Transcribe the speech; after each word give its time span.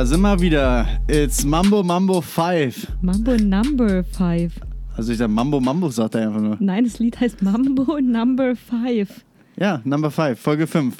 Da 0.00 0.06
sind 0.06 0.22
wir 0.22 0.40
wieder. 0.40 0.86
It's 1.08 1.44
Mambo 1.44 1.82
Mambo 1.82 2.22
5. 2.22 2.86
Mambo 3.02 3.36
Number 3.36 4.02
5. 4.02 4.50
Also 4.96 5.12
ich 5.12 5.18
sag 5.18 5.28
Mambo 5.28 5.60
Mambo, 5.60 5.90
sagt 5.90 6.14
er 6.14 6.26
einfach 6.28 6.40
nur. 6.40 6.56
Nein, 6.58 6.84
das 6.84 6.98
Lied 6.98 7.20
heißt 7.20 7.42
Mambo 7.42 8.00
Number 8.00 8.54
5. 8.56 9.10
Ja, 9.58 9.82
Number 9.84 10.10
5, 10.10 10.40
Folge 10.40 10.66
5. 10.66 10.96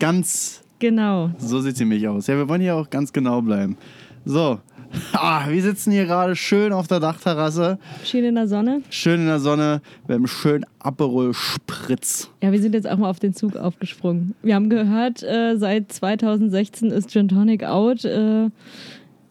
Ganz, 0.00 0.64
Genau. 0.80 1.30
so 1.38 1.60
sieht 1.60 1.76
sie 1.76 1.84
mich 1.84 2.08
aus. 2.08 2.26
Ja, 2.26 2.36
wir 2.38 2.48
wollen 2.48 2.60
hier 2.60 2.74
auch 2.74 2.90
ganz 2.90 3.12
genau 3.12 3.40
bleiben. 3.40 3.76
So, 4.24 4.58
ah, 5.12 5.48
wir 5.48 5.62
sitzen 5.62 5.92
hier 5.92 6.06
gerade 6.06 6.34
schön 6.36 6.72
auf 6.72 6.86
der 6.88 7.00
Dachterrasse, 7.00 7.78
Schön 8.04 8.24
in 8.24 8.34
der 8.34 8.48
Sonne. 8.48 8.82
schön 8.90 9.20
in 9.20 9.26
der 9.26 9.40
Sonne, 9.40 9.82
wir 10.06 10.16
haben 10.16 10.26
schön 10.26 10.64
Aperol 10.78 11.34
Spritz. 11.34 12.30
Ja, 12.42 12.52
wir 12.52 12.60
sind 12.60 12.74
jetzt 12.74 12.88
auch 12.88 12.96
mal 12.98 13.10
auf 13.10 13.20
den 13.20 13.34
Zug 13.34 13.56
aufgesprungen. 13.56 14.34
Wir 14.42 14.54
haben 14.54 14.68
gehört, 14.70 15.22
äh, 15.22 15.56
seit 15.56 15.92
2016 15.92 16.90
ist 16.90 17.10
Gin 17.10 17.28
Tonic 17.28 17.64
out. 17.64 18.04
Äh, 18.04 18.48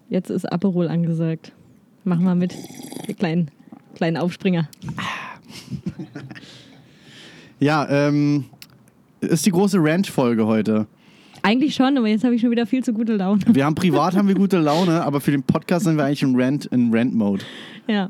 jetzt 0.10 0.30
ist 0.30 0.46
Aperol 0.46 0.88
angesagt. 0.88 1.52
Mach 2.04 2.20
mal 2.20 2.36
mit. 2.36 2.56
Ihr 3.08 3.16
kleinen, 3.16 3.52
kleinen 3.96 4.18
Aufspringer. 4.18 4.68
Ja, 7.60 7.88
ähm, 7.90 8.46
ist 9.22 9.46
die 9.46 9.52
große 9.52 9.78
Rant-Folge 9.80 10.46
heute. 10.46 10.88
Eigentlich 11.42 11.76
schon, 11.76 11.98
aber 11.98 12.08
jetzt 12.08 12.24
habe 12.24 12.36
ich 12.36 12.42
schon 12.42 12.52
wieder 12.52 12.66
viel 12.66 12.84
zu 12.84 12.94
gute 12.94 13.16
Laune. 13.16 13.42
Wir 13.48 13.66
haben 13.66 13.76
privat 13.76 14.16
haben 14.16 14.28
wir 14.28 14.36
gute 14.36 14.60
Laune, 14.60 15.04
aber 15.04 15.22
für 15.22 15.32
den 15.32 15.44
Podcast 15.44 15.86
sind 15.86 15.98
wir 15.98 16.06
eigentlich 16.06 16.24
in 16.24 16.40
Rant 16.40 16.66
in 16.68 16.94
Rant 16.94 17.14
Mode. 17.14 17.44
Ja. 17.88 18.10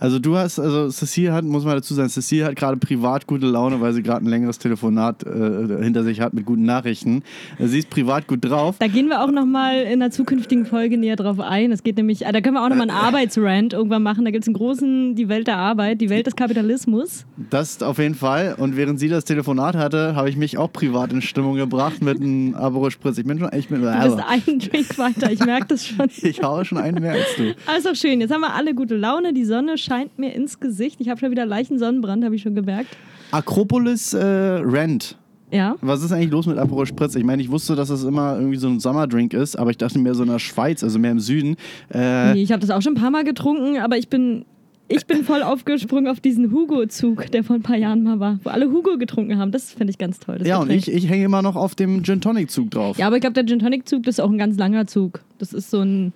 Also 0.00 0.20
du 0.20 0.36
hast, 0.36 0.60
also 0.60 0.90
Cecile 0.90 1.32
hat, 1.32 1.44
muss 1.44 1.64
man 1.64 1.74
dazu 1.74 1.92
sagen, 1.92 2.08
Cecile 2.08 2.46
hat 2.46 2.56
gerade 2.56 2.76
privat 2.76 3.26
gute 3.26 3.46
Laune, 3.46 3.80
weil 3.80 3.92
sie 3.92 4.02
gerade 4.02 4.24
ein 4.24 4.28
längeres 4.28 4.58
Telefonat 4.58 5.24
äh, 5.24 5.82
hinter 5.82 6.04
sich 6.04 6.20
hat 6.20 6.34
mit 6.34 6.46
guten 6.46 6.62
Nachrichten. 6.64 7.22
Äh, 7.58 7.66
Sie 7.66 7.80
ist 7.80 7.90
privat 7.90 8.28
gut 8.28 8.44
drauf. 8.44 8.76
Da 8.78 8.86
gehen 8.86 9.08
wir 9.08 9.22
auch 9.22 9.30
nochmal 9.32 9.82
in 9.82 10.00
einer 10.00 10.12
zukünftigen 10.12 10.66
Folge 10.66 10.98
näher 10.98 11.16
drauf 11.16 11.40
ein. 11.40 11.72
Es 11.72 11.82
geht 11.82 11.96
nämlich, 11.96 12.24
äh, 12.24 12.32
da 12.32 12.40
können 12.40 12.54
wir 12.54 12.64
auch 12.64 12.68
nochmal 12.68 12.88
einen 12.88 12.96
Arbeitsrant 12.96 13.72
irgendwann 13.72 14.04
machen. 14.04 14.24
Da 14.24 14.30
gibt 14.30 14.44
es 14.44 14.48
einen 14.48 14.54
großen, 14.54 15.16
die 15.16 15.28
Welt 15.28 15.48
der 15.48 15.56
Arbeit, 15.56 16.00
die 16.00 16.10
Welt 16.10 16.26
des 16.28 16.36
Kapitalismus. 16.36 17.26
Das 17.50 17.82
auf 17.82 17.98
jeden 17.98 18.14
Fall. 18.14 18.54
Und 18.56 18.76
während 18.76 19.00
sie 19.00 19.08
das 19.08 19.24
Telefonat 19.24 19.74
hatte, 19.74 20.14
habe 20.14 20.30
ich 20.30 20.36
mich 20.36 20.58
auch 20.58 20.72
privat 20.72 21.12
in 21.12 21.22
Stimmung 21.22 21.56
gebracht 21.56 22.02
mit 22.02 22.20
einem 22.20 22.54
Aperol 22.54 22.92
Spritz. 22.92 23.18
Ich 23.18 23.24
bin 23.24 23.40
schon 23.40 23.48
echt 23.48 23.70
mit. 23.70 23.82
Du 23.82 23.86
bist 23.90 24.18
einen 24.28 24.60
Drink 24.60 24.96
weiter, 24.98 25.32
ich 25.32 25.40
merke 25.40 25.66
das 25.68 25.86
schon. 25.86 26.08
Ich 26.28 26.42
haue 26.42 26.64
schon 26.64 26.78
einen 26.78 27.00
mehr 27.00 27.12
als 27.12 27.36
du. 27.36 27.54
Alles 27.66 27.84
doch 27.84 27.94
schön. 27.94 28.20
Jetzt 28.20 28.32
haben 28.32 28.40
wir 28.42 28.54
alle 28.54 28.74
gute 28.74 28.96
Laune. 28.96 29.32
Die 29.32 29.44
Sonne 29.44 29.78
scheint 29.78 29.87
mir 30.16 30.34
ins 30.34 30.60
Gesicht. 30.60 31.00
Ich 31.00 31.08
habe 31.08 31.18
schon 31.20 31.30
wieder 31.30 31.46
leichten 31.46 31.78
Sonnenbrand, 31.78 32.24
habe 32.24 32.34
ich 32.34 32.42
schon 32.42 32.54
gemerkt. 32.54 32.96
Akropolis 33.30 34.12
äh, 34.14 34.24
Rent. 34.24 35.16
Ja. 35.50 35.76
Was 35.80 36.02
ist 36.02 36.12
eigentlich 36.12 36.30
los 36.30 36.46
mit 36.46 36.58
Aperol 36.58 36.86
Spritz? 36.86 37.14
Ich 37.14 37.24
meine, 37.24 37.40
ich 37.40 37.50
wusste, 37.50 37.74
dass 37.74 37.88
es 37.90 38.04
immer 38.04 38.36
irgendwie 38.36 38.58
so 38.58 38.68
ein 38.68 38.80
Sommerdrink 38.80 39.32
ist, 39.32 39.56
aber 39.56 39.70
ich 39.70 39.78
dachte 39.78 39.98
mehr 39.98 40.14
so 40.14 40.22
in 40.22 40.28
der 40.28 40.38
Schweiz, 40.38 40.82
also 40.84 40.98
mehr 40.98 41.12
im 41.12 41.20
Süden. 41.20 41.56
Äh, 41.92 42.34
Nee, 42.34 42.42
ich 42.42 42.52
habe 42.52 42.60
das 42.60 42.70
auch 42.70 42.82
schon 42.82 42.92
ein 42.92 43.00
paar 43.00 43.10
Mal 43.10 43.24
getrunken, 43.24 43.78
aber 43.78 43.96
ich 43.96 44.08
bin, 44.08 44.44
ich 44.88 45.06
bin 45.06 45.24
voll 45.24 45.42
aufgesprungen 45.42 46.08
auf 46.08 46.20
diesen 46.20 46.52
Hugo-Zug, 46.52 47.30
der 47.30 47.44
vor 47.44 47.56
ein 47.56 47.62
paar 47.62 47.76
Jahren 47.76 48.02
mal 48.02 48.20
war, 48.20 48.38
wo 48.44 48.50
alle 48.50 48.70
Hugo 48.70 48.98
getrunken 48.98 49.38
haben. 49.38 49.50
Das 49.50 49.72
finde 49.72 49.90
ich 49.90 49.98
ganz 49.98 50.18
toll. 50.18 50.38
das 50.38 50.48
ja, 50.48 50.58
und 50.58 50.68
Getränk. 50.68 50.88
ich, 50.88 50.94
ich 50.94 51.08
hänge 51.08 51.24
immer 51.24 51.40
noch 51.40 51.56
auf 51.56 51.74
dem 51.74 52.02
Gin 52.04 52.20
Tonic 52.20 52.50
Zug 52.50 52.70
drauf. 52.70 52.98
Ja, 52.98 53.06
aber 53.06 53.16
ich 53.16 53.22
glaube, 53.22 53.34
der 53.34 53.46
Gin 53.46 53.58
Tonic 53.58 53.88
Zug, 53.88 54.02
das 54.02 54.16
ist 54.16 54.20
auch 54.20 54.30
ein 54.30 54.38
ganz 54.38 54.58
langer 54.58 54.86
Zug. 54.86 55.20
Das 55.38 55.54
ist 55.54 55.70
so 55.70 55.80
ein. 55.80 56.12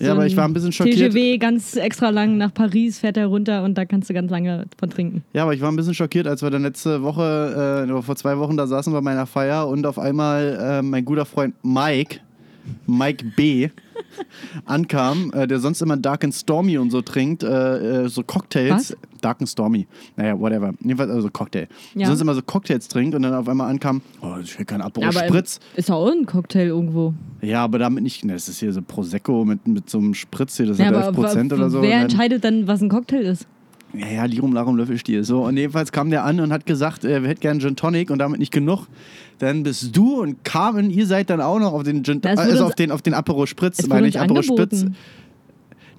So 0.00 0.06
Ja, 0.06 0.12
aber 0.12 0.24
ich 0.24 0.34
war 0.34 0.46
ein 0.48 0.54
bisschen 0.54 0.72
schockiert. 0.72 1.12
TGW 1.12 1.36
ganz 1.36 1.76
extra 1.76 2.08
lang 2.08 2.38
nach 2.38 2.54
Paris 2.54 2.98
fährt 3.00 3.18
er 3.18 3.26
runter 3.26 3.62
und 3.64 3.76
da 3.76 3.84
kannst 3.84 4.08
du 4.08 4.14
ganz 4.14 4.30
lange 4.30 4.64
von 4.78 4.88
trinken. 4.88 5.22
Ja, 5.34 5.42
aber 5.42 5.52
ich 5.52 5.60
war 5.60 5.70
ein 5.70 5.76
bisschen 5.76 5.92
schockiert, 5.92 6.26
als 6.26 6.42
wir 6.42 6.48
dann 6.48 6.62
letzte 6.62 7.02
Woche, 7.02 7.86
äh, 7.86 8.02
vor 8.02 8.16
zwei 8.16 8.38
Wochen 8.38 8.56
da 8.56 8.66
saßen 8.66 8.94
bei 8.94 9.02
meiner 9.02 9.26
Feier 9.26 9.68
und 9.68 9.86
auf 9.86 9.98
einmal 9.98 10.58
äh, 10.58 10.82
mein 10.82 11.04
guter 11.04 11.26
Freund 11.26 11.54
Mike, 11.62 12.20
Mike 12.86 13.24
B., 13.36 13.68
ankam, 14.66 15.30
äh, 15.34 15.46
der 15.46 15.58
sonst 15.60 15.82
immer 15.82 15.96
Dark 15.96 16.24
and 16.24 16.34
Stormy 16.34 16.78
und 16.78 16.90
so 16.90 17.02
trinkt, 17.02 17.42
äh, 17.42 18.04
äh, 18.04 18.08
so 18.08 18.22
Cocktails. 18.22 18.72
Was? 18.72 18.96
Dark 19.20 19.40
and 19.40 19.48
Stormy. 19.48 19.86
Naja, 20.16 20.38
whatever. 20.38 20.72
Jedenfalls 20.80 21.10
also 21.10 21.28
Cocktail. 21.30 21.66
Ja. 21.94 22.06
Sonst 22.06 22.20
immer 22.22 22.34
so 22.34 22.40
Cocktails 22.42 22.88
trinkt 22.88 23.14
und 23.14 23.22
dann 23.22 23.34
auf 23.34 23.48
einmal 23.48 23.68
ankam, 23.70 24.00
oh, 24.22 24.36
ich 24.42 24.58
will 24.58 24.64
kein 24.64 24.80
Aperol 24.80 25.08
aber 25.08 25.26
Spritz. 25.26 25.60
ist 25.76 25.90
auch 25.90 26.10
ein 26.10 26.24
Cocktail 26.26 26.66
irgendwo. 26.68 27.12
Ja, 27.42 27.62
aber 27.64 27.78
damit 27.78 28.02
nicht, 28.02 28.24
ne, 28.24 28.32
das 28.32 28.48
ist 28.48 28.60
hier 28.60 28.72
so 28.72 28.80
Prosecco 28.82 29.44
mit, 29.44 29.66
mit 29.68 29.90
so 29.90 29.98
einem 29.98 30.14
Spritz 30.14 30.56
hier, 30.56 30.66
das 30.66 30.78
Ja, 30.78 30.86
hat 30.86 30.94
aber 30.94 31.06
11 31.08 31.14
Prozent 31.16 31.50
wa- 31.52 31.56
oder 31.56 31.70
so. 31.70 31.82
wer 31.82 32.00
entscheidet 32.00 32.44
dann, 32.44 32.66
was 32.66 32.80
ein 32.80 32.88
Cocktail 32.88 33.20
ist? 33.22 33.46
Ja, 33.92 34.06
ja, 34.06 34.24
Lirum, 34.24 34.52
Larum, 34.52 34.76
Löffelstiel. 34.76 35.24
So, 35.24 35.44
und 35.44 35.56
jedenfalls 35.56 35.90
kam 35.92 36.10
der 36.10 36.24
an 36.24 36.40
und 36.40 36.52
hat 36.52 36.66
gesagt, 36.66 37.04
er 37.04 37.22
hätte 37.22 37.40
gerne 37.40 37.60
Gin 37.60 37.76
Tonic 37.76 38.10
und 38.10 38.18
damit 38.18 38.38
nicht 38.38 38.52
genug. 38.52 38.86
Dann 39.38 39.62
bist 39.62 39.96
du 39.96 40.20
und 40.20 40.44
Carmen, 40.44 40.90
ihr 40.90 41.06
seid 41.06 41.30
dann 41.30 41.40
auch 41.40 41.58
noch 41.58 41.72
auf 41.72 41.82
den 41.82 42.04
Gin 42.04 42.22
wurde 42.22 42.38
also 42.38 42.66
auf 42.66 42.74
den, 42.74 42.92
auf 42.92 43.02
den 43.02 43.14
Aperol 43.14 43.46
Spritz, 43.46 43.86
meine 43.86 44.06
ich, 44.06 44.16
uns 44.16 44.24
Aperol 44.24 44.42
Spritz. 44.42 44.84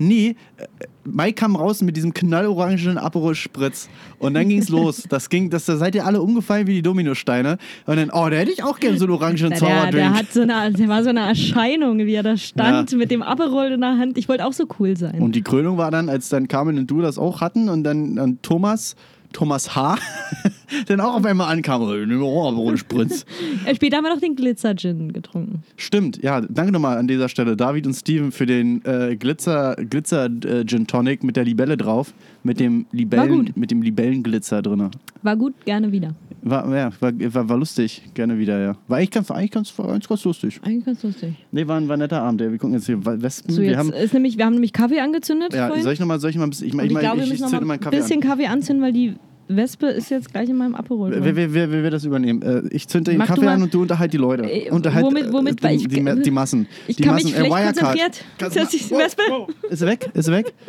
Nee, 0.01 0.35
äh, 0.57 0.65
Mike 1.03 1.33
kam 1.33 1.55
raus 1.55 1.81
mit 1.81 1.95
diesem 1.95 2.11
knallorangen 2.13 2.97
Aperol 2.97 3.35
Spritz 3.35 3.87
und 4.17 4.33
dann 4.33 4.49
ging's 4.49 4.69
los. 4.77 5.03
Das 5.07 5.29
ging, 5.29 5.51
das, 5.51 5.65
da 5.65 5.77
seid 5.77 5.93
ihr 5.93 6.05
alle 6.05 6.21
umgefallen 6.21 6.65
wie 6.65 6.73
die 6.73 6.81
Dominosteine. 6.81 7.57
Und 7.85 7.97
dann, 7.97 8.09
oh, 8.09 8.27
da 8.29 8.37
hätte 8.37 8.51
ich 8.51 8.63
auch 8.63 8.79
gerne 8.79 8.97
so 8.97 9.05
einen 9.05 9.13
orangen 9.13 9.53
Na, 9.59 9.85
der, 9.85 9.91
der, 9.91 10.13
hat 10.13 10.33
so 10.33 10.41
eine, 10.41 10.71
der 10.71 10.87
war 10.87 11.03
so 11.03 11.09
eine 11.09 11.19
Erscheinung, 11.21 11.99
wie 11.99 12.13
er 12.15 12.23
da 12.23 12.35
stand 12.35 12.91
Ja. 12.91 12.97
mit 12.97 13.11
dem 13.11 13.21
Aperol 13.21 13.67
in 13.67 13.81
der 13.81 13.97
Hand. 13.99 14.17
Ich 14.17 14.27
wollte 14.27 14.45
auch 14.45 14.53
so 14.53 14.65
cool 14.79 14.97
sein. 14.97 15.21
Und 15.21 15.35
die 15.35 15.43
Krönung 15.43 15.77
war 15.77 15.91
dann, 15.91 16.09
als 16.09 16.29
dann 16.29 16.47
Carmen 16.47 16.79
und 16.79 16.89
du 16.89 17.01
das 17.01 17.19
auch 17.19 17.41
hatten 17.41 17.69
und 17.69 17.83
dann, 17.83 18.15
dann 18.15 18.39
Thomas, 18.41 18.95
Thomas 19.33 19.75
H., 19.75 19.97
dann 20.87 21.01
auch 21.01 21.15
auf 21.15 21.25
einmal 21.25 21.51
ankam, 21.51 21.81
oh, 21.81 22.77
Spritz. 22.77 23.25
Äh, 23.65 23.75
Später 23.75 23.97
haben 23.97 24.05
wir 24.05 24.13
noch 24.13 24.21
den 24.21 24.35
Glitzer-Gin 24.35 25.13
getrunken. 25.13 25.63
Stimmt, 25.77 26.21
ja, 26.21 26.41
danke 26.41 26.71
nochmal 26.71 26.97
an 26.97 27.07
dieser 27.07 27.29
Stelle, 27.29 27.55
David 27.55 27.87
und 27.87 27.93
Steven, 27.93 28.31
für 28.31 28.45
den 28.45 28.83
äh, 28.85 29.15
Glitzer, 29.15 29.75
Glitzer 29.75 30.25
äh, 30.25 30.65
Gin 30.65 30.87
Tonic 30.87 31.23
mit 31.23 31.35
der 31.35 31.43
Libelle 31.43 31.77
drauf, 31.77 32.13
mit 32.43 32.59
dem 32.59 32.85
Libellen, 32.91 33.51
mit 33.55 33.71
dem 33.71 33.81
Libellenglitzer 33.81 34.61
drin. 34.61 34.89
War 35.21 35.35
gut, 35.35 35.53
gerne 35.65 35.91
wieder. 35.91 36.15
War, 36.43 36.75
ja, 36.75 36.89
war, 36.99 37.11
war, 37.33 37.49
war 37.49 37.57
lustig, 37.57 38.01
gerne 38.15 38.37
wieder, 38.37 38.59
ja. 38.59 38.75
War 38.87 38.97
eigentlich 38.97 39.11
ganz, 39.11 39.29
eigentlich 39.29 39.51
ganz, 39.51 39.79
eigentlich 39.79 40.09
ganz 40.09 40.23
lustig. 40.23 40.59
Eigentlich 40.63 40.85
ganz 40.85 41.03
lustig. 41.03 41.35
Nee, 41.51 41.67
war 41.67 41.77
ein, 41.77 41.87
war 41.87 41.95
ein 41.95 41.99
netter 41.99 42.23
Abend, 42.23 42.41
ey. 42.41 42.51
Wir 42.51 42.57
gucken 42.57 42.73
jetzt 42.73 42.87
hier 42.87 43.05
Wespen. 43.05 43.53
So, 43.53 43.61
wir 43.61 43.69
jetzt 43.69 43.77
haben, 43.77 43.93
ist 43.93 44.13
nämlich, 44.13 44.37
wir 44.39 44.45
haben 44.45 44.53
nämlich 44.53 44.73
Kaffee 44.73 45.01
angezündet. 45.01 45.53
ja, 45.53 45.67
vorhin. 45.67 45.83
soll 45.83 45.93
ich 45.93 45.99
nochmal, 45.99 46.19
soll 46.19 46.31
ich 46.31 46.37
mal 46.37 46.45
ein 46.45 46.49
bisschen, 46.49 46.67
ich, 46.67 46.73
ich, 46.73 46.91
ich, 46.91 46.97
glaube, 46.97 47.17
wir 47.17 47.25
ich, 47.25 47.33
ich 47.33 47.39
noch 47.41 47.49
zünde 47.49 47.65
mal 47.65 47.73
einen 47.73 47.83
Kaffee 47.83 47.97
bisschen 47.97 48.21
Kaffee 48.21 48.47
anzünden, 48.47 48.83
weil 48.83 48.93
die 48.93 49.15
Wespe 49.55 49.87
ist 49.87 50.09
jetzt 50.09 50.31
gleich 50.31 50.49
in 50.49 50.57
meinem 50.57 50.75
Aperol. 50.75 51.11
Wer, 51.11 51.35
wer, 51.35 51.53
wer, 51.53 51.71
wer 51.71 51.83
will 51.83 51.89
das 51.89 52.03
übernehmen? 52.05 52.41
Äh, 52.41 52.63
ich 52.71 52.87
zünde 52.87 53.11
den 53.11 53.17
Mach 53.19 53.27
Kaffee 53.27 53.47
an 53.47 53.61
und 53.63 53.73
du 53.73 53.81
unterhalt 53.81 54.11
die 54.13 54.17
Leute. 54.17 54.43
Äh, 54.43 54.69
Unterhalt 54.71 55.05
womit- 55.05 55.31
womit? 55.31 55.63
äh, 55.63 55.77
die, 55.77 55.87
die, 55.87 56.01
Ma- 56.01 56.15
die 56.15 56.31
Massen. 56.31 56.67
Ich 56.87 56.95
die 56.97 57.03
kann 57.03 57.13
Massen, 57.15 57.27
mich 57.31 57.35
Wirecard. 57.39 57.65
konzentriert. 57.77 58.23
Kannst 58.37 58.57
Ist 58.57 58.73
das 58.73 58.87
die 58.87 58.91
Wespe? 58.95 59.21
Oh, 59.31 59.47
oh. 59.49 59.67
Ist 59.69 59.81
er 59.81 59.87
weg? 59.87 60.09
Ist 60.13 60.27
er 60.27 60.33
weg? 60.37 60.53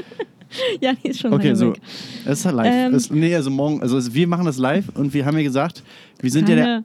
Ja, 0.83 0.93
die 0.93 1.09
ist 1.09 1.19
schon 1.21 1.33
Okay, 1.33 1.55
so. 1.55 1.71
weg. 1.71 1.81
Es 2.27 2.41
ist 2.41 2.45
ja 2.45 2.51
live. 2.51 2.67
Ähm, 2.71 2.95
es, 2.95 3.11
nee, 3.11 3.35
also 3.35 3.49
morgen, 3.51 3.81
also 3.81 3.97
es, 3.97 4.13
wir 4.13 4.29
machen 4.29 4.45
das 4.45 4.59
live 4.59 4.85
und 4.95 5.15
wir 5.15 5.25
haben 5.25 5.39
ja 5.39 5.45
gesagt, 5.45 5.83
wir 6.21 6.31
sind 6.31 6.47
ja 6.47 6.55
der. 6.57 6.83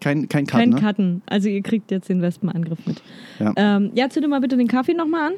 Kein, 0.00 0.30
kein 0.30 0.46
Cut, 0.46 0.60
kein 0.60 0.70
ne? 0.70 0.76
Cutten. 0.80 1.22
Also 1.26 1.50
ihr 1.50 1.60
kriegt 1.60 1.90
jetzt 1.90 2.08
den 2.08 2.22
Wespenangriff 2.22 2.78
mit. 2.86 3.02
Ja. 3.38 3.52
Ähm, 3.56 3.90
ja, 3.94 4.08
zünde 4.08 4.28
mal 4.28 4.40
bitte 4.40 4.56
den 4.56 4.66
Kaffee 4.66 4.94
nochmal 4.94 5.28
an. 5.28 5.32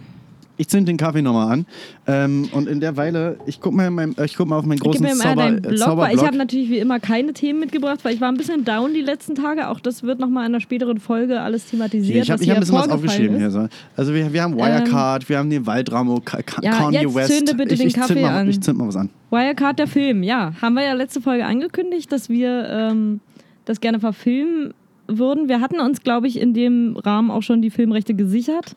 Ich 0.56 0.68
zünd 0.68 0.86
den 0.86 0.96
Kaffee 0.96 1.20
nochmal 1.22 1.52
an. 1.52 1.66
Ähm, 2.06 2.48
und 2.52 2.68
in 2.68 2.78
der 2.80 2.96
Weile, 2.96 3.38
ich 3.46 3.60
guck 3.60 3.74
mal, 3.74 3.90
ich 4.24 4.36
guck 4.36 4.48
mal 4.48 4.58
auf 4.58 4.64
meinen 4.64 4.78
Gib 4.78 4.84
großen 4.84 5.02
mir 5.02 5.14
mal 5.16 5.22
Zauber, 5.22 5.34
deinen 5.42 5.62
Blog, 5.62 5.72
weil 5.72 5.74
ich 5.74 5.80
Zauberblock. 5.80 6.26
habe 6.26 6.36
natürlich 6.36 6.70
wie 6.70 6.78
immer 6.78 7.00
keine 7.00 7.32
Themen 7.32 7.58
mitgebracht, 7.58 8.00
weil 8.04 8.14
ich 8.14 8.20
war 8.20 8.28
ein 8.28 8.36
bisschen 8.36 8.64
down 8.64 8.94
die 8.94 9.00
letzten 9.00 9.34
Tage. 9.34 9.68
Auch 9.68 9.80
das 9.80 10.04
wird 10.04 10.20
nochmal 10.20 10.46
in 10.46 10.52
einer 10.54 10.60
späteren 10.60 10.98
Folge 11.00 11.40
alles 11.40 11.66
thematisiert. 11.66 12.24
Ich 12.24 12.30
habe 12.30 12.44
hab 12.44 12.54
ein 12.54 12.60
bisschen 12.60 12.74
was 12.76 12.88
aufgeschrieben 12.88 13.36
ist. 13.36 13.40
hier. 13.40 13.50
So. 13.50 13.68
Also 13.96 14.14
wir, 14.14 14.32
wir 14.32 14.42
haben 14.42 14.56
Wirecard, 14.56 15.28
wir 15.28 15.38
haben 15.38 15.50
den 15.50 15.66
Waldramo, 15.66 16.20
Ka 16.24 16.42
Ka 16.42 16.62
Ja, 16.62 16.72
Kanye 16.72 17.00
jetzt 17.00 17.14
West. 17.14 17.36
zünde 17.36 17.54
bitte 17.54 17.74
ich, 17.74 17.80
den 17.80 17.88
ich 17.88 17.94
Kaffee 17.94 18.22
mal, 18.22 18.40
an. 18.40 18.48
Ich 18.48 18.60
zünd 18.60 18.78
mal 18.78 18.86
was 18.86 18.96
an. 18.96 19.10
Wirecard, 19.30 19.78
der 19.80 19.88
Film, 19.88 20.22
ja. 20.22 20.52
Haben 20.62 20.74
wir 20.74 20.84
ja 20.84 20.92
letzte 20.92 21.20
Folge 21.20 21.44
angekündigt, 21.44 22.12
dass 22.12 22.28
wir 22.28 22.68
ähm, 22.70 23.20
das 23.64 23.80
gerne 23.80 23.98
verfilmen 23.98 24.72
würden. 25.06 25.48
Wir 25.48 25.60
hatten 25.60 25.80
uns, 25.80 26.02
glaube 26.02 26.26
ich, 26.26 26.40
in 26.40 26.54
dem 26.54 26.96
Rahmen 26.96 27.30
auch 27.30 27.42
schon 27.42 27.62
die 27.62 27.70
Filmrechte 27.70 28.14
gesichert. 28.14 28.76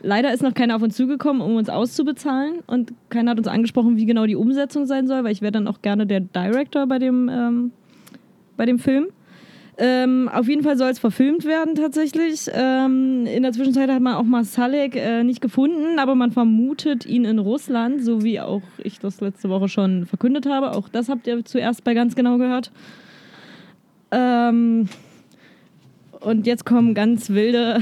Leider 0.00 0.32
ist 0.32 0.42
noch 0.42 0.54
keiner 0.54 0.76
auf 0.76 0.82
uns 0.82 0.96
zugekommen, 0.96 1.42
um 1.42 1.56
uns 1.56 1.68
auszubezahlen. 1.68 2.60
Und 2.66 2.92
keiner 3.08 3.32
hat 3.32 3.38
uns 3.38 3.48
angesprochen, 3.48 3.96
wie 3.96 4.06
genau 4.06 4.26
die 4.26 4.36
Umsetzung 4.36 4.86
sein 4.86 5.06
soll, 5.06 5.24
weil 5.24 5.32
ich 5.32 5.42
wäre 5.42 5.52
dann 5.52 5.68
auch 5.68 5.82
gerne 5.82 6.06
der 6.06 6.20
Director 6.20 6.86
bei 6.86 6.98
dem, 6.98 7.28
ähm, 7.28 7.72
bei 8.56 8.66
dem 8.66 8.78
Film. 8.78 9.06
Ähm, 9.78 10.28
auf 10.30 10.48
jeden 10.48 10.62
Fall 10.62 10.76
soll 10.76 10.90
es 10.90 10.98
verfilmt 10.98 11.46
werden 11.46 11.74
tatsächlich. 11.74 12.46
Ähm, 12.52 13.26
in 13.26 13.42
der 13.42 13.52
Zwischenzeit 13.52 13.90
hat 13.90 14.02
man 14.02 14.14
auch 14.14 14.24
Masalek 14.24 14.96
äh, 14.96 15.24
nicht 15.24 15.40
gefunden, 15.40 15.98
aber 15.98 16.14
man 16.14 16.30
vermutet 16.30 17.06
ihn 17.06 17.24
in 17.24 17.38
Russland, 17.38 18.04
so 18.04 18.22
wie 18.22 18.38
auch 18.38 18.62
ich 18.78 18.98
das 18.98 19.20
letzte 19.22 19.48
Woche 19.48 19.68
schon 19.68 20.04
verkündet 20.04 20.46
habe. 20.46 20.72
Auch 20.72 20.88
das 20.90 21.08
habt 21.08 21.26
ihr 21.26 21.42
zuerst 21.44 21.84
bei 21.84 21.94
ganz 21.94 22.14
genau 22.14 22.36
gehört. 22.36 22.70
Ähm, 24.10 24.88
und 26.24 26.46
jetzt 26.46 26.64
kommen 26.64 26.94
ganz 26.94 27.30
wilde, 27.30 27.80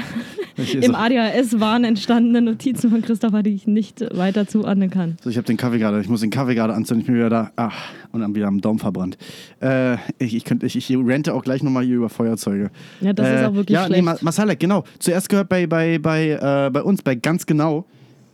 im 0.81 0.95
ADHS-Wahn 0.95 1.85
entstandene 1.85 2.43
Notizen 2.43 2.91
von 2.91 3.03
Christopher, 3.03 3.43
die 3.43 3.55
ich 3.55 3.67
nicht 3.67 4.01
weiter 4.17 4.47
zuordnen 4.47 4.91
kann. 4.91 5.17
so, 5.23 5.31
ich 5.31 5.37
habe 5.37 5.47
den 5.47 5.57
Kaffee 5.57 5.79
gerade, 5.79 6.01
ich 6.01 6.09
muss 6.09 6.21
den 6.21 6.31
Kaffee 6.31 6.55
gerade 6.55 6.75
anzünden, 6.75 7.03
ich 7.03 7.07
bin 7.07 7.17
wieder 7.17 7.31
da. 7.31 7.51
Ach, 7.57 7.91
und 8.13 8.21
dann 8.21 8.35
wieder 8.35 8.49
am 8.49 8.61
Daumen 8.61 8.79
verbrannt. 8.79 9.17
Äh, 9.61 9.95
ich, 10.19 10.35
ich, 10.35 10.45
könnt, 10.45 10.63
ich, 10.63 10.77
ich 10.77 10.91
rente 10.97 11.35
auch 11.35 11.43
gleich 11.43 11.63
nochmal 11.63 11.85
hier 11.85 11.97
über 11.97 12.09
Feuerzeuge. 12.09 12.71
Ja, 13.01 13.13
das 13.13 13.29
ist 13.29 13.45
auch 13.47 13.55
wirklich 13.55 13.75
ja, 13.75 13.87
schlecht. 13.87 14.03
Nee, 14.03 14.11
Ma- 14.11 14.19
Masalek, 14.21 14.59
genau. 14.59 14.85
Zuerst 14.99 15.29
gehört 15.29 15.49
bei, 15.49 15.67
bei, 15.67 15.99
bei, 15.99 16.31
äh, 16.31 16.71
bei 16.71 16.83
uns, 16.83 17.03
bei 17.03 17.15
ganz 17.15 17.47
genau. 17.47 17.85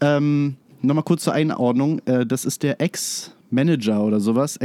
Ähm, 0.01 0.57
Nochmal 0.83 1.05
kurz 1.05 1.25
zur 1.25 1.33
Einordnung. 1.33 2.01
Äh, 2.07 2.27
das 2.27 2.45
ist 2.45 2.63
der 2.63 2.81
Ex-Manager 2.81 4.05
oder 4.05 4.21
sowas, 4.21 4.57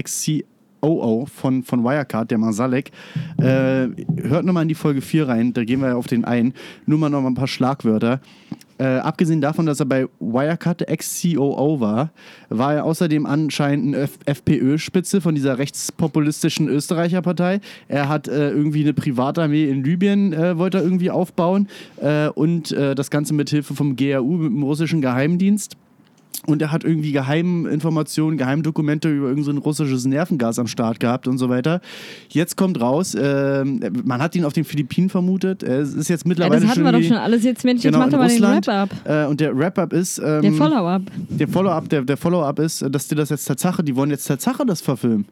Ex-COO 0.82 1.26
von, 1.26 1.64
von 1.64 1.84
Wirecard, 1.84 2.32
der 2.32 2.38
Masalek. 2.38 2.92
Äh, 3.38 3.88
hört 4.18 4.46
nochmal 4.46 4.64
in 4.64 4.70
die 4.70 4.76
Folge 4.76 5.02
4 5.02 5.28
rein, 5.28 5.54
da 5.54 5.64
gehen 5.64 5.82
wir 5.82 5.98
auf 5.98 6.08
den 6.08 6.26
ein. 6.26 6.54
Nur 6.86 7.00
mal 7.00 7.10
noch 7.10 7.22
mal 7.22 7.30
ein 7.30 7.36
paar 7.36 7.48
Schlagwörter. 7.48 8.20
Äh, 8.78 8.98
abgesehen 8.98 9.42
davon, 9.42 9.68
dass 9.68 9.80
er 9.80 9.86
bei 9.86 10.08
Wirecard 10.20 10.88
Ex-COO 10.88 11.80
war, 11.80 12.12
war 12.50 12.74
er 12.74 12.86
außerdem 12.86 13.28
anscheinend 13.28 13.96
eine 13.96 14.10
FPÖ-Spitze 14.26 15.22
von 15.22 15.36
dieser 15.36 15.60
rechtspopulistischen 15.60 16.68
Österreicher-Partei. 16.68 17.62
Er 17.88 18.10
hat 18.10 18.28
äh, 18.28 18.50
irgendwie 18.50 18.82
eine 18.82 18.94
Privatarmee 18.94 19.70
in 19.70 19.84
Libyen, 19.84 20.34
äh, 20.34 20.58
wollte 20.58 20.80
er 20.80 20.84
irgendwie 20.84 21.12
aufbauen 21.12 21.68
äh, 21.98 22.30
und 22.30 22.72
äh, 22.72 22.96
das 22.96 23.12
Ganze 23.12 23.36
mit 23.36 23.52
Hilfe 23.52 23.76
vom 23.76 23.96
GRU, 23.96 24.38
mit 24.38 24.52
dem 24.52 24.64
russischen 24.64 25.02
Geheimdienst. 25.02 25.78
Und 26.48 26.60
er 26.62 26.72
hat 26.72 26.84
irgendwie 26.84 27.12
Geheiminformationen, 27.12 28.36
Geheimdokumente 28.38 29.10
über 29.10 29.28
irgendein 29.30 29.56
so 29.58 29.62
russisches 29.62 30.06
Nervengas 30.06 30.58
am 30.58 30.66
Start 30.66 31.00
gehabt 31.00 31.28
und 31.28 31.38
so 31.38 31.50
weiter. 31.50 31.82
Jetzt 32.30 32.58
kommt 32.58 32.82
raus, 32.82 33.16
ähm, 33.20 33.80
man 34.06 34.22
hat 34.24 34.36
ihn 34.36 34.44
auf 34.46 34.54
den 34.54 34.64
Philippinen 34.64 35.10
vermutet. 35.10 35.62
Es 35.62 35.94
ist 35.94 36.10
jetzt 36.10 36.24
Ja, 36.24 36.30
mittlerweile 36.30 36.62
das 36.62 36.72
hatten 36.72 36.84
wir 36.84 36.92
doch 36.94 37.04
schon 37.04 37.18
alles. 37.18 37.44
Jetzt, 37.44 37.64
Mensch, 37.64 37.84
jetzt 37.84 37.94
Genau, 37.94 38.00
mach 38.00 38.06
in 38.06 38.12
doch 38.12 38.18
mal 38.18 38.28
den. 38.28 38.42
Wrap-Up. 38.42 38.90
Äh, 39.06 39.26
und 39.28 39.40
der 39.40 39.56
Wrap-up 39.56 39.94
ist. 39.94 40.18
Ähm, 40.18 40.42
Der 40.42 40.54
Follow-up. 40.54 41.02
der 41.30 41.48
Follow-up, 41.48 41.90
der, 41.90 42.02
der 42.02 42.18
Follow-up 42.18 42.58
ist, 42.60 42.84
dass 42.90 43.08
die 43.08 43.14
das 43.16 43.30
jetzt 43.30 43.46
Tatsache, 43.46 43.84
die 43.84 43.96
wollen 43.96 44.10
jetzt 44.10 44.26
Tatsache 44.26 44.66
das 44.66 44.82
verfilmen. 44.82 45.26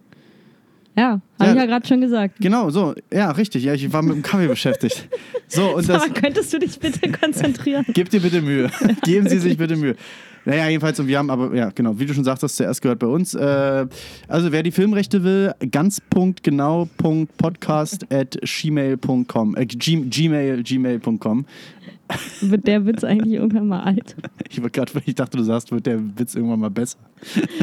Ja, 0.96 1.12
habe 1.12 1.22
Ja. 1.40 1.52
ich 1.52 1.56
ja 1.56 1.66
gerade 1.66 1.88
schon 1.88 2.02
gesagt. 2.02 2.36
Genau, 2.40 2.70
so, 2.72 2.94
ja, 3.12 3.32
richtig. 3.32 3.64
Ja, 3.64 3.74
ich 3.74 3.92
war 3.94 4.02
mit 4.02 4.16
dem 4.16 4.22
Kaffee 4.22 4.48
beschäftigt. 4.48 5.08
So, 5.48 5.76
und 5.76 5.88
das. 5.90 6.04
Aber 6.04 6.14
könntest 6.14 6.54
du 6.54 6.60
dich 6.60 6.78
bitte 6.80 7.12
konzentrieren? 7.12 7.86
Gebt 7.94 8.12
dir 8.14 8.20
bitte 8.20 8.42
Mühe. 8.42 8.70
Geben 9.04 9.28
Sie 9.30 9.40
sich 9.40 9.58
bitte 9.58 9.76
Mühe. 9.76 9.96
Naja, 10.46 10.68
jedenfalls, 10.70 11.00
und 11.00 11.08
wir 11.08 11.18
haben 11.18 11.30
aber, 11.30 11.54
ja, 11.56 11.70
genau, 11.74 11.98
wie 12.00 12.06
du 12.06 12.14
schon 12.14 12.24
sagtest, 12.24 12.56
zuerst 12.58 12.82
gehört 12.82 13.00
bei 13.00 13.08
uns. 13.08 13.34
Äh, 13.34 13.88
also, 14.28 14.52
wer 14.52 14.64
die 14.64 14.72
Filmrechte 14.72 15.24
will, 15.24 15.54
ganz.genau.podcast 15.72 18.06
at 18.14 18.38
gmail.com. 18.42 19.56
Äh, 19.56 19.66
gmail, 19.66 20.64
gmail.com. 20.64 21.46
Wird 22.42 22.66
der 22.68 22.86
Witz 22.86 23.04
eigentlich 23.04 23.34
irgendwann 23.36 23.68
mal 23.68 23.82
alt? 23.84 24.16
Ich, 24.50 24.62
wollte 24.62 24.80
grad- 24.80 24.94
ich 25.06 25.16
dachte, 25.16 25.38
du 25.38 25.44
sagst, 25.44 25.72
wird 25.72 25.86
der 25.86 26.00
Witz 26.18 26.36
irgendwann 26.36 26.60
mal 26.62 26.70
besser. 26.72 26.98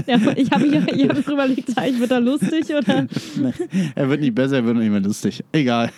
Ja, 0.06 0.18
ich 0.36 0.50
habe 0.52 0.66
mir 0.66 0.82
hab 0.82 1.28
überlegt, 1.28 1.68
ich, 1.70 2.00
wird 2.00 2.10
er 2.10 2.20
lustig 2.20 2.64
oder? 2.74 3.06
Nee, 3.36 3.52
er 3.94 4.08
wird 4.08 4.20
nicht 4.20 4.34
besser, 4.34 4.56
er 4.56 4.64
wird 4.64 4.76
nicht 4.76 4.90
mehr 4.90 5.00
lustig. 5.00 5.42
Egal. 5.52 5.90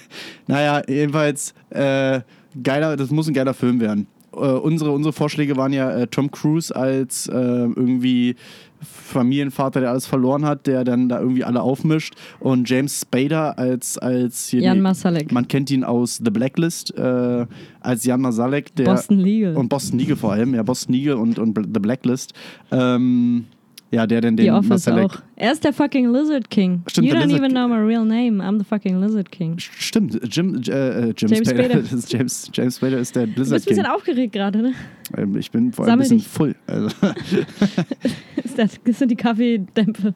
Naja, 0.46 0.82
jedenfalls, 0.88 1.52
äh, 1.70 2.20
geiler, 2.62 2.96
das 2.96 3.10
muss 3.10 3.28
ein 3.28 3.34
geiler 3.34 3.54
Film 3.54 3.80
werden. 3.80 4.06
Äh, 4.40 4.58
unsere, 4.58 4.92
unsere 4.92 5.12
Vorschläge 5.12 5.56
waren 5.56 5.72
ja 5.72 5.90
äh, 5.90 6.06
Tom 6.06 6.30
Cruise 6.30 6.74
als 6.74 7.28
äh, 7.28 7.32
irgendwie 7.32 8.36
Familienvater, 8.80 9.80
der 9.80 9.90
alles 9.90 10.06
verloren 10.06 10.44
hat, 10.44 10.66
der 10.66 10.84
dann 10.84 11.08
da 11.08 11.20
irgendwie 11.20 11.44
alle 11.44 11.60
aufmischt. 11.62 12.14
Und 12.38 12.68
James 12.68 13.00
Spader 13.00 13.58
als, 13.58 13.98
als 13.98 14.48
hier 14.48 14.60
Jan 14.60 14.80
Masalek. 14.80 15.32
Man 15.32 15.48
kennt 15.48 15.70
ihn 15.70 15.84
aus 15.84 16.20
The 16.24 16.30
Blacklist, 16.30 16.96
äh, 16.96 17.46
als 17.80 18.04
Jan 18.04 18.20
Masalek, 18.20 18.74
der. 18.76 18.84
Boston 18.84 19.18
Legal. 19.18 19.56
Und 19.56 19.68
Boston 19.68 19.98
Legal 19.98 20.16
vor 20.16 20.32
allem, 20.32 20.54
ja, 20.54 20.62
Boston 20.62 20.94
Legal 20.94 21.16
und, 21.16 21.38
und 21.38 21.56
The 21.56 21.80
Blacklist. 21.80 22.32
Ähm, 22.70 23.46
ja, 23.90 24.06
der 24.06 24.20
denn 24.20 24.36
den 24.36 24.50
Office 24.52 24.68
Masalek 24.68 25.04
auch. 25.06 25.22
Er 25.36 25.52
ist 25.52 25.64
der 25.64 25.72
fucking 25.72 26.12
Lizard 26.12 26.50
King. 26.50 26.82
Stimmt, 26.88 27.08
you 27.08 27.14
don't 27.14 27.24
Lizard 27.26 27.32
even 27.40 27.52
King. 27.52 27.56
know 27.56 27.68
my 27.68 27.76
real 27.78 28.04
name. 28.04 28.42
I'm 28.42 28.58
the 28.58 28.64
fucking 28.64 29.00
Lizard 29.00 29.30
King. 29.32 29.54
Stimmt, 29.58 30.18
Jim, 30.34 30.60
äh, 30.68 30.70
äh, 31.10 31.14
Jim 31.16 31.28
James 31.30 31.48
Spader. 31.50 31.80
James, 32.08 32.50
James 32.52 32.76
Spader 32.76 32.98
ist 32.98 33.16
der 33.16 33.26
Du 33.26 33.32
Blizzard 33.34 33.54
bist 33.56 33.66
ein 33.66 33.70
bisschen 33.70 33.84
King. 33.84 33.92
aufgeregt 33.94 34.32
gerade, 34.34 34.62
ne? 34.62 34.72
Ähm, 35.16 35.36
Ich 35.36 35.50
bin 35.50 35.72
vor 35.72 35.84
allem 35.86 35.94
ein 35.94 35.98
bisschen 36.00 36.18
dich. 36.18 36.26
full. 36.28 36.54
Also. 36.66 36.88
Ist 38.44 38.58
Das 38.58 38.78
das 38.84 38.98
sind 38.98 39.10
die 39.10 39.16
Kaffeedämpfe. 39.16 40.14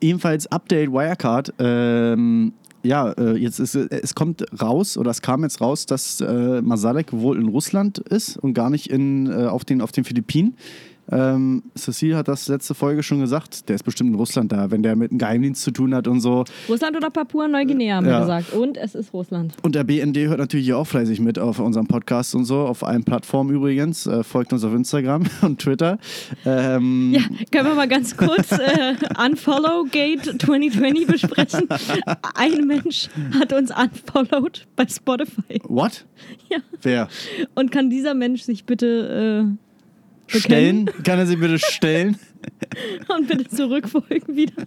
Ebenfalls 0.00 0.46
Update 0.48 0.90
Wirecard. 0.92 1.52
Ähm, 1.58 2.52
ja, 2.82 3.12
äh, 3.12 3.36
jetzt 3.36 3.58
ist 3.60 3.74
äh, 3.74 3.88
es 4.02 4.14
kommt 4.14 4.44
raus 4.60 4.98
oder 4.98 5.10
es 5.10 5.22
kam 5.22 5.42
jetzt 5.42 5.60
raus, 5.62 5.86
dass 5.86 6.20
äh, 6.20 6.60
Masalek 6.60 7.12
wohl 7.12 7.38
in 7.40 7.48
Russland 7.48 7.98
ist 7.98 8.36
und 8.36 8.52
gar 8.52 8.68
nicht 8.68 8.88
in, 8.88 9.26
äh, 9.30 9.46
auf, 9.46 9.64
den, 9.64 9.80
auf 9.80 9.92
den 9.92 10.04
Philippinen. 10.04 10.56
Ähm, 11.10 11.62
Cecile 11.76 12.16
hat 12.16 12.28
das 12.28 12.48
letzte 12.48 12.74
Folge 12.74 13.02
schon 13.02 13.20
gesagt. 13.20 13.68
Der 13.68 13.74
ist 13.76 13.82
bestimmt 13.82 14.10
in 14.10 14.16
Russland 14.16 14.52
da, 14.52 14.70
wenn 14.70 14.82
der 14.82 14.96
mit 14.96 15.10
dem 15.10 15.18
Geheimdienst 15.18 15.62
zu 15.62 15.70
tun 15.70 15.94
hat 15.94 16.08
und 16.08 16.20
so. 16.20 16.44
Russland 16.68 16.96
oder 16.96 17.10
Papua-Neuguinea 17.10 17.96
haben 17.96 18.06
wir 18.06 18.12
Ja. 18.12 18.20
gesagt. 18.20 18.52
Und 18.54 18.76
es 18.78 18.94
ist 18.94 19.12
Russland. 19.12 19.54
Und 19.62 19.74
der 19.74 19.84
BND 19.84 20.16
hört 20.28 20.38
natürlich 20.38 20.66
hier 20.66 20.78
auch 20.78 20.86
fleißig 20.86 21.20
mit 21.20 21.38
auf 21.38 21.58
unserem 21.58 21.86
Podcast 21.86 22.34
und 22.34 22.44
so, 22.46 22.60
auf 22.60 22.82
allen 22.84 23.04
Plattformen 23.04 23.54
übrigens. 23.54 24.06
Äh, 24.06 24.22
folgt 24.24 24.52
uns 24.52 24.64
auf 24.64 24.72
Instagram 24.74 25.24
und 25.42 25.60
Twitter. 25.60 25.98
Ähm, 26.46 27.12
Ja, 27.12 27.20
können 27.50 27.68
wir 27.68 27.74
mal 27.74 27.88
ganz 27.88 28.16
kurz 28.16 28.50
äh, 28.52 28.94
Unfollow 29.24 29.84
Gate 29.90 30.24
2020 30.40 31.06
besprechen. 31.06 31.68
Ein 32.34 32.66
Mensch 32.66 33.08
hat 33.38 33.52
uns 33.52 33.70
unfollowed 33.70 34.66
bei 34.76 34.86
Spotify. 34.86 35.60
What? 35.64 36.06
Ja. 36.48 36.58
Wer? 36.82 37.08
Und 37.54 37.70
kann 37.70 37.90
dieser 37.90 38.14
Mensch 38.14 38.42
sich 38.42 38.64
bitte 38.64 39.46
äh, 39.46 39.56
Stellen? 40.26 40.90
Kann 41.04 41.18
er 41.18 41.26
sich 41.26 41.38
bitte 41.38 41.58
stellen? 41.58 42.18
und 43.08 43.28
bitte 43.28 43.48
zurückfolgen 43.48 44.36
wieder? 44.36 44.64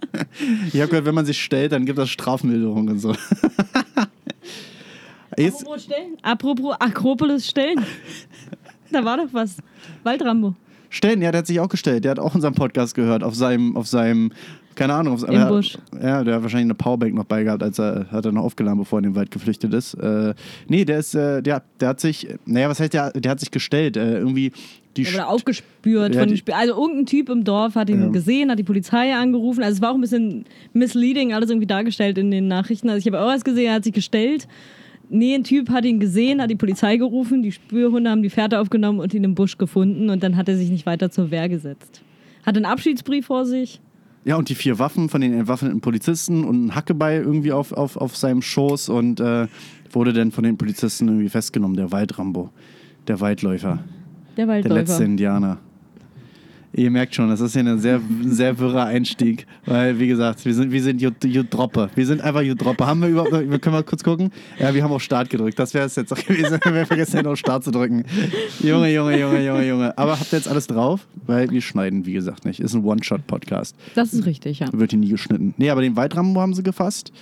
Ich 0.72 0.80
habe 0.80 0.88
gehört, 0.88 1.04
wenn 1.04 1.14
man 1.14 1.26
sich 1.26 1.42
stellt, 1.42 1.72
dann 1.72 1.84
gibt 1.86 1.98
das 1.98 2.10
Strafmilderung 2.10 2.88
und 2.88 2.98
so. 2.98 3.14
Jetzt, 5.36 5.60
Apropos 5.62 5.84
Stellen. 5.84 6.16
Apropos 6.22 6.76
Akropolis 6.80 7.48
Stellen. 7.48 7.84
Da 8.90 9.04
war 9.04 9.18
doch 9.18 9.28
was. 9.32 9.58
Waldrambo. 10.02 10.54
stellen, 10.90 11.22
ja, 11.22 11.30
der 11.30 11.40
hat 11.40 11.46
sich 11.46 11.60
auch 11.60 11.68
gestellt. 11.68 12.04
Der 12.04 12.12
hat 12.12 12.18
auch 12.18 12.34
unseren 12.34 12.54
Podcast 12.54 12.94
gehört 12.94 13.22
auf 13.22 13.34
seinem, 13.34 13.76
auf 13.76 13.86
seinem, 13.86 14.32
keine 14.78 14.94
Ahnung, 14.94 15.18
Im 15.24 15.48
Busch. 15.48 15.76
Ja, 16.00 16.22
der 16.24 16.36
hat 16.36 16.42
wahrscheinlich 16.42 16.66
eine 16.66 16.74
Powerbank 16.74 17.14
noch 17.14 17.24
bei 17.24 17.42
gehabt, 17.42 17.62
als 17.62 17.78
er 17.78 18.06
hat 18.10 18.24
er 18.24 18.32
noch 18.32 18.44
aufgeladen, 18.44 18.78
bevor 18.78 18.98
er 18.98 19.04
in 19.04 19.10
den 19.10 19.14
Wald 19.16 19.30
geflüchtet 19.30 19.74
ist. 19.74 19.94
Äh, 19.94 20.34
nee, 20.68 20.84
der 20.84 20.98
ist, 20.98 21.14
äh, 21.14 21.42
der, 21.42 21.62
der 21.80 21.88
hat 21.88 22.00
sich, 22.00 22.28
naja, 22.46 22.68
was 22.68 22.80
heißt 22.80 22.92
der, 22.94 23.10
der 23.12 23.30
hat 23.32 23.40
sich 23.40 23.50
gestellt. 23.50 23.96
Äh, 23.96 24.18
irgendwie 24.18 24.52
die 24.96 25.02
Der 25.04 25.12
wurde 25.12 25.26
aufgespürt 25.26 26.14
Ja, 26.14 26.20
von 26.24 26.32
die- 26.34 26.42
Also 26.52 26.74
irgendein 26.80 27.06
Typ 27.06 27.28
im 27.28 27.44
Dorf 27.44 27.74
hat 27.74 27.90
ihn 27.90 28.00
Ja. 28.02 28.08
gesehen, 28.08 28.50
hat 28.50 28.58
die 28.58 28.64
Polizei 28.64 29.14
angerufen. 29.14 29.62
Also 29.62 29.76
es 29.76 29.82
war 29.82 29.90
auch 29.90 29.94
ein 29.94 30.00
bisschen 30.00 30.44
misleading, 30.72 31.32
alles 31.34 31.50
irgendwie 31.50 31.66
dargestellt 31.66 32.18
in 32.18 32.30
den 32.30 32.48
Nachrichten. 32.48 32.88
Also 32.88 32.98
ich 33.00 33.06
habe 33.12 33.20
auch 33.22 33.28
was 33.32 33.44
gesehen, 33.44 33.66
er 33.66 33.74
hat 33.74 33.84
sich 33.84 33.92
gestellt. 33.92 34.48
Nee, 35.10 35.34
ein 35.34 35.44
Typ 35.44 35.70
hat 35.70 35.84
ihn 35.84 36.00
gesehen, 36.00 36.42
hat 36.42 36.50
die 36.50 36.54
Polizei 36.56 36.96
gerufen, 36.98 37.42
die 37.42 37.52
Spürhunde 37.52 38.10
haben 38.10 38.22
die 38.22 38.28
Fährte 38.30 38.60
aufgenommen 38.60 38.98
und 39.00 39.14
ihn 39.14 39.24
im 39.24 39.34
Busch 39.34 39.56
gefunden 39.56 40.10
und 40.10 40.22
dann 40.22 40.36
hat 40.36 40.48
er 40.48 40.56
sich 40.56 40.68
nicht 40.70 40.84
weiter 40.84 41.10
zur 41.10 41.30
Wehr 41.30 41.48
gesetzt. 41.48 42.02
Hat 42.44 42.56
einen 42.56 42.66
Abschiedsbrief 42.66 43.26
vor 43.26 43.46
sich. 43.46 43.80
Ja, 44.24 44.36
und 44.36 44.48
die 44.48 44.54
vier 44.54 44.78
Waffen 44.78 45.08
von 45.08 45.20
den 45.20 45.32
entwaffneten 45.32 45.80
Polizisten 45.80 46.44
und 46.44 46.66
ein 46.66 46.74
Hackebeil 46.74 47.22
irgendwie 47.22 47.52
auf, 47.52 47.72
auf, 47.72 47.96
auf 47.96 48.16
seinem 48.16 48.42
Schoß 48.42 48.88
und 48.90 49.20
äh, 49.20 49.46
wurde 49.92 50.12
dann 50.12 50.32
von 50.32 50.44
den 50.44 50.58
Polizisten 50.58 51.08
irgendwie 51.08 51.28
festgenommen, 51.28 51.76
der 51.76 51.92
Waldrambo, 51.92 52.50
der 53.06 53.20
Waldläufer, 53.20 53.78
Der 54.36 54.44
der 54.44 54.48
Waldläufer. 54.48 54.74
letzte 54.74 55.04
Indianer. 55.04 55.58
Ihr 56.78 56.92
merkt 56.92 57.12
schon, 57.12 57.28
das 57.28 57.40
ist 57.40 57.54
hier 57.54 57.62
ein 57.62 57.80
sehr, 57.80 58.00
sehr 58.24 58.56
wirrer 58.60 58.86
Einstieg, 58.86 59.46
weil, 59.66 59.98
wie 59.98 60.06
gesagt, 60.06 60.44
wir 60.44 60.54
sind, 60.54 60.70
wir 60.70 60.80
sind 60.80 61.02
Juddroppe. 61.02 61.90
Wir 61.96 62.06
sind 62.06 62.20
einfach 62.20 62.42
Juddroppe. 62.42 62.86
Haben 62.86 63.02
wir 63.02 63.08
überhaupt, 63.08 63.32
wir 63.32 63.58
können 63.58 63.74
mal 63.74 63.82
kurz 63.82 64.04
gucken? 64.04 64.30
Ja, 64.60 64.72
wir 64.72 64.84
haben 64.84 64.92
auf 64.92 65.02
Start 65.02 65.28
gedrückt. 65.28 65.58
Das 65.58 65.74
wäre 65.74 65.86
es 65.86 65.96
jetzt 65.96 66.12
auch 66.12 66.24
gewesen, 66.24 66.60
wenn 66.62 66.74
wir 66.74 66.86
vergessen 66.86 67.16
hätten, 67.16 67.26
auf 67.26 67.36
Start 67.36 67.64
zu 67.64 67.72
drücken. 67.72 68.04
Junge, 68.60 68.94
Junge, 68.94 69.18
Junge, 69.18 69.44
Junge, 69.44 69.66
Junge. 69.66 69.98
Aber 69.98 70.20
habt 70.20 70.32
ihr 70.32 70.38
jetzt 70.38 70.46
alles 70.46 70.68
drauf? 70.68 71.08
Weil 71.26 71.50
wir 71.50 71.60
schneiden, 71.60 72.06
wie 72.06 72.12
gesagt, 72.12 72.44
nicht. 72.44 72.60
Ist 72.60 72.74
ein 72.74 72.84
One-Shot-Podcast. 72.84 73.74
Das 73.96 74.12
ist 74.12 74.24
richtig, 74.24 74.60
ja. 74.60 74.68
Wird 74.72 74.92
hier 74.92 75.00
nie 75.00 75.08
geschnitten. 75.08 75.54
Nee, 75.56 75.70
aber 75.70 75.80
den 75.80 75.96
Waldrambo 75.96 76.40
haben 76.40 76.54
sie 76.54 76.62
gefasst. 76.62 77.12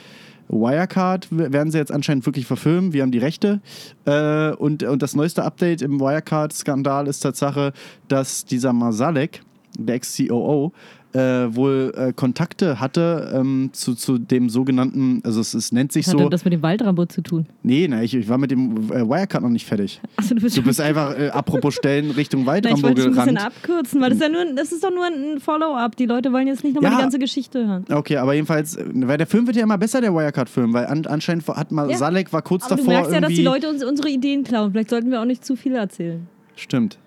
Wirecard 0.49 1.29
werden 1.31 1.71
sie 1.71 1.79
jetzt 1.79 1.93
anscheinend 1.93 2.27
wirklich 2.27 2.47
verfilmen. 2.47 2.93
Wir 2.93 3.03
haben 3.03 3.11
die 3.11 3.19
Rechte. 3.19 3.61
Äh, 4.05 4.51
und, 4.53 4.83
und 4.83 5.03
das 5.03 5.15
neueste 5.15 5.45
Update 5.45 5.83
im 5.83 6.01
Wirecard-Skandal 6.01 7.09
ist 7.09 7.21
Tatsache, 7.21 7.73
dass 8.09 8.45
dieser 8.45 8.73
Masalek 8.73 9.43
der 9.79 9.97
Ex-COO, 9.97 10.73
äh, 11.17 11.55
wohl 11.55 11.93
äh, 11.97 12.13
Kontakte 12.13 12.79
hatte 12.81 13.33
ähm, 13.35 13.71
zu, 13.73 13.95
zu 13.95 14.19
dem 14.19 14.49
sogenannten, 14.51 15.21
also 15.25 15.41
es, 15.41 15.55
es 15.55 15.73
nennt 15.73 15.93
sich 15.93 16.07
hat 16.07 16.13
so. 16.13 16.19
denn 16.19 16.31
das 16.31 16.45
mit 16.45 16.53
dem 16.53 16.63
Waldrambot 16.63 17.11
zu 17.13 17.23
tun? 17.23 17.47
Nee, 17.63 17.87
na, 17.89 18.03
ich, 18.03 18.15
ich 18.15 18.29
war 18.29 18.39
mit 18.39 18.51
dem 18.51 18.91
äh, 18.91 19.09
Wirecard 19.09 19.43
noch 19.43 19.49
nicht 19.51 19.67
fertig. 19.67 20.01
Achso, 20.17 20.35
du 20.35 20.41
bist 20.41 20.57
Du 20.57 20.63
bist 20.63 20.81
einfach, 20.81 21.19
äh, 21.19 21.29
apropos 21.29 21.75
Stellen, 21.75 22.11
Richtung 22.11 22.41
Na, 22.45 22.55
ich 22.57 22.65
Waldrambo 22.65 22.83
wollte 22.89 23.01
es 23.01 23.07
ein 23.07 23.13
bisschen 23.13 23.35
gerannt. 23.35 23.47
abkürzen, 23.57 24.01
weil 24.01 24.11
das, 24.11 24.19
ist 24.19 24.23
ja 24.23 24.29
nur, 24.29 24.55
das 24.55 24.73
ist 24.73 24.85
doch 24.85 24.91
nur 24.91 25.05
ein 25.07 25.41
Follow-up. 25.41 25.97
Die 25.97 26.07
Leute 26.07 26.33
wollen 26.33 26.47
jetzt 26.49 26.65
nicht 26.65 26.75
nochmal 26.75 26.91
Ja. 26.93 26.97
die 26.99 27.03
ganze 27.03 27.19
Geschichte 27.19 27.67
hören. 27.67 27.85
Okay, 27.91 28.17
aber 28.19 28.35
jedenfalls, 28.35 28.77
äh, 28.77 28.85
weil 28.95 29.19
der 29.19 29.27
Film 29.27 29.47
wird 29.47 29.57
ja 29.57 29.63
immer 29.63 29.79
besser, 29.79 30.01
der 30.01 30.13
Wirecard-Film, 30.15 30.73
weil 30.73 30.87
an, 30.87 31.07
anscheinend 31.07 31.47
hat 31.49 31.73
mal 31.73 31.91
Ja. 31.91 31.97
Salek 31.97 32.33
war 32.33 32.43
kurz 32.43 32.65
Aber 32.67 32.77
du 32.77 32.83
davor 32.83 32.93
merkst 32.95 33.13
ja, 33.13 33.21
dass 33.21 33.31
die 33.31 33.43
Leute 33.43 33.69
uns 33.71 33.83
unsere 33.85 34.09
Ideen 34.11 34.45
klauen. 34.45 34.73
Vielleicht 34.73 34.91
sollten 34.91 35.11
wir 35.11 35.21
auch 35.21 35.25
nicht 35.25 35.45
zu 35.45 35.57
viel 35.57 35.75
erzählen. 35.75 36.27
Stimmt. 36.57 36.99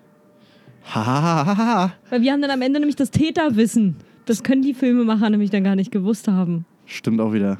Hahaha. 0.94 1.92
Weil 2.10 2.22
wir 2.22 2.32
haben 2.32 2.42
dann 2.42 2.50
am 2.50 2.62
Ende 2.62 2.80
nämlich 2.80 2.96
das 2.96 3.10
Täterwissen. 3.10 3.96
Das 4.26 4.42
können 4.42 4.62
die 4.62 4.74
Filmemacher 4.74 5.30
nämlich 5.30 5.50
dann 5.50 5.64
gar 5.64 5.76
nicht 5.76 5.90
gewusst 5.90 6.28
haben. 6.28 6.64
Stimmt 6.86 7.20
auch 7.20 7.32
wieder. 7.32 7.58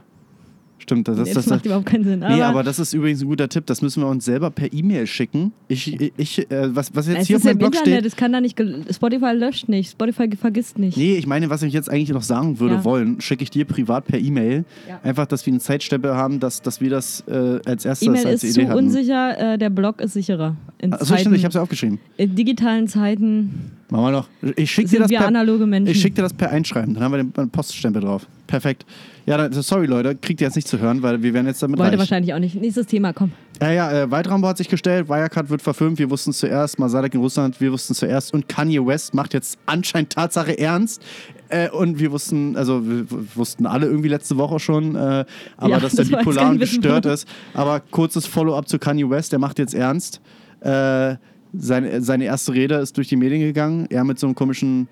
Stimmt, 0.81 1.07
das, 1.09 1.17
Das, 1.17 1.27
das, 1.29 1.35
das 1.35 1.45
das, 1.45 1.51
macht 1.55 1.67
überhaupt 1.67 1.87
keinen 1.87 2.05
Sinn. 2.05 2.21
Nee, 2.21 2.43
aber 2.43 2.63
das 2.63 2.79
ist 2.79 2.95
übrigens 2.95 3.21
ein 3.23 3.29
guter 3.29 3.49
Tipp. 3.49 3.67
Das 3.67 3.83
müssen 3.83 4.03
wir 4.03 4.09
uns 4.09 4.25
selber 4.25 4.51
per 4.51 4.73
E-Mail 4.73 5.07
schicken. 5.07 5.53
Ich, 5.69 6.11
ich, 6.17 6.51
äh, 6.51 6.75
was, 6.75 6.95
was 6.95 7.07
jetzt 7.07 7.21
es 7.23 7.27
hier 7.27 7.37
auf 7.37 7.41
ist 7.43 7.45
meinem 7.45 7.59
Blog 7.59 7.75
Internet, 7.75 7.99
steht. 8.01 8.07
es 8.07 8.17
kann 8.17 8.33
da 8.33 8.41
nicht. 8.41 8.59
Spotify 8.91 9.33
löscht 9.35 9.69
nicht, 9.69 9.93
Spotify 9.93 10.29
vergisst 10.37 10.79
nicht. 10.79 10.97
Nee, 10.97 11.17
ich 11.17 11.27
meine, 11.27 11.51
was 11.51 11.63
ich 11.63 11.73
jetzt 11.73 11.91
eigentlich 11.91 12.11
noch 12.11 12.23
sagen 12.23 12.59
würde 12.61 12.77
Ja. 12.77 12.85
wollen, 12.85 13.21
schicke 13.21 13.43
ich 13.43 13.51
dir 13.51 13.65
privat 13.67 14.07
per 14.07 14.19
E-Mail. 14.19 14.65
Ja. 14.89 15.01
Einfach, 15.03 15.27
dass 15.27 15.45
wir 15.47 15.53
einen 15.53 15.61
Zeitstempel 15.61 16.15
haben, 16.15 16.41
dass, 16.41 16.63
dass 16.63 16.81
wir 16.81 16.91
das 16.91 17.23
äh, 17.29 17.61
als 17.67 17.85
erstes 17.85 18.09
E-Mail 18.09 18.27
als 18.27 18.43
ist 18.43 18.57
Idee 18.57 18.65
zu 18.65 18.69
hatten. 18.71 18.79
unsicher, 18.87 19.55
äh, 19.55 19.59
der 19.59 19.71
Blog 19.71 20.01
ist 20.01 20.15
sicherer. 20.15 20.57
In, 20.79 20.93
Achso, 20.95 21.05
Zeiten, 21.07 21.21
stimmt, 21.21 21.37
ich 21.37 21.45
habe 21.45 21.51
es 21.51 21.55
ja 21.57 21.63
aufgeschrieben. 21.63 21.99
in 22.17 22.35
digitalen 22.35 22.89
Zeiten 22.89 23.73
Machen 23.91 24.05
wir 24.05 24.11
noch. 24.13 24.29
Ich 24.57 24.71
schicke 24.71 24.89
dir 24.89 25.01
das 25.01 25.11
per. 25.11 25.85
Ich 25.87 26.01
schicke 26.01 26.17
dir 26.17 26.23
das 26.23 26.33
per 26.33 26.51
Einschreiben, 26.51 26.95
dann 26.95 27.03
haben 27.03 27.13
wir 27.13 27.25
den 27.25 27.51
Poststempel 27.51 28.03
drauf. 28.03 28.27
Perfekt. 28.47 28.85
Ja, 29.27 29.37
dann, 29.37 29.53
sorry 29.53 29.87
Leute, 29.87 30.17
kriegt 30.17 30.41
ihr 30.41 30.47
jetzt 30.47 30.57
nicht 30.57 30.69
zu 30.69 30.79
hören, 30.79 31.03
weil 31.03 31.23
wir 31.23 31.35
werden 31.35 31.47
jetzt 31.47 31.63
damit 31.63 31.79
Wollte 31.79 31.93
reich. 31.93 31.99
wahrscheinlich 31.99 32.35
auch 32.35 32.39
nicht. 32.39 32.55
Nächstes 32.61 32.87
Thema, 32.87 33.13
komm. 33.13 33.33
Ja, 33.61 33.71
ja, 33.71 33.93
äh, 33.93 34.11
Waldrambo 34.11 34.49
hat 34.49 34.57
sich 34.59 34.69
gestellt, 34.69 35.09
Wirecard 35.09 35.51
wird 35.51 35.61
verfilmt, 35.61 35.99
wir 35.99 36.11
wussten 36.11 36.33
zuerst, 36.33 36.79
Masalek 36.79 37.15
in 37.15 37.21
Russland, 37.21 37.61
wir 37.61 37.71
wussten 37.73 37.93
es 37.93 37.99
zuerst 37.99 38.33
und 38.33 38.49
Kanye 38.49 38.85
West 38.85 39.13
macht 39.13 39.35
jetzt 39.35 39.59
anscheinend 39.67 40.11
Tatsache 40.11 40.59
ernst. 40.59 41.03
Äh, 41.49 41.69
und 41.71 41.99
wir 41.99 42.13
wussten, 42.13 42.57
also 42.57 42.87
wir 42.89 43.07
wussten 43.35 43.67
alle 43.67 43.87
irgendwie 43.87 44.09
letzte 44.09 44.37
Woche 44.37 44.61
schon, 44.61 44.95
äh, 44.95 45.25
aber 45.57 45.71
Ja, 45.71 45.81
dass 45.81 45.93
der 45.95 46.05
das 46.05 46.11
jetzt 46.11 46.19
bipolar 46.19 46.51
und 46.51 46.59
gestört 46.59 47.07
ist. 47.07 47.29
Aber 47.55 47.81
kurzes 47.81 48.27
Follow-up 48.27 48.69
zu 48.69 48.79
Kanye 48.79 49.11
West, 49.11 49.33
der 49.33 49.41
macht 49.41 49.59
jetzt 49.59 49.75
ernst. 49.75 50.21
Äh, 50.61 51.17
seine, 51.53 52.03
seine 52.03 52.25
erste 52.25 52.53
Rede 52.55 52.77
ist 52.77 52.97
durch 52.97 53.09
die 53.09 53.17
Medien 53.17 53.41
gegangen, 53.41 53.87
er 53.91 54.05
mit 54.05 54.19
so 54.19 54.27
einem 54.27 54.35
komischen 54.35 54.89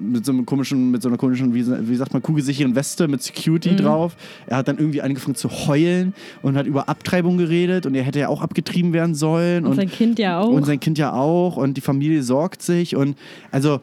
mit 0.00 0.24
so 0.24 0.32
einem 0.32 0.46
komischen, 0.46 0.90
mit 0.92 1.02
so 1.02 1.08
einer 1.10 1.18
komischen, 1.18 1.52
wie, 1.52 1.66
wie 1.66 1.96
sagt 1.96 2.14
man, 2.14 2.22
kugelsicheren 2.22 2.74
Weste 2.74 3.06
mit 3.06 3.22
Security 3.22 3.72
Mhm. 3.72 3.76
drauf. 3.76 4.16
Er 4.46 4.56
hat 4.56 4.68
dann 4.68 4.78
irgendwie 4.78 5.02
angefangen 5.02 5.34
zu 5.34 5.50
heulen 5.50 6.14
und 6.40 6.56
hat 6.56 6.66
über 6.66 6.88
Abtreibung 6.88 7.36
geredet 7.36 7.84
und 7.84 7.94
er 7.94 8.02
hätte 8.02 8.18
ja 8.20 8.28
auch 8.28 8.40
abgetrieben 8.40 8.94
werden 8.94 9.14
sollen. 9.14 9.64
Und, 9.64 9.72
Und, 9.72 9.76
sein 9.76 9.90
Kind 9.90 10.18
ja 10.18 10.40
auch. 10.40 10.48
und 10.48 10.64
sein 10.64 10.80
Kind 10.80 10.96
ja 10.96 11.12
auch 11.12 11.58
und 11.58 11.76
die 11.76 11.82
Familie 11.82 12.22
sorgt 12.22 12.62
sich 12.62 12.96
und 12.96 13.18
also, 13.50 13.80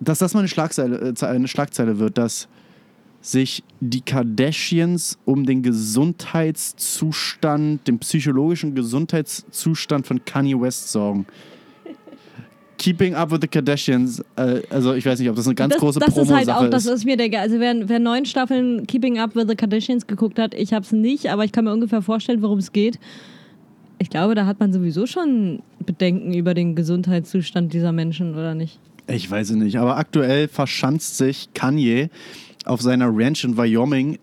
dass 0.00 0.18
das 0.18 0.34
mal 0.34 0.40
eine 0.40 0.48
Schlagzeile, 0.48 1.14
äh, 1.16 1.24
eine 1.26 1.46
Schlagzeile 1.46 2.00
wird, 2.00 2.18
dass 2.18 2.48
sich 3.26 3.64
die 3.80 4.02
Kardashians 4.02 5.18
um 5.24 5.44
den 5.44 5.62
Gesundheitszustand, 5.62 7.88
den 7.88 7.98
psychologischen 7.98 8.74
Gesundheitszustand 8.74 10.06
von 10.06 10.22
Kanye 10.24 10.58
West 10.60 10.92
sorgen. 10.92 11.26
Keeping 12.78 13.14
Up 13.14 13.32
with 13.32 13.38
the 13.40 13.48
Kardashians, 13.48 14.22
äh, 14.36 14.60
also 14.70 14.94
ich 14.94 15.04
weiß 15.04 15.18
nicht, 15.18 15.28
ob 15.30 15.36
das 15.36 15.46
eine 15.46 15.54
ganz 15.54 15.72
das, 15.72 15.80
große 15.80 15.98
das 15.98 16.10
ist 16.10 16.16
halt 16.16 16.28
Promo-Sache 16.28 16.66
auch, 16.66 16.70
das 16.70 16.84
ist. 16.86 16.92
ist 16.92 17.06
mir 17.06 17.16
der, 17.16 17.40
also 17.40 17.58
wer, 17.58 17.88
wer 17.88 17.98
neun 17.98 18.26
Staffeln 18.26 18.86
Keeping 18.86 19.18
Up 19.18 19.34
with 19.34 19.46
the 19.48 19.56
Kardashians 19.56 20.06
geguckt 20.06 20.38
hat, 20.38 20.54
ich 20.54 20.72
habe 20.72 20.84
es 20.84 20.92
nicht, 20.92 21.30
aber 21.30 21.44
ich 21.44 21.50
kann 21.52 21.64
mir 21.64 21.72
ungefähr 21.72 22.02
vorstellen, 22.02 22.42
worum 22.42 22.58
es 22.58 22.72
geht. 22.72 23.00
Ich 23.98 24.10
glaube, 24.10 24.34
da 24.34 24.44
hat 24.44 24.60
man 24.60 24.74
sowieso 24.74 25.06
schon 25.06 25.62
Bedenken 25.84 26.34
über 26.34 26.52
den 26.52 26.76
Gesundheitszustand 26.76 27.72
dieser 27.72 27.92
Menschen, 27.92 28.34
oder 28.34 28.54
nicht? 28.54 28.78
Ich 29.08 29.30
weiß 29.30 29.50
es 29.50 29.56
nicht, 29.56 29.78
aber 29.78 29.96
aktuell 29.96 30.48
verschanzt 30.48 31.16
sich 31.16 31.48
Kanye 31.54 32.10
auf 32.66 32.80
seiner 32.82 33.08
Ranch 33.10 33.44
in 33.44 33.56
Wyoming 33.56 34.18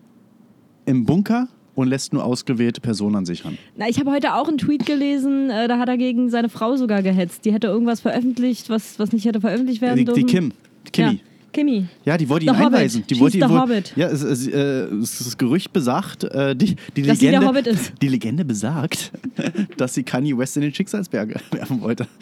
im 0.86 1.04
Bunker 1.04 1.48
und 1.74 1.88
lässt 1.88 2.12
nur 2.12 2.24
ausgewählte 2.24 2.80
Personen 2.80 3.16
an 3.16 3.26
sich 3.26 3.44
ran. 3.44 3.58
Na, 3.76 3.88
ich 3.88 3.98
habe 3.98 4.10
heute 4.12 4.34
auch 4.34 4.46
einen 4.48 4.58
Tweet 4.58 4.86
gelesen, 4.86 5.50
äh, 5.50 5.66
da 5.66 5.78
hat 5.78 5.88
er 5.88 5.96
gegen 5.96 6.30
seine 6.30 6.48
Frau 6.48 6.76
sogar 6.76 7.02
gehetzt. 7.02 7.44
Die 7.44 7.52
hätte 7.52 7.66
irgendwas 7.66 8.00
veröffentlicht, 8.00 8.70
was, 8.70 8.98
was 8.98 9.12
nicht 9.12 9.24
hätte 9.24 9.40
veröffentlicht 9.40 9.80
werden 9.80 9.96
Die, 9.96 10.04
dürfen. 10.04 10.26
die 10.26 10.32
Kim, 10.32 10.52
Kimi. 10.92 11.12
Ja, 11.14 11.18
Kimi. 11.54 11.86
Ja, 12.04 12.18
die 12.18 12.28
wollte 12.28 12.46
ihn 12.46 12.52
Hobbit. 12.52 12.66
einweisen. 12.66 13.04
Die 13.08 13.18
wollte 13.20 13.38
ihn 13.38 13.48
wohl. 13.48 13.82
Ja, 13.96 14.08
es, 14.08 14.22
es, 14.22 14.46
äh, 14.48 14.86
das 14.90 15.38
Gerücht 15.38 15.72
besagt, 15.72 16.24
äh, 16.24 16.54
die, 16.54 16.76
die, 16.96 17.02
Dass 17.02 17.18
sie 17.18 17.26
der 17.26 17.40
Legende, 17.40 17.46
Hobbit 17.46 17.66
ist. 17.68 17.92
die 18.02 18.08
Legende 18.08 18.44
besagt, 18.44 19.12
dass 19.76 19.94
sie 19.94 20.02
Kanye 20.02 20.36
West 20.36 20.56
in 20.56 20.62
den 20.62 20.74
Schicksalsberg 20.74 21.34
werfen 21.52 21.80
wollte. 21.80 22.06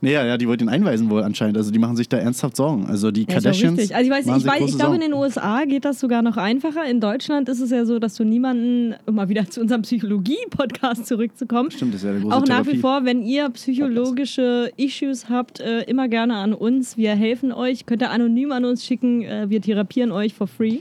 nee, 0.00 0.12
ja, 0.12 0.36
die 0.36 0.48
wollte 0.48 0.64
ihn 0.64 0.68
einweisen 0.68 1.10
wohl 1.10 1.22
anscheinend. 1.22 1.56
Also 1.56 1.70
die 1.70 1.78
machen 1.78 1.96
sich 1.96 2.08
da 2.08 2.18
ernsthaft 2.18 2.56
Sorgen. 2.56 2.86
Also 2.86 3.10
die 3.10 3.22
Ja, 3.22 3.34
Kardashians. 3.34 3.90
Also 3.92 4.04
ich 4.04 4.10
weiß, 4.10 4.26
ich, 4.26 4.46
weiß, 4.46 4.70
ich 4.70 4.76
glaube, 4.76 4.94
in 4.96 5.00
den 5.02 5.14
USA 5.14 5.64
geht 5.64 5.84
das 5.84 6.00
sogar 6.00 6.22
noch 6.22 6.36
einfacher. 6.36 6.84
In 6.84 7.00
Deutschland 7.00 7.48
ist 7.48 7.60
es 7.60 7.70
ja 7.70 7.84
so, 7.84 7.98
dass 7.98 8.14
du 8.14 8.24
niemanden, 8.24 8.94
um 9.06 9.14
mal 9.14 9.28
wieder 9.28 9.48
zu 9.48 9.60
unserem 9.60 9.82
Psychologie-Podcast 9.82 11.06
zurückzukommen, 11.06 11.70
Stimmt, 11.70 11.94
das 11.94 12.02
ist 12.02 12.06
ja 12.06 12.12
der 12.12 12.20
große 12.22 12.36
auch 12.36 12.46
nach 12.46 12.66
wie 12.66 12.78
vor, 12.78 13.04
wenn 13.04 13.22
ihr 13.22 13.48
psychologische 13.50 14.70
Issues 14.76 15.28
habt, 15.28 15.59
äh, 15.60 15.82
immer 15.82 16.08
gerne 16.08 16.36
an 16.36 16.52
uns. 16.52 16.96
Wir 16.96 17.14
helfen 17.14 17.52
euch. 17.52 17.86
Könnt 17.86 18.02
ihr 18.02 18.10
anonym 18.10 18.52
an 18.52 18.64
uns 18.64 18.84
schicken. 18.84 19.22
Äh, 19.22 19.50
wir 19.50 19.60
therapieren 19.60 20.12
euch 20.12 20.34
for 20.34 20.46
free. 20.46 20.78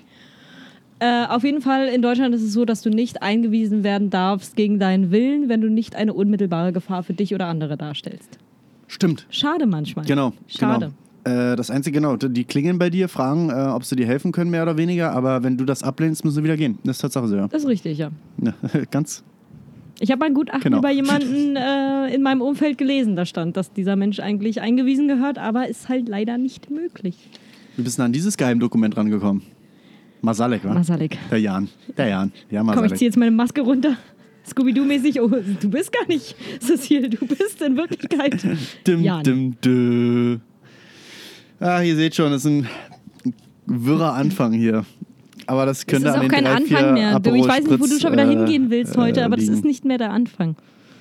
Äh, 1.00 1.26
auf 1.28 1.44
jeden 1.44 1.62
Fall 1.62 1.88
in 1.88 2.02
Deutschland 2.02 2.36
ist 2.36 2.44
es 2.44 2.52
so, 2.52 2.66
dass 2.66 2.82
du 2.82 2.90
nicht 2.90 3.22
eingewiesen 3.22 3.84
werden 3.84 4.10
darfst 4.10 4.56
gegen 4.56 4.80
deinen 4.80 5.12
Willen, 5.12 5.48
wenn 5.48 5.62
du 5.62 5.70
nicht 5.70 5.96
eine 5.96 6.14
unmittelbare 6.14 6.74
Gefahr 6.74 7.04
für 7.04 7.14
dich 7.14 7.34
oder 7.34 7.48
andere 7.48 7.78
darstellst. 7.78 8.38
Stimmt, 8.88 9.26
Schade 9.30 9.66
manchmal. 9.66 10.06
genau. 10.06 10.34
Schade. 10.48 10.92
Genau. 11.26 11.52
Äh, 11.52 11.56
das 11.56 11.70
Einzige, 11.72 12.00
genau, 12.00 12.18
die 12.18 12.44
klingeln 12.44 12.80
bei 12.80 12.90
dir, 12.90 13.08
fragen, 13.08 13.50
äh, 13.50 13.54
ob 13.54 13.86
sie 13.86 13.96
dir 13.96 14.08
helfen 14.08 14.32
können, 14.32 14.52
mehr 14.52 14.64
oder 14.64 14.78
weniger. 14.78 15.12
Aber 15.12 15.44
wenn 15.44 15.58
du 15.58 15.64
das 15.64 15.84
ablehnst, 15.84 16.26
müssen 16.26 16.36
sie 16.36 16.44
wieder 16.44 16.58
gehen. 16.58 16.80
Das 16.84 16.98
ist 16.98 17.02
Tatsache 17.02 17.28
so, 17.28 17.36
ja. 17.36 17.48
Das 17.48 17.64
ist 17.64 17.70
richtig, 17.70 17.98
ja. 17.98 18.10
ja 18.42 18.54
ganz 18.92 19.24
Ich 20.02 20.12
habe 20.12 20.26
ein 20.26 20.34
Gutachten 20.34 20.62
Genau. 20.64 20.80
über 20.80 20.92
jemanden 20.92 21.56
äh, 21.56 22.14
in 22.14 22.22
meinem 22.22 22.42
Umfeld 22.42 22.78
gelesen. 22.78 23.16
Da 23.16 23.26
stand, 23.26 23.58
dass 23.58 23.74
dieser 23.74 23.96
Mensch 23.96 24.20
eigentlich 24.20 24.62
eingewiesen 24.62 25.08
gehört, 25.08 25.38
aber 25.38 25.68
ist 25.68 25.90
halt 25.90 26.08
leider 26.08 26.38
nicht 26.38 26.70
möglich. 26.72 27.16
Wie 27.76 27.82
bist 27.84 28.00
du 28.00 28.04
an 28.04 28.14
dieses 28.14 28.38
Geheimdokument 28.38 28.96
rangekommen? 28.96 29.44
Masalek, 30.22 30.64
wa? 30.66 30.74
Masalek. 30.74 31.18
Der 31.32 31.40
Jan. 31.40 31.70
Der 31.98 32.08
Jan. 32.10 32.32
Ja, 32.50 32.60
Komm, 32.62 32.70
ich 32.70 32.76
Masalek. 32.76 32.98
ziehe 32.98 33.10
jetzt 33.10 33.18
meine 33.18 33.32
Maske 33.32 33.62
runter. 33.62 33.98
Scooby-Doo-mäßig. 34.46 35.22
Oh, 35.22 35.28
du 35.28 35.70
bist 35.70 35.92
gar 35.92 36.08
nicht 36.08 36.36
Cecile, 36.60 37.10
du 37.10 37.26
bist 37.26 37.62
in 37.62 37.76
Wirklichkeit 37.78 38.42
Dim, 38.88 39.02
Jan. 39.04 39.24
dim, 39.24 39.56
dö. 39.62 40.38
Ah, 41.60 41.82
ihr 41.82 41.96
seht 41.96 42.16
schon, 42.16 42.32
das 42.32 42.46
ist 42.46 42.52
ein 42.52 42.68
wirrer 43.66 44.14
Anfang 44.14 44.54
hier. 44.54 44.86
Aber 45.50 45.66
das 45.66 45.86
könnte 45.88 46.08
ist 46.08 46.14
an 46.14 46.20
auch 46.20 46.22
den 46.22 46.32
kein 46.32 46.44
drei, 46.44 46.54
Anfang 46.54 46.94
mehr. 46.94 47.20
Du, 47.20 47.34
ich 47.34 47.48
weiß 47.48 47.64
nicht, 47.64 47.72
wo 47.72 47.76
du 47.78 47.84
Aperol 47.86 48.00
schon 48.00 48.12
wieder 48.12 48.28
hingehen 48.28 48.70
willst 48.70 48.96
äh, 48.96 49.00
heute, 49.00 49.26
aber 49.26 49.36
das 49.36 49.46
liegen. 49.46 49.56
ist 49.56 49.66
nicht 49.66 49.84
mehr 49.84 49.98
der 49.98 50.12
Anfang. 50.12 50.56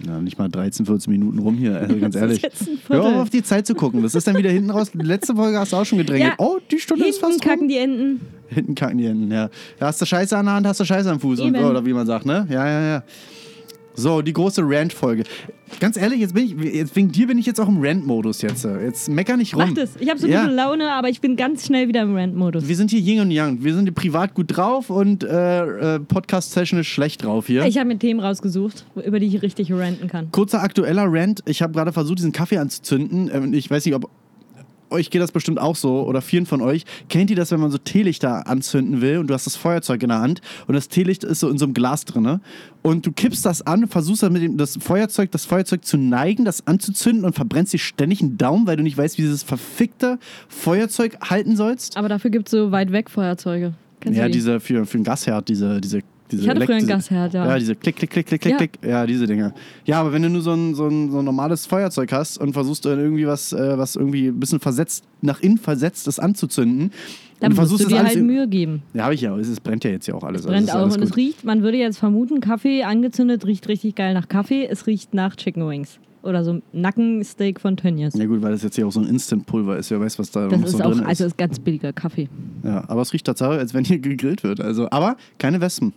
Ja, 0.07 0.21
nicht 0.21 0.39
mal 0.39 0.49
13, 0.49 0.87
14 0.87 1.13
Minuten 1.13 1.39
rum 1.39 1.57
hier, 1.57 1.77
also 1.77 1.97
ganz 1.97 2.15
Das 2.15 2.31
ist 2.31 2.43
ehrlich. 2.43 2.79
Hör 2.89 3.05
auf, 3.05 3.15
auf 3.17 3.31
die 3.31 3.43
Zeit 3.43 3.67
zu 3.67 3.75
gucken. 3.75 4.03
Das 4.03 4.15
ist 4.15 4.27
dann 4.27 4.37
wieder 4.37 4.51
hinten 4.51 4.71
raus. 4.71 4.91
Letzte 4.95 5.35
Folge 5.35 5.59
hast 5.59 5.73
du 5.73 5.77
auch 5.77 5.85
schon 5.85 5.99
gedrängelt. 5.99 6.35
Ja, 6.39 6.45
oh, 6.45 6.59
die 6.71 6.79
Stunde 6.79 7.07
ist 7.07 7.17
Hinten 7.17 7.33
fast 7.33 7.43
kacken 7.43 7.61
rum. 7.63 7.69
die 7.69 7.79
Enten. 7.79 8.21
Hinten 8.49 8.75
kacken 8.75 8.99
die 8.99 9.07
Enden, 9.07 9.31
ja. 9.31 9.51
ja. 9.81 9.87
Hast 9.87 10.01
du 10.01 10.07
Scheiße 10.07 10.37
an 10.39 10.47
der 10.47 10.55
Hand, 10.55 10.67
hast 10.67 10.81
du 10.81 10.85
Scheiße 10.85 11.11
am 11.11 11.21
Fuß. 11.21 11.41
Und, 11.41 11.57
oder 11.57 11.85
wie 11.85 11.93
man 11.93 12.07
sagt, 12.07 12.25
ne? 12.25 12.47
Ja, 12.49 12.67
ja, 12.67 12.87
ja. 12.87 13.03
So, 14.01 14.23
die 14.23 14.33
große 14.33 14.63
Rant-Folge. 14.65 15.25
Ganz 15.81 15.97
ehrlich, 15.97 16.21
jetzt 16.21 16.33
bin 16.33 16.45
ich, 16.45 16.75
jetzt, 16.75 16.95
wegen 16.95 17.11
dir 17.11 17.27
bin 17.27 17.37
ich 17.37 17.47
jetzt 17.47 17.61
auch 17.61 17.67
im 17.69 17.79
Rant-Modus 17.81 18.43
jetzt. 18.43 18.65
Jetzt 18.65 19.09
mecker 19.09 19.37
nicht 19.37 19.55
rum. 19.57 19.65
Mach 19.67 19.75
das. 19.75 19.91
Ich 19.99 20.09
habe 20.09 20.19
so 20.21 20.29
Ja. 20.29 20.43
gute 20.45 20.55
Laune, 20.55 20.93
aber 20.93 21.09
ich 21.09 21.21
bin 21.21 21.35
ganz 21.37 21.67
schnell 21.67 21.89
wieder 21.89 22.03
im 22.03 22.15
Rant-Modus. 22.15 22.69
Wir 22.69 22.77
sind 22.77 22.91
hier 22.91 23.01
Yin 23.01 23.21
und 23.21 23.31
Yang. 23.33 23.65
Wir 23.65 23.75
sind 23.75 23.85
hier 23.85 23.93
privat 23.93 24.35
gut 24.35 24.57
drauf 24.57 24.89
und 24.89 25.25
äh, 25.25 25.97
äh, 25.97 26.01
Podcast-Session 26.01 26.79
ist 26.79 26.87
schlecht 26.87 27.25
drauf 27.25 27.49
hier. 27.49 27.67
Ich 27.67 27.77
habe 27.77 27.89
mir 27.89 27.99
Themen 27.99 28.21
rausgesucht, 28.21 28.87
über 29.05 29.19
die 29.19 29.27
ich 29.27 29.43
richtig 29.43 29.73
ranten 29.73 30.07
kann. 30.09 30.31
Kurzer 30.31 30.63
aktueller 30.63 31.07
Rant. 31.09 31.43
Ich 31.47 31.61
habe 31.61 31.73
gerade 31.73 31.93
versucht, 31.93 32.19
diesen 32.19 32.33
Kaffee 32.33 32.59
anzuzünden. 32.59 33.31
Ähm, 33.33 33.53
Ich 33.53 33.69
weiß 33.69 33.85
nicht, 33.85 33.95
ob 33.97 34.09
euch 34.91 35.11
geht 35.11 35.23
das 35.23 35.33
bestimmt 35.33 35.59
auch 35.61 35.77
so 35.77 36.03
oder 36.03 36.21
vielen 36.21 36.47
von 36.47 36.61
euch. 36.61 36.85
Kennt 37.09 37.31
ihr 37.31 37.37
das, 37.37 37.51
wenn 37.51 37.61
man 37.61 37.71
so 37.71 37.79
Teelichter 37.79 38.47
anzünden 38.47 39.01
will 39.01 39.19
und 39.19 39.29
du 39.29 39.35
hast 39.35 39.47
das 39.47 39.57
Feuerzeug 39.57 40.03
in 40.03 40.09
der 40.09 40.21
Hand 40.21 40.41
und 40.67 40.75
das 40.75 40.89
Teelicht 40.89 41.25
ist 41.25 41.41
so 41.41 41.49
in 41.49 41.59
so 41.59 41.65
einem 41.65 41.75
Glas 41.75 42.05
drin 42.05 42.41
und 42.83 43.07
du 43.07 43.13
kippst 43.13 43.45
das 43.45 43.63
an, 43.63 43.89
versuchst 43.89 44.23
dann 44.23 44.33
mit 44.33 44.43
dem 44.43 44.57
das 44.57 44.79
Feuerzeug, 44.81 45.31
das 45.31 45.45
Feuerzeug 45.45 45.85
zu 45.85 45.97
neigen, 45.97 46.45
das 46.45 46.67
anzuzünden 46.67 47.25
und 47.25 47.35
verbrennst 47.35 47.73
dir 47.73 47.79
ständig 47.79 48.21
einen 48.21 48.39
Daumen, 48.39 48.67
weil 48.67 48.77
du 48.77 48.83
nicht 48.83 48.97
weißt, 48.97 49.19
wie 49.19 49.23
dieses 49.23 49.43
verfickte 49.43 50.19
Feuerzeug 50.49 51.19
halten 51.23 51.57
sollst. 51.57 51.97
Aber 51.97 52.09
dafür 52.09 52.31
gibt 52.31 52.49
es 52.49 52.53
so 52.53 52.71
weit 52.73 52.93
weg 52.93 53.11
Feuerzeuge. 53.11 53.75
Kennst 54.01 54.19
Ja, 54.19 54.29
diese 54.29 54.61
für, 54.61 54.87
für 54.87 54.99
den 54.99 55.05
Gasherd, 55.05 55.49
diese, 55.49 55.81
diese 55.81 56.03
Diese 56.31 56.43
Ich 56.43 56.49
hatte 56.49 56.61
früher 56.65 56.77
einen 56.77 56.87
Gasherd, 56.87 57.35
ja. 57.35 57.47
Ja, 57.47 57.59
diese 57.59 57.75
Klick, 57.75 57.97
Klick, 57.97 58.11
Klick, 58.11 58.27
Klick, 58.27 58.41
Klick, 58.43 58.51
Ja. 58.53 58.57
Klick. 58.59 58.79
Ja, 58.85 59.07
diese 59.07 59.27
Dinger. 59.27 59.55
Ja, 59.87 60.01
aber 60.01 60.13
wenn 60.13 60.23
du 60.23 60.31
nur 60.31 60.43
so 60.43 60.53
ein, 60.53 60.75
so 60.75 60.87
ein, 60.87 61.11
so 61.11 61.19
ein 61.21 61.25
normales 61.25 61.67
Feuerzeug 61.67 62.13
hast 62.13 62.39
und 62.39 62.53
versuchst 62.53 62.85
dann 62.85 62.99
irgendwie 62.99 63.27
was, 63.27 63.53
äh, 63.53 63.79
was 63.79 63.97
irgendwie 63.97 64.29
ein 64.29 64.39
bisschen 64.41 64.61
versetzt, 64.61 65.05
nach 65.23 65.41
innen 65.41 65.59
versetzt 65.59 66.07
ist 66.09 66.19
anzuzünden, 66.19 66.93
Dann 67.41 67.51
musst 67.53 67.57
versuchst 67.59 67.85
du 67.87 67.89
das 67.91 67.99
dir 68.01 68.07
halt 68.09 68.23
Mühe 68.27 68.47
geben. 68.49 68.83
ja, 68.95 69.05
habe 69.05 69.15
ich 69.15 69.21
ja. 69.23 69.37
Es 69.37 69.61
brennt 69.61 69.85
ja 69.85 69.91
jetzt 69.91 70.07
ja 70.07 70.15
auch 70.15 70.23
alles. 70.25 70.43
also 70.43 70.49
Brennt 70.49 70.69
ist 70.69 70.75
auch 70.75 70.85
und 70.85 70.95
gut. 70.95 71.03
es 71.05 71.17
riecht, 71.17 71.45
man 71.45 71.63
würde 71.63 71.79
jetzt 71.79 71.99
vermuten, 71.99 72.41
Kaffee 72.41 72.83
angezündet 72.85 73.47
riecht 73.47 73.69
richtig 73.69 73.95
geil 73.95 74.13
nach 74.15 74.29
Kaffee. 74.29 74.67
Es 74.67 74.87
riecht 74.87 75.15
nach 75.15 75.35
Chicken 75.37 75.69
Wings. 75.69 75.99
Oder 76.23 76.45
so 76.45 76.61
Nackensteak 76.73 77.61
von 77.61 77.77
Tönnies. 77.77 78.15
Ja 78.15 78.27
gut, 78.27 78.43
weil 78.43 78.51
das 78.51 78.63
jetzt 78.65 78.75
hier 78.75 78.87
auch 78.87 78.93
so 78.93 79.01
ein 79.01 79.07
Instant-Pulver 79.07 79.79
ist. 79.79 79.91
Wer 79.93 80.01
weiß, 80.01 80.19
was 80.19 80.33
da 80.33 80.49
Das 80.49 80.59
noch 80.61 80.67
ist 80.67 80.73
so 80.77 80.83
auch, 80.83 80.91
drin 80.91 81.05
also 81.07 81.25
ist. 81.25 81.31
ist 81.33 81.39
ganz 81.39 81.59
billiger 81.61 81.93
Kaffee. 81.93 82.29
Ja, 82.65 82.85
aber 82.89 83.03
es 83.03 83.13
riecht 83.13 83.25
tatsächlich, 83.25 83.59
als 83.61 83.73
wenn 83.73 83.85
hier 83.85 84.01
gegrillt 84.01 84.43
wird. 84.43 84.61
Also, 84.61 84.91
aber 84.91 85.17
keine 85.39 85.61
Wespen. 85.61 85.93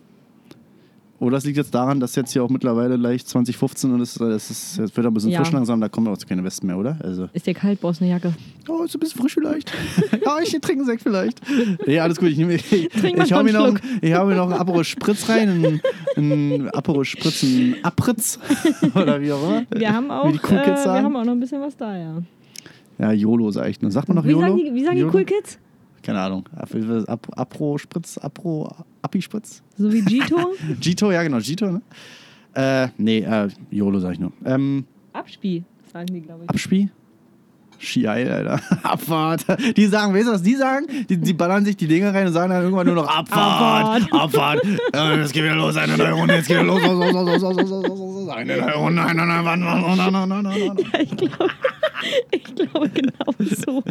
Oder 1.21 1.37
es 1.37 1.45
liegt 1.45 1.57
jetzt 1.57 1.75
daran, 1.75 1.99
dass 1.99 2.15
jetzt 2.15 2.33
hier 2.33 2.43
auch 2.43 2.49
mittlerweile 2.49 2.95
leicht 2.95 3.29
2015 3.29 3.93
und 3.93 4.01
es, 4.01 4.19
es, 4.19 4.49
ist, 4.49 4.79
es 4.79 4.97
wird 4.97 5.05
ein 5.05 5.13
bisschen 5.13 5.29
Ja. 5.29 5.43
frisch 5.43 5.51
langsam, 5.51 5.79
da 5.79 5.87
kommen 5.87 6.07
auch 6.07 6.17
keine 6.27 6.43
Wespen 6.43 6.65
mehr, 6.65 6.77
oder? 6.79 6.97
Also, 7.03 7.29
Ist 7.31 7.45
dir 7.45 7.53
kalt, 7.53 7.79
brauchst 7.79 8.01
eine 8.01 8.09
Jacke. 8.09 8.33
oh, 8.67 8.81
ist 8.81 8.95
ein 8.95 8.99
bisschen 8.99 9.21
frisch 9.21 9.35
vielleicht. 9.35 9.71
ja, 10.25 10.39
ich 10.41 10.49
trinke 10.49 10.71
einen 10.71 10.85
Sekt 10.85 11.03
vielleicht. 11.03 11.39
Ja, 11.85 12.03
alles 12.03 12.17
gut. 12.17 12.29
Ich, 12.29 12.37
nehme, 12.39 12.55
ich, 12.55 12.71
ich 12.73 13.33
hau 13.33 13.43
mir 13.43 13.53
noch, 13.53 13.77
ich 14.01 14.13
hau 14.15 14.25
mir 14.25 14.33
noch 14.35 14.45
einen 14.49 14.53
Aperol 14.59 14.83
Spritz 14.83 15.29
rein, 15.29 15.49
einen, 15.49 15.81
einen 16.17 16.69
Aperol 16.69 17.05
Spritz, 17.05 17.43
einen 17.43 17.75
Apritz 17.83 18.39
oder 18.95 19.21
wie 19.21 19.31
auch 19.31 19.43
immer. 19.47 19.63
Wir 19.75 19.93
haben 19.93 20.09
auch, 20.09 20.27
wie 20.27 20.31
die 20.33 20.39
Cool 20.39 20.57
äh, 20.57 20.65
wir 20.65 21.03
haben 21.03 21.15
auch 21.15 21.23
noch 21.23 21.33
ein 21.33 21.39
bisschen 21.39 21.61
was 21.61 21.77
da, 21.77 21.95
ja. 21.95 22.23
Ja, 22.97 23.11
YOLO 23.11 23.51
sag 23.51 23.69
ich 23.69 23.79
nur. 23.79 23.91
Sagt 23.91 24.07
man 24.07 24.17
noch 24.17 24.25
Wie 24.25 24.31
YOLO? 24.31 24.41
sagen 24.41 24.57
die, 24.57 24.73
wie 24.73 24.83
sagen 24.83 24.95
die 24.95 25.01
YOLO? 25.01 25.13
Cool 25.13 25.25
Kids? 25.25 25.59
Keine 26.01 26.19
Ahnung. 26.19 26.47
Ap 26.55 27.27
Apro 27.37 27.77
Spritz, 27.77 28.17
Apro 28.17 28.73
Api 29.01 29.21
Spritz? 29.21 29.61
So 29.77 29.91
wie 29.91 30.01
Gito? 30.01 30.53
Gito, 30.79 31.11
ja 31.11 31.23
genau, 31.23 31.39
Gito, 31.39 31.71
ne? 31.71 31.81
Äh, 32.53 32.89
nee, 32.97 33.19
äh, 33.19 33.49
YOLO 33.69 33.99
sag 33.99 34.13
ich 34.13 34.19
nur. 34.19 34.33
Ähm, 34.45 34.85
Abspie, 35.13 35.63
sagen 35.91 36.07
die, 36.07 36.21
glaube 36.21 36.43
ich. 36.43 36.49
Abspie? 36.49 36.89
Schiei, 37.83 38.31
Alter. 38.31 38.61
Abfahrt. 38.83 39.45
Die 39.75 39.87
sagen, 39.87 40.13
weißt 40.13 40.27
du, 40.27 40.33
was 40.33 40.43
die 40.43 40.55
sagen? 40.55 40.85
Die, 41.09 41.17
die 41.17 41.33
ballern 41.33 41.65
sich 41.65 41.75
die 41.75 41.87
Dinge 41.87 42.13
rein 42.13 42.27
und 42.27 42.33
sagen 42.33 42.51
dann 42.51 42.61
irgendwann 42.61 42.85
nur 42.85 42.95
noch 42.95 43.07
Abfahrt. 43.07 44.07
Abfahrt. 44.13 44.61
Es 44.93 45.31
geht 45.31 45.43
wieder 45.43 45.55
los, 45.55 45.75
eine 45.77 45.97
neue 45.97 46.11
Runde, 46.11 46.35
jetzt 46.35 46.47
geht 46.47 46.57
wieder 46.57 46.65
los, 46.67 46.79
los, 46.83 46.93
los, 46.93 47.11
los, 47.11 47.41
los, 47.41 47.41
los, 47.41 47.69
los, 47.69 47.87
los, 47.87 47.99
los, 47.99 48.29
eine 48.29 48.57
neue 48.57 48.73
Runde, 48.75 49.03
eine 49.03 49.25
neue 49.25 49.39
Runde, 49.39 49.65
neue 49.65 50.21
Runde, 50.21 50.43
neue 50.43 50.67
Runde. 50.67 50.83
Ja, 50.93 50.99
ich 50.99 51.15
glaube, 51.17 51.47
ich 52.31 52.43
glaube 52.43 52.89
genau 52.89 53.33
so. 53.39 53.83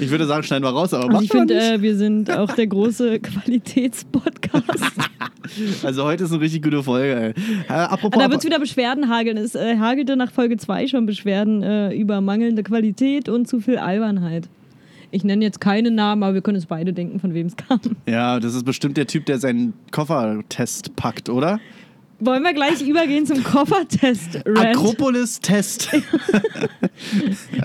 Ich 0.00 0.10
würde 0.10 0.26
sagen, 0.26 0.42
schneiden 0.42 0.64
wir 0.64 0.70
raus, 0.70 0.94
aber 0.94 1.10
Also 1.10 1.24
ich 1.24 1.30
finde, 1.30 1.54
äh, 1.54 1.80
wir 1.80 1.96
sind 1.96 2.30
auch 2.30 2.52
der 2.52 2.66
große 2.66 3.20
Qualitätspodcast. 3.20 4.64
Also 5.82 6.04
heute 6.04 6.24
ist 6.24 6.32
eine 6.32 6.40
richtig 6.40 6.62
gute 6.62 6.82
Folge. 6.82 7.34
Äh, 7.68 7.72
apropos, 7.72 8.18
da 8.18 8.30
wird 8.30 8.40
es 8.40 8.46
wieder 8.46 8.58
Beschwerden 8.58 9.08
hageln. 9.08 9.36
Es 9.36 9.54
äh, 9.54 9.78
hagelte 9.78 10.16
nach 10.16 10.30
Folge 10.32 10.56
2 10.56 10.86
schon 10.86 11.06
Beschwerden 11.06 11.62
äh, 11.62 11.94
über 11.94 12.20
mangelnde 12.20 12.62
Qualität 12.62 13.28
und 13.28 13.48
zu 13.48 13.60
viel 13.60 13.78
Albernheit. 13.78 14.48
Ich 15.10 15.24
nenne 15.24 15.44
jetzt 15.44 15.60
keine 15.60 15.90
Namen, 15.90 16.22
aber 16.22 16.34
wir 16.34 16.40
können 16.40 16.56
uns 16.56 16.66
beide 16.66 16.94
denken, 16.94 17.20
von 17.20 17.34
wem 17.34 17.46
es 17.46 17.56
kam. 17.56 17.80
ja, 18.08 18.40
das 18.40 18.54
ist 18.54 18.64
bestimmt 18.64 18.96
der 18.96 19.06
Typ, 19.06 19.26
der 19.26 19.38
seinen 19.38 19.74
Koffertest 19.90 20.96
packt, 20.96 21.28
oder? 21.28 21.60
Wollen 22.24 22.44
wir 22.44 22.52
gleich 22.52 22.80
übergehen 22.86 23.26
zum 23.26 23.42
Koffertest? 23.42 24.46
Akropolis-Test. 24.46 25.90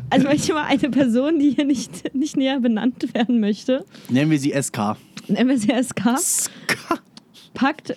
Also 0.09 0.27
möchte 0.27 0.53
mal 0.53 0.63
eine 0.65 0.89
Person, 0.89 1.37
die 1.37 1.51
hier 1.51 1.65
nicht, 1.65 2.15
nicht 2.15 2.37
näher 2.37 2.59
benannt 2.59 3.13
werden 3.13 3.39
möchte, 3.39 3.85
Nennen 4.09 4.31
wir 4.31 4.39
sie 4.39 4.51
SK. 4.59 4.95
MSRSK, 5.27 6.17
SK. 6.17 7.01
packt 7.53 7.95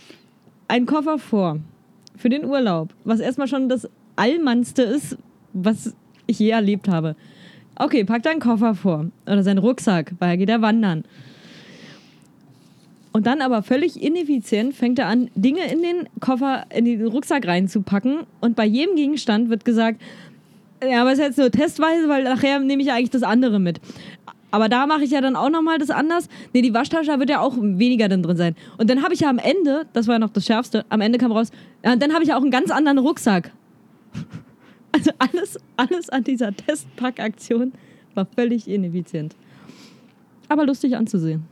einen 0.69 0.87
Koffer 0.87 1.19
vor 1.19 1.61
für 2.17 2.29
den 2.29 2.45
Urlaub, 2.45 2.93
was 3.05 3.21
erstmal 3.21 3.49
schon 3.49 3.69
das 3.69 3.89
Allmannste 4.17 4.83
ist, 4.83 5.17
was 5.53 5.95
ich 6.27 6.39
je 6.41 6.51
erlebt 6.51 6.89
habe. 6.89 7.17
Okay, 7.77 8.05
packt 8.05 8.27
einen 8.27 8.41
Koffer 8.41 8.75
vor 8.75 9.07
oder 9.25 9.43
seinen 9.43 9.59
Rucksack, 9.59 10.13
weil 10.19 10.31
er 10.31 10.37
geht 10.37 10.49
ja 10.51 10.61
wandern. 10.61 11.05
Und 13.13 13.27
dann 13.27 13.41
aber 13.41 13.63
völlig 13.63 14.01
ineffizient 14.01 14.75
fängt 14.75 14.99
er 14.99 15.09
an, 15.09 15.31
Dinge 15.35 15.71
in 15.71 15.83
den 15.83 16.09
Koffer, 16.21 16.65
in 16.71 16.85
den 16.85 17.05
Rucksack 17.07 17.47
reinzupacken. 17.47 18.21
Und 18.41 18.55
bei 18.55 18.65
jedem 18.65 18.95
Gegenstand 18.95 19.51
wird 19.51 19.65
gesagt, 19.65 20.01
ja, 20.83 21.03
aber 21.03 21.13
es 21.13 21.19
ist 21.19 21.25
jetzt 21.25 21.39
nur 21.39 21.51
testweise, 21.51 22.09
weil 22.09 22.25
nachher 22.25 22.61
nehme 22.61 22.83
ich 22.83 22.93
eigentlich 22.93 23.11
das 23.11 23.23
andere 23.23 23.59
mit. 23.59 23.81
Aber 24.53 24.69
da 24.69 24.87
mache 24.87 25.05
ich 25.05 25.11
ja 25.11 25.21
dann 25.21 25.37
auch 25.37 25.51
nochmal 25.51 25.79
das 25.79 25.91
anders. 25.91 26.29
Nee, 26.53 26.63
die 26.63 26.75
Waschtasche 26.75 27.19
wird 27.19 27.31
ja 27.31 27.41
auch 27.41 27.57
weniger 27.59 28.09
dann 28.09 28.23
drin 28.23 28.37
sein. 28.37 28.57
Und 28.79 28.91
dann 28.91 29.03
habe 29.03 29.15
ich 29.15 29.21
ja 29.21 29.29
am 29.29 29.39
Ende, 29.39 29.87
das 29.93 30.07
war 30.07 30.15
ja 30.17 30.19
noch 30.19 30.31
das 30.31 30.47
Schärfste, 30.47 30.85
am 30.89 31.01
Ende 31.01 31.19
kam 31.19 31.33
raus, 31.33 31.51
ja, 31.85 31.93
und 31.93 32.03
dann 32.03 32.13
habe 32.13 32.23
ich 32.23 32.31
ja 32.31 32.37
auch 32.37 32.43
einen 32.43 32.51
ganz 32.51 32.71
anderen 32.71 32.99
Rucksack. 32.99 33.53
Also 34.93 35.13
alles, 35.19 35.57
alles 35.77 36.11
an 36.11 36.25
dieser 36.25 36.53
Testpackaktion 36.53 37.73
war 38.17 38.27
völlig 38.27 38.67
ineffizient. 38.67 39.37
Aber 40.49 40.67
lustig 40.67 40.97
anzusehen. 40.97 41.45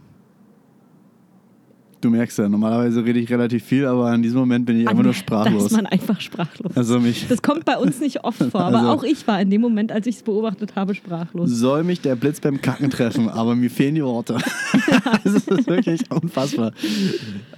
Du 2.01 2.11
merkst 2.11 2.39
ja, 2.39 2.49
normalerweise 2.49 3.05
rede 3.05 3.19
ich 3.19 3.29
relativ 3.29 3.65
viel, 3.65 3.85
aber 3.85 4.15
in 4.15 4.23
diesem 4.23 4.39
Moment 4.39 4.65
bin 4.67 4.81
ich 4.81 4.87
einfach 4.89 5.03
nur 5.03 5.05
Da 5.05 5.11
ist 5.11 5.19
sprachlos. 5.19 5.71
man 5.73 5.87
einfach 5.87 6.21
sprachlos. 6.21 6.77
Also 6.77 7.01
mich 7.01 7.27
Das 7.29 7.43
kommt 7.43 7.65
bei 7.65 7.77
uns 7.77 7.99
nicht 7.99 8.23
oft 8.25 8.39
vor, 8.53 8.61
aber 8.61 8.79
Also- 8.79 8.91
auch 8.91 9.03
ich 9.03 9.27
war 9.27 9.41
in 9.41 9.51
dem 9.51 9.61
Moment, 9.61 9.91
als 9.91 10.07
ich 10.07 10.17
es 10.17 10.23
beobachtet 10.23 10.77
habe, 10.77 10.95
sprachlos. 10.95 11.51
soll 11.51 11.83
mich 11.83 12.01
der 12.01 12.15
Blitz 12.15 12.39
beim 12.41 12.61
Kacken 12.63 12.89
treffen, 12.91 13.29
aber 13.29 13.57
mir 13.57 13.69
fehlen 13.69 13.97
die 13.97 14.05
Worte. 14.05 14.37
das 15.25 15.35
ist 15.35 15.67
wirklich 15.67 16.09
unfassbar. 16.11 16.71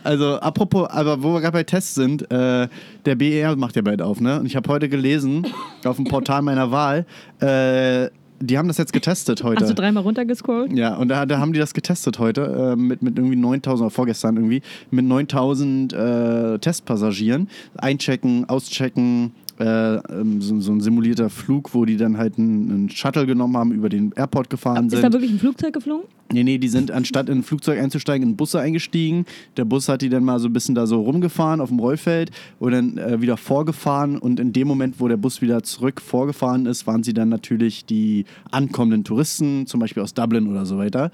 Also 0.05 0.37
apropos, 0.41 0.89
aber 0.89 1.23
wo 1.23 1.35
wir 1.35 1.41
gerade 1.41 1.53
bei 1.53 1.65
Tests 1.65 1.95
sind, 1.95 2.23
äh, 2.33 2.69
der 3.05 3.15
BER 3.17 3.57
macht 3.57 3.77
ja 3.77 3.83
bald 3.83 4.01
auf, 4.01 4.21
ne? 4.21 4.41
Und 4.41 4.47
ich 4.47 4.57
habe 4.57 4.71
heute 4.71 4.89
gelesen 4.89 5.47
auf 5.85 5.97
dem 5.97 6.07
Portal 6.07 6.41
meiner 6.41 6.71
Wahl, 6.71 7.05
äh, 7.41 8.09
die 8.41 8.57
haben 8.57 8.69
das 8.69 8.79
jetzt 8.79 8.93
getestet 8.93 9.45
heute. 9.45 9.61
Hast 9.61 9.71
du 9.71 9.75
dreimal 9.75 10.03
runtergescrollt? 10.03 10.73
Ja, 10.73 10.97
und 10.97 11.09
da, 11.09 11.27
da 11.27 11.39
haben 11.39 11.53
die 11.53 11.59
das 11.59 11.75
getestet 11.75 12.19
heute 12.19 12.73
äh, 12.73 12.77
mit, 12.77 13.03
mit 13.03 13.19
irgendwie 13.19 13.37
9000, 13.37 13.87
oder 13.87 13.91
vorgestern 13.91 14.37
irgendwie, 14.37 14.63
mit 14.91 15.05
9000 15.05 15.93
äh, 15.93 16.59
Testpassagieren. 16.59 17.49
Einchecken, 17.77 18.49
auschecken, 18.49 19.33
äh, 19.61 19.97
ähm, 19.97 20.41
so, 20.41 20.59
so 20.61 20.73
ein 20.73 20.81
simulierter 20.81 21.29
Flug, 21.29 21.75
wo 21.75 21.85
die 21.85 21.97
dann 21.97 22.17
halt 22.17 22.39
einen, 22.39 22.71
einen 22.71 22.91
Shuttle 22.91 23.27
genommen 23.27 23.57
haben, 23.57 23.73
über 23.73 23.89
den 23.89 24.13
Airport 24.17 24.49
gefahren 24.49 24.87
Ist 24.87 24.95
da 24.95 25.01
sind. 25.03 25.13
wirklich 25.13 25.31
ein 25.31 25.39
Flugzeug 25.39 25.75
geflogen? 25.75 26.07
Nee, 26.33 26.45
nee, 26.45 26.59
die 26.59 26.69
sind 26.69 26.93
anstatt 26.93 27.29
in 27.29 27.39
ein 27.39 27.43
Flugzeug 27.43 27.81
einzusteigen, 27.81 28.29
in 28.29 28.37
Busse 28.37 28.61
eingestiegen. 28.61 29.27
Der 29.57 29.65
Bus 29.65 29.89
hat 29.89 30.01
die 30.01 30.09
dann 30.09 30.23
mal 30.23 30.39
so 30.39 30.49
ein 30.49 30.53
bisschen 30.53 30.77
da 30.77 30.87
so 30.87 31.01
rumgefahren 31.03 31.61
auf 31.61 31.71
dem 31.71 31.81
Rollfeld 31.81 32.31
und 32.61 32.71
dann 32.71 32.99
äh, 32.99 33.21
wieder 33.21 33.37
vorgefahren. 33.37 34.17
Und 34.17 34.39
in 34.39 34.53
dem 34.53 34.69
Moment, 34.69 35.01
wo 35.01 35.09
der 35.09 35.17
Bus 35.17 35.43
wieder 35.43 35.65
zurück 35.65 36.01
vorgefahren 36.01 36.67
ist, 36.67 36.87
waren 36.87 37.03
sie 37.03 37.13
dann 37.13 37.31
natürlich 37.31 37.85
die 37.85 38.27
ankommenden 38.53 39.03
Touristen, 39.03 39.67
zum 39.67 39.81
Beispiel 39.81 40.05
aus 40.05 40.15
Dublin 40.15 40.47
oder 40.47 40.65
so 40.67 40.79
weiter. 40.79 41.11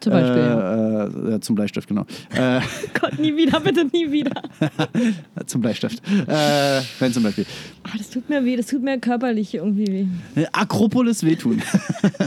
Zum 0.00 0.12
Beispiel, 0.12 0.40
äh, 0.40 0.46
ja. 0.46 1.34
äh, 1.34 1.40
zum 1.40 1.56
Bleistift, 1.56 1.88
genau. 1.88 2.06
Äh, 2.32 2.60
Gott, 3.00 3.18
nie 3.18 3.36
wieder, 3.36 3.58
bitte 3.58 3.84
nie 3.92 4.10
wieder. 4.12 4.40
zum 5.46 5.62
Bleistift. 5.62 6.00
Äh, 6.28 6.80
nein, 7.00 7.12
zum 7.12 7.24
Beispiel. 7.24 7.46
Ah, 7.92 7.96
das 7.98 8.10
tut 8.10 8.28
mir 8.28 8.44
weh, 8.44 8.56
das 8.56 8.66
tut 8.66 8.82
mir 8.82 8.98
körperlich 8.98 9.54
irgendwie 9.54 9.86
weh. 9.86 10.40
Äh, 10.42 10.46
Akropolis 10.52 11.24
wehtun. 11.24 11.60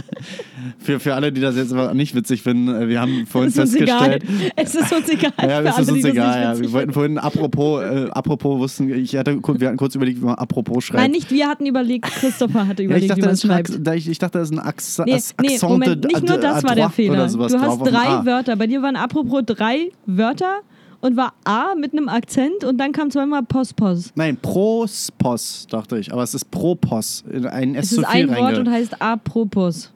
für, 0.80 1.00
für 1.00 1.16
alle, 1.16 1.32
die 1.32 1.40
das 1.40 1.56
jetzt 1.56 1.72
aber 1.72 1.94
nicht 1.94 2.16
witzig 2.16 2.42
finden, 2.42 2.68
äh, 2.68 2.88
wir 2.90 3.00
haben 3.00 3.26
vorhin 3.26 3.50
Es 3.50 3.58
ist 3.58 3.74
uns 3.74 3.76
egal. 3.76 4.20
festgestellt. 4.20 4.54
Es 4.56 4.76
ist 4.76 4.94
uns 4.94 5.10
egal. 5.10 5.32
Ja, 5.40 5.62
das 5.62 5.80
ist 5.80 5.92
uns 5.92 6.04
egal. 6.04 6.42
Ja. 6.42 6.60
Wir 6.60 6.72
wollten 6.72 6.94
vorhin 6.94 7.18
apropos, 7.18 7.82
äh, 7.82 8.08
apropos 8.12 8.60
wussten, 8.60 8.94
ich 8.94 9.16
hatte, 9.16 9.40
wir 9.42 9.68
hatten 9.68 9.78
kurz 9.78 9.96
überlegt, 9.96 10.22
wie 10.22 10.26
man 10.26 10.36
apropos 10.36 10.84
schreibt. 10.84 11.02
Nein, 11.02 11.12
nicht 11.12 11.32
wir 11.32 11.48
hatten 11.48 11.66
überlegt, 11.66 12.06
Christopher 12.06 12.68
hatte 12.68 12.84
ja, 12.84 12.90
ich 12.90 13.06
überlegt, 13.06 13.12
dachte, 13.12 13.22
wie 13.22 13.26
man 13.26 13.34
es 13.34 13.44
ein 13.44 13.48
schreibt. 13.48 13.88
Da 13.88 13.94
ich, 13.94 14.10
ich 14.10 14.20
dachte, 14.20 14.40
das 14.40 14.50
ist 14.50 14.58
ein 14.58 14.60
Ax 14.60 15.00
Nee, 15.06 15.20
nee, 15.42 15.60
Moment, 15.62 16.04
nicht 16.06 16.28
nur 16.28 16.38
das 16.38 16.64
war 16.64 16.76
der 16.76 16.90
Fehler. 16.90 17.28
Du 17.28 17.60
hast 17.60 17.80
drei. 17.80 18.26
Wörter. 18.26 18.56
Bei 18.56 18.68
dir 18.68 18.82
waren 18.82 18.96
apropos 18.96 19.44
drei 19.46 19.92
Wörter 20.06 20.62
und 21.04 21.18
war 21.18 21.34
A 21.44 21.76
mit 21.76 21.92
einem 21.92 22.08
Akzent 22.08 22.64
und 22.64 22.78
dann 22.78 22.94
kam 22.94 23.12
zweimal 23.12 23.44
Pos-Pos. 23.44 24.14
Nein, 24.16 24.38
Prospos, 24.38 25.68
dachte 25.70 26.00
ich. 26.00 26.14
Aber 26.14 26.24
es 26.24 26.34
ist 26.34 26.50
Propos. 26.50 27.26
in 27.30 27.46
Ein 27.46 27.76
S 27.76 27.92
Es 27.92 27.98
ist 27.98 28.06
ein 28.06 28.30
Wort 28.30 28.58
und 28.58 28.72
heißt 28.72 29.02
apropos. 29.02 29.92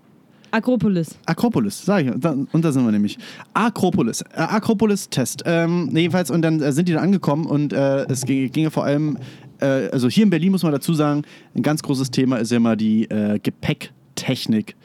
Akropolis. 0.51 1.17
Akropolis, 1.25 1.85
sag 1.85 2.05
ich. 2.05 2.11
Da, 2.17 2.35
und 2.51 2.65
da 2.65 2.73
sind 2.73 2.83
wir 2.83 2.91
nämlich. 2.91 3.17
Akropolis. 3.53 4.21
Äh, 4.21 4.41
Akropolis-Test. 4.41 5.43
Ähm, 5.45 5.89
jedenfalls, 5.93 6.29
und 6.29 6.41
dann 6.41 6.61
äh, 6.61 6.73
sind 6.73 6.89
die 6.89 6.93
da 6.93 6.99
angekommen 6.99 7.45
und 7.45 7.71
äh, 7.71 8.03
es 8.09 8.25
ging, 8.25 8.51
ging 8.51 8.69
vor 8.69 8.83
allem, 8.83 9.17
äh, 9.61 9.87
also 9.89 10.09
hier 10.09 10.23
in 10.23 10.29
Berlin 10.29 10.51
muss 10.51 10.63
man 10.63 10.73
dazu 10.73 10.93
sagen, 10.93 11.21
ein 11.55 11.61
ganz 11.61 11.83
großes 11.83 12.11
Thema 12.11 12.35
ist 12.37 12.51
ja 12.51 12.57
immer 12.57 12.75
die 12.75 13.07
Gepäcktechnik 13.43 14.75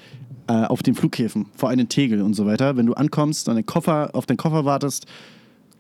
auf 0.47 0.83
den 0.83 0.95
Flughäfen, 0.95 1.47
vor 1.57 1.69
allem 1.69 1.81
in 1.81 1.89
Tegel 1.89 2.21
und 2.23 2.35
so 2.35 2.47
weiter. 2.47 2.77
Wenn 2.77 2.87
du 2.87 2.95
ankommst, 2.95 3.49
dann 3.49 3.57
den 3.57 3.67
Koffer, 3.67 4.11
auf 4.13 4.27
den 4.27 4.37
Koffer 4.37 4.65
wartest, 4.65 5.07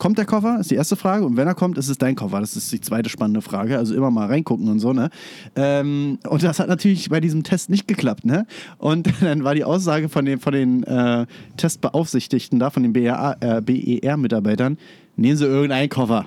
Kommt 0.02 0.18
der 0.18 0.24
Koffer? 0.24 0.58
Ist 0.58 0.72
die 0.72 0.74
erste 0.74 0.96
Frage. 0.96 1.24
Und 1.24 1.36
wenn 1.36 1.46
er 1.46 1.54
kommt, 1.54 1.78
ist 1.78 1.88
es 1.88 1.96
dein 1.96 2.16
Koffer. 2.16 2.40
Das 2.40 2.56
ist 2.56 2.72
die 2.72 2.80
zweite 2.80 3.08
spannende 3.08 3.40
Frage. 3.40 3.78
Also 3.78 3.94
immer 3.94 4.10
mal 4.10 4.26
reingucken 4.26 4.66
und 4.68 4.80
so, 4.80 4.92
ne? 4.92 5.10
Ähm, 5.54 6.18
und 6.28 6.42
das 6.42 6.58
hat 6.58 6.66
natürlich 6.66 7.08
bei 7.08 7.20
diesem 7.20 7.44
Test 7.44 7.70
nicht 7.70 7.86
geklappt, 7.86 8.24
ne? 8.24 8.48
Und 8.78 9.08
dann 9.20 9.44
war 9.44 9.54
die 9.54 9.62
Aussage 9.62 10.08
von 10.08 10.24
den, 10.24 10.40
von 10.40 10.54
den 10.54 10.82
äh, 10.82 11.26
Testbeaufsichtigten 11.56 12.58
da, 12.58 12.70
von 12.70 12.82
den 12.82 12.92
BER, 12.92 13.36
äh, 13.38 13.60
BER-Mitarbeitern, 13.60 14.76
nehmen 15.14 15.36
Sie 15.36 15.44
irgendeinen 15.44 15.88
Koffer. 15.88 16.26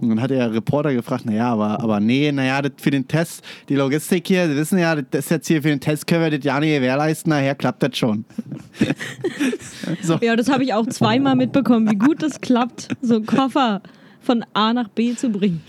Und 0.00 0.08
dann 0.08 0.20
hat 0.20 0.30
der 0.30 0.52
Reporter 0.52 0.92
gefragt, 0.92 1.26
naja, 1.26 1.52
aber, 1.52 1.80
aber 1.80 2.00
nee, 2.00 2.30
naja, 2.32 2.62
das 2.62 2.72
für 2.78 2.90
den 2.90 3.06
Test, 3.06 3.42
die 3.68 3.74
Logistik 3.74 4.26
hier, 4.26 4.48
Sie 4.48 4.56
wissen 4.56 4.78
ja, 4.78 4.96
das 4.96 5.26
ist 5.26 5.30
jetzt 5.30 5.48
hier 5.48 5.62
für 5.62 5.68
den 5.68 5.80
Test 5.80 6.06
können 6.06 6.22
wir 6.22 6.30
das 6.30 6.44
ja 6.44 6.58
nicht 6.60 6.74
gewährleisten, 6.74 7.30
nachher 7.30 7.54
klappt 7.54 7.82
das 7.82 7.96
schon. 7.96 8.24
so. 10.02 10.18
Ja, 10.20 10.36
das 10.36 10.50
habe 10.50 10.64
ich 10.64 10.74
auch 10.74 10.86
zweimal 10.86 11.36
mitbekommen, 11.36 11.90
wie 11.90 11.96
gut 11.96 12.22
es 12.22 12.40
klappt, 12.40 12.88
so 13.02 13.16
einen 13.16 13.26
Koffer 13.26 13.82
von 14.20 14.44
A 14.54 14.72
nach 14.72 14.88
B 14.88 15.14
zu 15.14 15.30
bringen. 15.30 15.62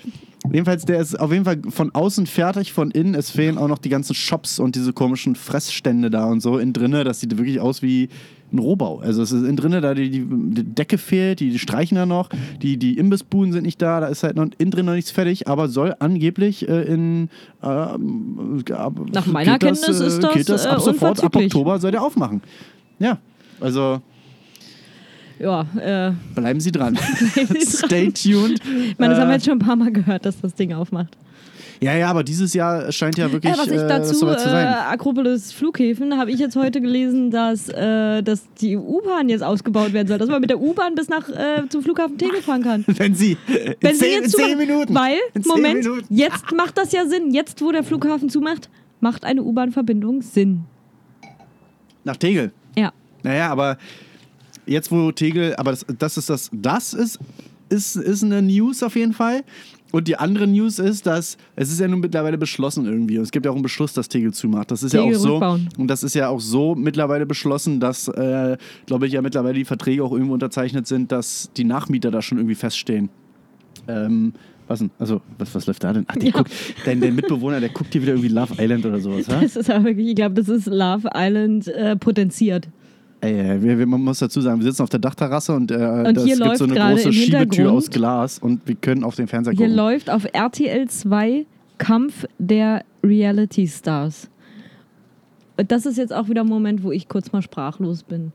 Jedenfalls, 0.52 0.86
der 0.86 1.00
ist 1.00 1.20
auf 1.20 1.32
jeden 1.32 1.46
Fall 1.46 1.62
von 1.70 1.94
außen 1.94 2.26
fertig, 2.26 2.74
von 2.74 2.92
innen. 2.92 3.14
Es 3.14 3.30
fehlen 3.30 3.58
auch 3.58 3.68
noch 3.68 3.78
die 3.78 3.90
ganzen 3.90 4.16
Shops 4.16 4.60
und 4.60 4.76
diese 4.76 4.94
komischen 4.94 5.36
Fressstände 5.36 6.10
da 6.10 6.26
und 6.26 6.42
so 6.42 6.58
innen 6.58 6.74
drinne. 6.74 7.04
Das 7.04 7.20
sieht 7.20 7.38
wirklich 7.38 7.60
aus 7.60 7.82
wie 7.82 8.10
ein 8.52 8.60
Rohbau. 8.60 9.00
Also 9.00 9.22
es 9.22 9.32
ist 9.32 9.44
innen 9.44 9.56
drinne, 9.58 9.82
da 9.82 9.94
die, 9.94 10.10
die 10.10 10.64
Decke 10.64 10.98
fehlt, 10.98 11.40
die, 11.40 11.52
die 11.52 11.60
streichen 11.60 11.96
da 11.96 12.06
noch, 12.06 12.30
die, 12.62 12.78
die 12.78 12.98
Imbissbuden 12.98 13.54
sind 13.54 13.64
nicht 13.66 13.82
da, 13.82 14.00
da 14.00 14.08
ist 14.08 14.24
halt 14.24 14.36
noch 14.36 14.48
innen 14.58 14.72
drin 14.72 14.86
noch 14.86 14.94
nichts 14.94 15.12
fertig, 15.12 15.48
aber 15.48 15.68
soll 15.68 15.96
angeblich 16.00 16.68
äh, 16.68 16.82
in 16.84 17.30
äh, 17.62 17.68
Nach 17.68 17.98
meiner 19.26 19.60
geht 19.60 19.72
das, 19.72 19.82
Kenntnis 19.82 20.00
äh, 20.02 20.08
ist 20.08 20.24
das, 20.24 20.34
geht 20.34 20.50
das 20.50 20.66
ab 20.66 20.78
äh, 20.78 20.82
sofort, 20.82 21.24
ab. 21.24 21.36
Oktober 21.36 21.80
soll 21.80 21.92
der 21.92 22.02
aufmachen. 22.04 22.42
Ja, 23.00 23.18
also 23.60 24.02
Ja, 25.40 25.62
äh, 25.80 26.12
bleiben 26.36 26.60
Sie 26.60 26.72
dran. 26.72 26.98
Sie 27.34 27.66
Stay 27.66 28.12
tuned. 28.12 28.60
ich 28.92 28.98
meine, 28.98 29.14
das 29.14 29.20
haben 29.22 29.28
wir 29.30 29.34
Äh, 29.34 29.36
jetzt 29.36 29.46
schon 29.46 29.56
ein 29.56 29.60
paar 29.60 29.76
Mal 29.76 29.92
gehört, 29.92 30.26
dass 30.26 30.42
das 30.42 30.54
Ding 30.56 30.74
aufmacht. 30.74 31.18
Ja, 31.82 31.96
ja, 31.96 32.10
aber 32.10 32.24
dieses 32.24 32.54
Jahr 32.54 32.92
scheint 32.92 33.18
ja 33.18 33.32
wirklich 33.32 33.54
Äh, 33.54 33.58
was 33.58 33.68
ich 33.68 33.82
äh, 33.82 33.88
dazu, 33.88 34.13
soweit 34.13 34.42
zu 34.42 34.50
äh, 34.50 34.52
sein. 34.52 34.68
Akropolis 34.68 35.54
Flughäfen, 35.54 36.18
habe 36.18 36.30
ich 36.32 36.39
jetzt 36.39 36.58
heute 36.58 36.82
gelesen, 36.82 37.32
dass, 37.32 37.70
äh, 37.70 38.22
dass 38.22 38.52
die 38.56 38.76
U-Bahn 38.76 39.30
jetzt 39.30 39.44
ausgebaut 39.44 39.94
werden 39.94 40.08
soll, 40.08 40.18
dass 40.18 40.28
man 40.28 40.42
mit 40.42 40.50
der 40.50 40.60
U-Bahn 40.60 40.96
bis 40.96 41.08
nach 41.08 41.30
äh, 41.30 41.63
zum 41.70 41.82
Flughafen 41.82 42.18
Tegel 42.18 42.42
fahren 42.42 42.63
kann. 42.63 42.84
Wenn 42.86 43.15
Sie 43.15 43.38
in, 43.48 43.76
Wenn 43.80 43.96
sie 43.96 44.02
zehn, 44.02 44.24
jetzt 44.24 44.38
in 44.38 44.46
zehn 44.46 44.58
Minuten. 44.58 44.94
Weil, 44.94 45.20
in 45.34 45.44
Moment, 45.46 45.84
Minuten. 45.86 46.13
jetzt 46.13 46.52
macht 46.56 46.78
das 46.78 46.92
ja 46.92 47.06
Sinn. 47.06 47.34
Jetzt, 47.34 47.62
wo 47.62 47.72
der 47.72 47.84
Flughafen 47.84 48.30
zumacht, 48.30 48.70
macht 49.00 49.24
eine 49.24 49.44
U-Bahn-Verbindung 49.44 50.22
Sinn. 50.22 50.65
Nach 52.04 52.18
Tegel. 52.18 52.52
Ja. 52.78 52.92
Naja, 53.24 53.50
aber 53.50 53.78
jetzt 54.65 54.92
wo 54.92 55.12
Tegel, 55.13 55.56
aber 55.56 55.72
das, 55.72 55.86
das 55.98 56.18
ist 56.18 56.30
das, 56.30 56.50
das 56.52 56.94
ist, 56.94 57.20
ist, 57.70 57.96
ist 57.96 58.24
eine 58.24 58.42
News 58.42 58.84
auf 58.84 58.96
jeden 58.96 59.13
Fall. 59.13 59.44
Und 59.91 60.08
die 60.08 60.17
andere 60.17 60.45
News 60.45 60.78
ist, 60.78 61.08
dass 61.08 61.38
es 61.56 61.71
ist 61.71 61.80
ja 61.80 61.88
nun 61.88 61.99
mittlerweile 61.99 62.38
beschlossen 62.38 62.86
irgendwie. 62.86 63.17
Und 63.17 63.23
es 63.23 63.32
gibt 63.32 63.45
ja 63.45 63.52
auch 63.52 63.56
einen 63.56 63.63
Beschluss, 63.63 63.93
dass 63.93 64.08
Tegel 64.08 64.32
zumacht. 64.34 64.69
Das 64.69 64.84
ist 64.84 64.93
ja 64.93 65.02
Tegel 65.02 65.15
auch 65.17 65.19
so. 65.19 65.32
rückbauen. 65.34 65.69
Und 65.78 65.88
das 65.88 66.04
ist 66.04 66.13
ja 66.13 66.30
auch 66.30 66.39
so 66.39 66.75
mittlerweile 66.75 67.25
beschlossen, 67.25 67.80
dass, 67.80 68.08
äh, 68.08 68.58
glaube 68.86 69.08
ich, 69.08 69.13
ja 69.13 69.21
mittlerweile 69.23 69.56
die 69.56 69.65
Verträge 69.65 70.04
auch 70.04 70.12
irgendwo 70.12 70.34
unterzeichnet 70.34 70.86
sind, 70.86 71.12
dass 71.12 71.49
die 71.58 71.63
Nachmieter 71.63 72.12
da 72.12 72.21
schon 72.21 72.38
irgendwie 72.38 72.56
feststehen. 72.56 73.10
Ähm, 73.88 74.34
was 74.67 74.80
denn? 74.80 74.91
Also, 74.99 75.21
was, 75.39 75.56
was 75.56 75.65
läuft 75.65 75.84
da 75.84 75.93
denn? 75.93 76.06
Ach, 76.08 76.15
der 76.15 76.25
Ja. 76.30 76.32
guckt, 76.38 76.52
dein, 76.86 77.02
dein 77.02 77.15
Mitbewohner, 77.15 77.60
der 77.60 77.69
guckt 77.69 77.91
hier 77.91 78.04
wieder 78.04 78.12
irgendwie 78.13 78.30
Love 78.30 78.54
Island 78.62 78.86
oder 78.86 78.99
sowas, 78.99 79.28
ha? 79.28 79.39
Das 79.41 79.56
ist 79.56 79.69
aber 79.71 79.86
wirklich, 79.86 80.10
ich 80.10 80.15
glaube, 80.15 80.36
das 80.36 80.47
ist 80.49 80.67
Love 80.67 81.10
Island 81.15 81.67
äh, 81.69 81.95
potenziert. 81.95 82.67
Ey, 83.21 83.62
wir, 83.62 83.77
wir, 83.77 83.86
man 83.86 84.01
muss 84.01 84.19
dazu 84.19 84.39
sagen, 84.39 84.60
wir 84.62 84.65
sitzen 84.65 84.82
auf 84.84 84.89
der 84.89 84.99
Dachterrasse 84.99 85.53
und, 85.53 85.71
äh, 85.71 85.75
Und 85.75 86.15
das 86.15 86.23
hier 86.23 86.38
gibt 86.38 86.58
so 86.58 86.63
eine 86.63 86.75
große 86.75 87.12
Schiebetür 87.12 87.71
aus 87.71 87.89
Glas 87.89 88.39
und 88.39 88.62
wir 88.65 88.75
können 88.75 89.03
auf 89.03 89.15
den 89.15 89.27
Fernseher 89.27 89.51
Hier 89.53 89.65
gucken. 89.67 89.75
läuft 89.75 90.10
auf 90.10 90.25
RTL 90.32 90.88
2 90.88 91.45
Kampf 91.77 92.25
der 92.38 92.84
Reality 93.03 93.67
Stars. 93.67 94.29
Und 95.58 95.69
das 95.71 95.86
ist 95.86 95.97
jetzt 95.97 96.13
auch 96.13 96.29
wieder 96.29 96.41
ein 96.41 96.47
Moment, 96.47 96.84
wo 96.84 96.91
ich 96.93 97.10
kurz 97.10 97.32
mal 97.34 97.41
sprachlos 97.41 98.03
bin. 98.03 98.32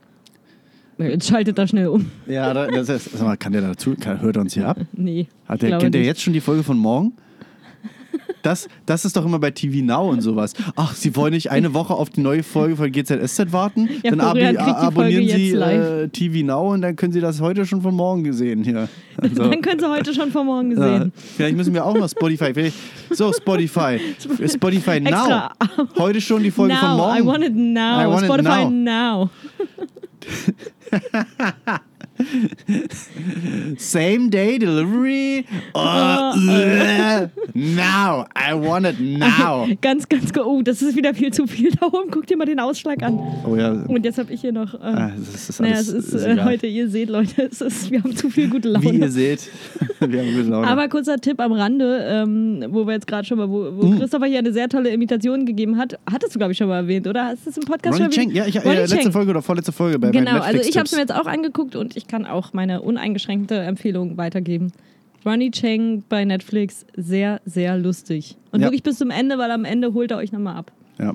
Jetzt 0.98 1.28
schaltet 1.28 1.58
er 1.58 1.66
schnell 1.66 1.88
um. 1.88 2.10
Ja, 2.26 2.52
da- 2.54 2.66
das 2.68 2.88
ist, 2.90 3.10
sag 3.12 3.22
mal, 3.26 3.36
kann 3.36 3.52
der 3.52 3.62
dazu, 3.62 3.94
kann, 3.98 4.20
hört 4.20 4.36
er 4.36 4.42
uns 4.42 4.54
hier 4.54 4.68
ab? 4.68 4.78
Nee. 4.92 5.26
Hat 5.48 5.62
der, 5.62 5.78
kennt 5.78 5.94
der 5.94 6.02
jetzt 6.04 6.20
schon 6.22 6.32
die 6.34 6.40
Folge 6.40 6.62
von 6.62 6.76
morgen? 6.78 7.12
Das, 8.42 8.68
das 8.87 9.04
ist 9.04 9.16
doch 9.16 9.24
immer 9.24 9.38
bei 9.38 9.50
TV 9.50 9.84
Now 9.84 10.10
und 10.10 10.20
sowas. 10.20 10.52
Ach, 10.76 10.94
Sie 10.94 11.16
wollen 11.16 11.32
nicht 11.32 11.50
eine 11.50 11.72
Woche 11.74 11.94
auf 11.94 12.10
die 12.10 12.20
neue 12.20 12.42
Folge 12.42 12.76
von 12.76 12.92
GZSZ 12.92 13.52
warten? 13.52 13.88
Ja, 14.02 14.14
dann 14.14 14.37
die 14.37 14.58
abonnieren 14.58 15.28
Sie 15.28 15.52
äh, 15.52 16.08
TV 16.08 16.44
Now 16.44 16.72
und 16.72 16.82
dann 16.82 16.96
können 16.96 17.12
Sie 17.12 17.20
das 17.20 17.40
heute 17.40 17.64
schon 17.64 17.82
von 17.82 17.94
morgen 17.94 18.32
sehen. 18.32 18.62
Hier. 18.64 18.88
Also, 19.16 19.48
Dann 19.48 19.60
können 19.62 19.80
Sie 19.80 19.88
heute 19.88 20.12
schon 20.12 20.30
von 20.30 20.46
morgen 20.46 20.72
ja, 20.72 20.98
sehen. 20.98 21.12
vielleicht 21.37 21.56
müssen 21.56 21.72
wir 21.72 21.84
auch 21.84 21.96
noch 21.96 22.08
Spotify. 22.08 22.72
So, 23.10 23.32
Spotify. 23.32 24.00
Spotify 24.46 25.00
Now. 25.00 25.50
Heute 25.96 26.20
schon 26.20 26.42
die 26.42 26.50
Folge 26.50 26.74
now, 26.74 26.80
von 26.80 26.96
morgen. 26.96 27.22
I 27.22 27.26
want 27.26 27.44
it 27.44 27.54
now. 27.54 28.00
I 28.00 28.06
want 28.06 28.24
it 28.24 28.30
Spotify 28.30 28.70
now. 28.70 29.30
now. 29.30 29.30
Same 33.79 34.31
day 34.31 34.59
delivery. 34.59 35.44
Oh, 35.74 35.81
Äh, 36.37 37.24
uh, 37.24 37.29
now. 37.55 38.27
I 38.37 38.55
want 38.55 38.87
it 38.87 39.00
now. 39.00 39.66
Ganz, 39.81 40.09
ganz 40.09 40.33
gut. 40.33 40.44
Oh, 40.44 40.62
das 40.62 40.83
ist 40.83 40.96
wieder 40.96 41.14
viel 41.14 41.33
zu 41.33 41.46
viel 41.46 41.70
da 41.72 41.87
oben. 41.87 42.11
Guck 42.11 42.27
dir 42.27 42.37
mal 42.37 42.44
den 42.46 42.61
Ausschlag 42.61 43.03
an. 43.03 43.18
Oh 43.46 43.57
ja. 43.57 43.70
Und 43.72 44.05
jetzt 44.05 44.18
habe 44.18 44.33
ich 44.33 44.40
hier 44.40 44.53
noch. 44.53 44.74
Äh, 44.74 44.79
Ah, 44.94 45.11
das 45.16 45.48
ist 45.50 45.61
naja, 45.61 45.74
es 45.77 45.88
ist 45.88 46.14
äh, 46.14 46.37
heute, 46.44 46.66
ihr 46.66 46.88
seht, 46.88 47.09
Leute, 47.09 47.42
es 47.50 47.61
ist, 47.61 47.90
wir 47.90 48.03
haben 48.03 48.14
zu 48.16 48.31
viel 48.31 48.48
gute 48.48 48.68
Wie 48.81 48.87
ihr 48.87 48.92
Laune. 48.92 49.11
seht, 49.11 49.50
wir 50.00 50.20
haben 50.20 50.35
gute 50.37 50.48
Laune. 50.48 50.66
Aber 50.68 50.88
kurzer 50.88 51.16
Tipp 51.18 51.40
am 51.40 51.53
Rande, 51.53 52.05
ähm, 52.09 52.64
wo 52.68 52.87
wir 52.87 52.94
jetzt 52.94 53.07
gerade 53.07 53.27
schon 53.27 53.38
mal, 53.38 53.48
wo, 53.50 53.70
wo 53.77 53.85
Mhm. 53.87 53.98
Christopher 53.98 54.27
hier 54.27 54.38
eine 54.38 54.53
sehr 54.53 54.68
tolle 54.68 54.90
Imitation 54.90 55.44
gegeben 55.46 55.77
hat. 55.79 55.98
Hattest 56.11 56.35
du, 56.35 56.38
glaube 56.38 56.53
ich, 56.53 56.59
schon 56.59 56.68
mal 56.68 56.77
erwähnt, 56.77 57.07
oder? 57.07 57.27
Hast 57.27 57.46
du 57.46 57.50
das 57.50 57.57
im 57.59 57.64
Podcast 57.64 57.98
Ronny 57.98 58.05
schon 58.05 58.11
Cheng, 58.12 58.31
erwähnt? 58.37 58.55
ja, 58.55 58.61
ich, 58.61 58.66
äh, 58.66 58.74
letzte 58.81 58.98
Cheng. 58.98 59.12
Folge 59.12 59.31
oder 59.31 59.42
vorletzte 59.42 59.72
Folge 59.72 59.98
bei 59.98 60.11
Genau, 60.11 60.38
also 60.40 60.61
ich 60.61 60.77
habe 60.77 60.87
es 60.87 60.92
mir 60.92 61.00
jetzt 61.00 61.14
auch 61.14 61.27
angeguckt 61.27 61.77
und 61.77 61.96
ich 61.96 62.03
kann 62.08 62.26
auch 62.26 62.52
meine 62.52 62.82
uneingeschränkte 62.82 63.56
Empfehlung 63.56 64.16
weitergeben. 64.16 64.72
Ronnie 65.24 65.50
Cheng 65.50 66.04
bei 66.08 66.24
Netflix, 66.24 66.84
sehr, 66.96 67.40
sehr 67.46 67.78
lustig. 67.78 68.36
Und 68.52 68.60
Ja. 68.60 68.66
wirklich 68.66 68.82
bis 68.82 68.98
zum 68.98 69.10
Ende, 69.10 69.38
weil 69.38 69.50
am 69.50 69.64
Ende 69.64 69.94
holt 69.94 70.10
er 70.10 70.18
euch 70.18 70.32
nochmal 70.32 70.56
ab. 70.56 70.72
Ja. 70.98 71.14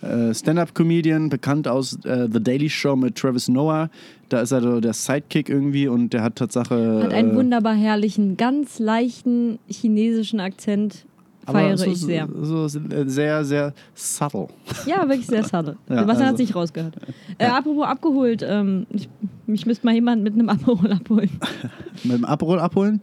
Äh, 0.00 0.32
Stand-up-Comedian, 0.32 1.28
bekannt 1.28 1.66
aus 1.66 1.98
äh, 2.04 2.28
The 2.32 2.40
Daily 2.40 2.70
Show 2.70 2.94
mit 2.94 3.16
Travis 3.16 3.48
Noah. 3.48 3.90
Da 4.28 4.42
ist 4.42 4.52
er 4.52 4.80
der 4.80 4.92
Sidekick 4.92 5.48
irgendwie 5.48 5.88
und 5.88 6.12
der 6.12 6.22
hat 6.22 6.36
Tatsache. 6.36 7.00
Hat 7.02 7.12
einen 7.12 7.32
äh, 7.32 7.34
wunderbar 7.34 7.74
herrlichen, 7.74 8.36
ganz 8.36 8.78
leichten 8.78 9.58
chinesischen 9.68 10.38
Akzent. 10.38 11.04
Aber 11.48 11.58
Feiere 11.60 11.78
so, 11.78 11.90
ich 11.90 11.98
sehr. 12.00 12.28
So, 12.42 12.68
so 12.68 12.80
sehr, 13.06 13.44
sehr 13.44 13.74
subtle. 13.94 14.48
Ja, 14.86 15.08
wirklich 15.08 15.26
sehr 15.26 15.42
subtle. 15.44 15.76
Ja, 15.88 16.00
Sebastian 16.00 16.26
hat 16.28 16.32
also- 16.34 16.36
sich 16.36 16.54
rausgehört. 16.54 16.96
Äh, 17.38 17.46
apropos 17.46 17.86
abgeholt, 17.86 18.44
ähm, 18.46 18.86
ich, 18.90 19.08
mich 19.46 19.64
müsste 19.64 19.86
mal 19.86 19.94
jemand 19.94 20.22
mit 20.24 20.34
einem 20.34 20.48
Aperol 20.48 20.92
abholen. 20.92 21.30
Mit 22.04 22.12
dem 22.18 22.24
Aperol 22.24 22.58
abholen. 22.58 23.00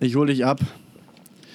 Ich 0.00 0.16
hole 0.16 0.32
dich 0.32 0.44
ab. 0.44 0.60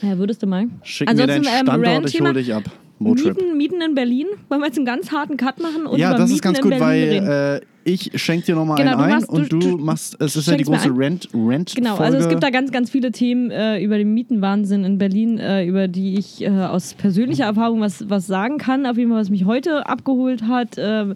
Ja, 0.02 0.18
würdest 0.18 0.42
du 0.44 0.48
mal? 0.48 0.68
Schick 0.84 1.08
mir 1.10 1.16
deinen 1.16 1.30
Ansonsten, 1.30 1.54
ähm, 1.54 1.66
Standort, 1.66 1.88
ich 1.88 1.94
Rant-Thema. 1.96 2.30
hole 2.30 2.40
dich 2.40 2.54
ab. 2.54 2.64
Motrip. 3.00 3.38
Mieten, 3.38 3.58
Mieten 3.58 3.82
in 3.82 3.96
Berlin. 3.96 4.28
Wollen 4.50 4.62
wir 4.62 4.68
jetzt 4.68 4.78
einen 4.78 4.86
ganz 4.86 5.12
harten 5.12 5.38
Cut 5.38 5.60
machen 5.62 5.86
und 5.86 5.98
Ja, 5.98 6.12
das 6.12 6.20
Mieten 6.22 6.34
ist 6.36 6.42
ganz 6.42 6.60
gut, 6.62 6.78
weil 6.80 7.62
äh, 7.64 7.90
ich 7.90 8.12
schenke 8.22 8.46
dir 8.48 8.56
nochmal 8.56 8.78
Genau, 8.78 8.94
einen 8.98 9.02
ein 9.04 9.10
machst- 9.12 9.30
und 9.30 9.50
du- 9.52 9.60
du, 9.60 9.78
machst, 9.78 10.18
es 10.22 10.36
ist 10.36 10.48
ja 10.48 10.56
die 10.58 10.64
große. 10.66 10.90
Rent, 10.96 11.30
Rent 11.34 11.74
Genau, 11.76 11.96
Folge. 11.96 12.04
also 12.16 12.18
es 12.20 12.28
gibt 12.30 12.44
da 12.44 12.50
ganz, 12.50 12.72
ganz 12.72 12.90
viele 12.92 13.12
Themen 13.12 13.52
äh, 13.52 13.82
über 13.82 13.98
den 13.98 14.14
Mietenwahnsinn 14.14 14.84
in 14.84 14.98
Berlin, 14.98 15.38
äh, 15.40 15.66
über 15.66 15.88
die 15.88 16.18
ich 16.20 16.42
äh, 16.44 16.50
aus 16.50 16.94
persönlicher 16.94 17.46
Erfahrung 17.46 17.80
was, 17.82 18.10
was 18.10 18.28
sagen 18.28 18.58
kann. 18.58 18.86
Auf 18.86 18.98
jeden 18.98 19.12
Fall, 19.12 19.20
was 19.22 19.30
mich 19.30 19.46
heute 19.46 19.88
abgeholt 19.88 20.44
hat. 20.44 20.76
Ähm, 20.78 21.14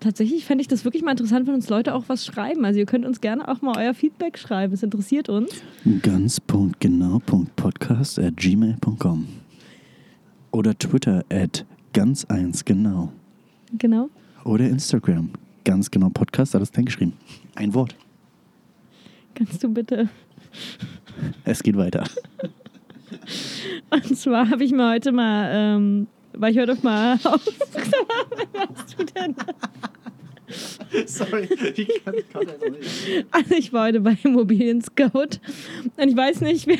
tatsächlich 0.00 0.44
fände 0.44 0.62
ich 0.62 0.68
das 0.68 0.84
wirklich 0.84 1.02
mal 1.04 1.12
interessant, 1.12 1.46
wenn 1.46 1.54
uns 1.54 1.68
Leute 1.68 1.94
auch 1.94 2.04
was 2.08 2.24
schreiben. 2.26 2.64
Also 2.64 2.80
ihr 2.80 2.86
könnt 2.86 3.04
uns 3.06 3.20
gerne 3.20 3.46
auch 3.48 3.62
mal 3.62 3.76
euer 3.78 3.94
Feedback 3.94 4.38
schreiben. 4.38 4.72
Es 4.74 4.82
interessiert 4.82 5.28
uns. 5.28 5.50
ganz.genau.podcast 6.02 8.18
at 8.18 8.36
gmail.com 8.36 9.26
oder 10.56 10.76
Twitter 10.78 11.22
at 11.30 11.64
ganz 11.92 12.24
eins 12.24 12.64
genau 12.64 13.12
Genau. 13.78 14.08
oder 14.44 14.66
Instagram 14.68 15.30
ganz 15.64 15.90
genau 15.90 16.08
Podcast, 16.08 16.54
alles 16.54 16.72
klein 16.72 16.86
geschrieben. 16.86 17.12
Ein 17.56 17.74
Wort. 17.74 17.94
Kannst 19.34 19.62
du 19.62 19.68
bitte. 19.68 20.08
Es 21.44 21.62
geht 21.62 21.76
weiter. 21.76 22.04
Und 23.90 24.16
zwar 24.16 24.48
habe 24.48 24.62
ich 24.64 24.72
mir 24.72 24.88
heute 24.90 25.12
mal, 25.12 25.50
ähm, 25.52 26.06
war 26.32 26.50
ich 26.50 26.58
heute 26.58 26.72
auf 26.72 26.82
mal 26.82 27.14
auf. 27.24 27.44
Was 28.52 28.96
du 28.96 29.04
denn? 29.04 29.34
Sorry, 31.06 31.48
ich 31.74 32.04
kann, 32.04 32.14
kann 32.32 32.46
das 32.46 32.70
nicht. 32.70 33.26
Also 33.32 33.54
ich 33.56 33.72
war 33.72 33.88
heute 33.88 34.00
bei 34.00 34.16
Immobilien 34.22 34.80
Scout 34.80 35.40
und 35.96 36.08
ich 36.08 36.16
weiß 36.16 36.40
nicht, 36.42 36.66
wer. 36.68 36.78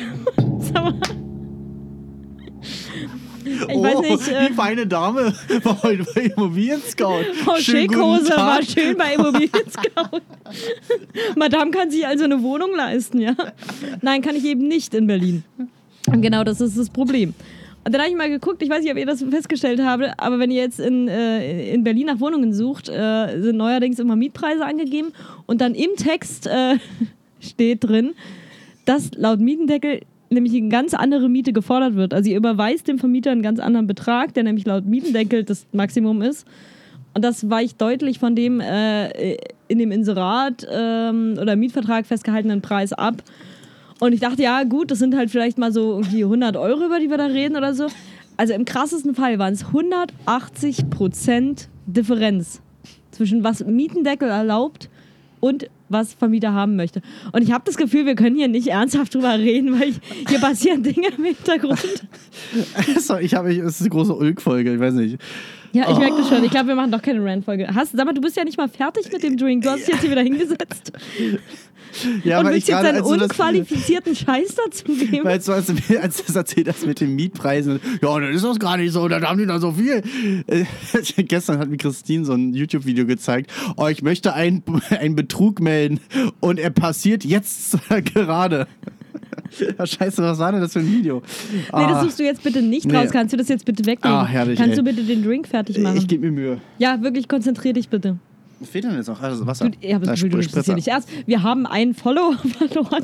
Ich 3.47 3.75
oh, 3.75 3.83
weiß 3.83 3.99
nicht. 4.01 4.27
Äh, 4.27 4.47
die 4.49 4.53
feine 4.53 4.87
Dame 4.87 5.33
war 5.63 5.83
heute 5.83 6.05
bei 6.13 6.21
Immobilien 6.23 6.81
Scout. 6.81 7.23
Frau 7.43 7.53
guten 7.53 7.63
Schickhose 7.63 8.29
war 8.29 8.61
schön 8.61 8.97
bei 8.97 9.13
Immobilien 9.13 9.69
Scout. 9.69 10.21
Madame 11.35 11.71
kann 11.71 11.89
sich 11.89 12.05
also 12.05 12.25
eine 12.25 12.41
Wohnung 12.41 12.75
leisten, 12.75 13.19
ja? 13.19 13.35
Nein, 14.01 14.21
kann 14.21 14.35
ich 14.35 14.45
eben 14.45 14.67
nicht 14.67 14.93
in 14.93 15.07
Berlin. 15.07 15.43
Und 16.07 16.21
genau 16.21 16.43
das 16.43 16.61
ist 16.61 16.77
das 16.77 16.89
Problem. 16.89 17.33
Und 17.87 17.93
dann 17.93 18.01
habe 18.01 18.11
ich 18.11 18.17
mal 18.17 18.29
geguckt, 18.29 18.61
ich 18.61 18.69
weiß 18.69 18.83
nicht, 18.83 18.91
ob 18.91 18.97
ihr 18.97 19.05
das 19.05 19.23
festgestellt 19.23 19.79
habt, 19.81 20.03
aber 20.17 20.39
wenn 20.39 20.51
ihr 20.51 20.61
jetzt 20.61 20.79
in, 20.79 21.07
äh, 21.07 21.73
in 21.73 21.85
Berlin 21.85 22.07
nach 22.07 22.19
Wohnungen 22.19 22.53
sucht, 22.53 22.89
äh, 22.89 23.39
sind 23.39 23.55
neuerdings 23.55 23.97
immer 23.99 24.17
Mietpreise 24.17 24.65
angegeben 24.65 25.13
und 25.45 25.61
dann 25.61 25.73
im 25.73 25.95
Text 25.95 26.47
äh, 26.47 26.79
steht 27.39 27.85
drin, 27.85 28.13
dass 28.83 29.11
laut 29.15 29.39
Mietendeckel 29.39 30.01
nämlich 30.29 30.55
eine 30.55 30.69
ganz 30.69 30.93
andere 30.93 31.29
Miete 31.29 31.53
gefordert 31.53 31.95
wird. 31.95 32.13
Also 32.13 32.29
ihr 32.29 32.37
überweist 32.37 32.87
dem 32.87 32.99
Vermieter 32.99 33.31
einen 33.31 33.41
ganz 33.41 33.59
anderen 33.59 33.87
Betrag, 33.87 34.33
der 34.33 34.43
nämlich 34.43 34.65
laut 34.65 34.85
Mietendeckel 34.85 35.43
das 35.43 35.65
Maximum 35.71 36.21
ist. 36.21 36.45
Und 37.13 37.23
das 37.23 37.49
weicht 37.49 37.81
deutlich 37.81 38.19
von 38.19 38.35
dem 38.35 38.59
äh, 38.59 39.37
in 39.67 39.79
dem 39.79 39.91
Inserat 39.91 40.67
ähm, 40.71 41.37
oder 41.41 41.55
Mietvertrag 41.55 42.05
festgehaltenen 42.05 42.61
Preis 42.61 42.93
ab. 42.93 43.23
Und 43.99 44.13
ich 44.13 44.19
dachte, 44.19 44.43
ja 44.43 44.63
gut, 44.63 44.91
das 44.91 44.99
sind 44.99 45.15
halt 45.15 45.31
vielleicht 45.31 45.57
mal 45.57 45.71
so 45.71 45.93
irgendwie 45.93 46.23
100 46.23 46.55
Euro, 46.57 46.85
über 46.85 46.99
die 46.99 47.09
wir 47.09 47.17
da 47.17 47.25
reden 47.25 47.57
oder 47.57 47.73
so. 47.73 47.87
Also 48.37 48.53
im 48.53 48.65
krassesten 48.65 49.15
Fall 49.15 49.39
waren 49.39 49.53
es 49.53 49.65
180 49.65 50.89
Prozent 50.91 51.69
Differenz 51.87 52.61
zwischen 53.11 53.43
was 53.43 53.65
Mietendeckel 53.65 54.29
erlaubt 54.29 54.89
und 55.39 55.67
was 55.89 56.13
Vermieter 56.13 56.53
haben 56.53 56.75
möchte. 56.75 57.01
Und 57.31 57.41
ich 57.41 57.51
habe 57.51 57.63
das 57.65 57.77
Gefühl, 57.77 58.05
wir 58.05 58.15
können 58.15 58.35
hier 58.35 58.47
nicht 58.47 58.67
ernsthaft 58.67 59.15
drüber 59.15 59.37
reden, 59.37 59.79
weil 59.79 59.89
ich, 59.89 59.99
hier 60.27 60.39
passieren 60.39 60.83
Dinge 60.83 61.07
im 61.17 61.23
Hintergrund. 61.23 62.07
Sorry, 62.97 63.25
ich 63.25 63.35
habe, 63.35 63.49
es 63.51 63.75
ist 63.75 63.81
eine 63.81 63.89
große 63.89 64.13
Ulk-Folge, 64.13 64.73
ich 64.73 64.79
weiß 64.79 64.93
nicht. 64.95 65.17
Ja, 65.73 65.91
ich 65.91 65.97
merke 65.97 66.17
das 66.17 66.29
schon. 66.29 66.43
Ich 66.43 66.51
glaube, 66.51 66.67
wir 66.69 66.75
machen 66.75 66.91
doch 66.91 67.01
keine 67.01 67.23
Rant-Folge. 67.23 67.67
Hast- 67.73 67.95
Sag 67.95 68.05
mal, 68.05 68.13
du 68.13 68.21
bist 68.21 68.35
ja 68.37 68.43
nicht 68.43 68.57
mal 68.57 68.67
fertig 68.69 69.11
mit 69.11 69.21
dem 69.23 69.37
Drink. 69.37 69.63
Du 69.63 69.69
hast 69.69 69.81
dich 69.81 69.89
jetzt 69.89 70.01
hier 70.01 70.11
wieder 70.11 70.21
hingesetzt 70.21 70.91
Ja, 72.23 72.39
und 72.39 72.45
willst 72.47 72.57
ich 72.59 72.67
jetzt 72.67 72.81
gerade, 72.81 72.87
einen 72.89 72.97
als 72.99 73.07
du 73.09 73.15
das, 73.17 73.29
unqualifizierten 73.31 74.15
Scheiß 74.15 74.55
dazu 74.55 74.83
geben. 74.85 75.23
weil 75.23 75.39
du, 75.39 75.51
als, 75.51 75.67
du- 75.67 76.01
als 76.01 76.23
das 76.25 76.35
erzählt 76.35 76.67
hast 76.67 76.85
mit 76.85 76.99
den 76.99 77.15
Mietpreisen, 77.15 77.79
ja, 78.01 78.19
dann 78.19 78.31
ist 78.31 78.43
das 78.43 78.59
gar 78.59 78.77
nicht 78.77 78.91
so, 78.91 79.07
dann 79.07 79.23
haben 79.23 79.37
die 79.39 79.45
da 79.45 79.59
so 79.59 79.71
viel. 79.71 80.03
Äh, 80.47 80.65
gestern 81.23 81.59
hat 81.59 81.69
mir 81.69 81.77
Christine 81.77 82.25
so 82.25 82.33
ein 82.33 82.53
YouTube-Video 82.53 83.05
gezeigt, 83.05 83.51
oh, 83.77 83.87
ich 83.87 84.01
möchte 84.03 84.33
einen, 84.33 84.63
einen 84.89 85.15
Betrug 85.15 85.59
melden 85.59 85.99
und 86.39 86.59
er 86.59 86.69
passiert 86.69 87.23
jetzt 87.25 87.77
gerade. 88.13 88.67
Ja, 89.79 89.85
scheiße, 89.85 90.21
was 90.23 90.39
war 90.39 90.51
denn 90.51 90.61
das 90.61 90.73
für 90.73 90.79
ein 90.79 90.87
Video? 90.91 91.21
Nee, 91.51 91.59
Ah, 91.71 91.87
das 91.91 92.03
suchst 92.03 92.19
du 92.19 92.23
jetzt 92.23 92.43
bitte 92.43 92.61
nicht 92.61 92.85
Nee. 92.85 92.95
raus. 92.97 93.09
Kannst 93.11 93.33
du 93.33 93.37
das 93.37 93.47
jetzt 93.47 93.65
bitte 93.65 93.85
wegnehmen? 93.85 94.17
Ah, 94.17 94.25
herrlich, 94.25 94.57
Kannst 94.57 94.77
ey. 94.77 94.83
du 94.83 94.83
bitte 94.83 95.03
den 95.03 95.23
Drink 95.23 95.47
fertig 95.47 95.77
machen? 95.79 95.97
ich 95.97 96.07
gebe 96.07 96.25
mir 96.29 96.31
Mühe. 96.31 96.61
ja, 96.77 97.01
wirklich 97.01 97.27
konzentrier 97.27 97.73
dich 97.73 97.89
bitte. 97.89 98.17
Was 98.59 98.69
fehlt 98.69 98.85
denn 98.85 98.95
jetzt 98.95 99.05
noch? 99.07 99.21
Also 99.21 99.45
Wasser. 99.45 99.69
Du, 99.69 99.77
das 99.79 100.09
Gefühl, 100.13 100.29
du 100.31 100.37
nimmst 100.37 100.55
das 100.57 100.65
hier 100.65 100.73
nicht 100.73 100.87
ernst. 100.87 101.07
Wir 101.27 101.43
haben 101.43 101.67
einen 101.67 101.93
Follower 101.93 102.35
verloren. 102.57 103.03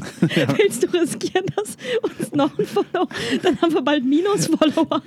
Willst 0.58 0.82
du 0.82 0.88
riskieren, 1.00 1.46
dass 1.56 1.78
uns 2.02 2.32
noch 2.34 2.58
ein 2.58 2.66
Follower... 2.66 3.08
Dann 3.44 3.62
haben 3.62 3.72
wir 3.72 3.84
bald 3.84 4.04
Minus-Follower. 4.04 5.04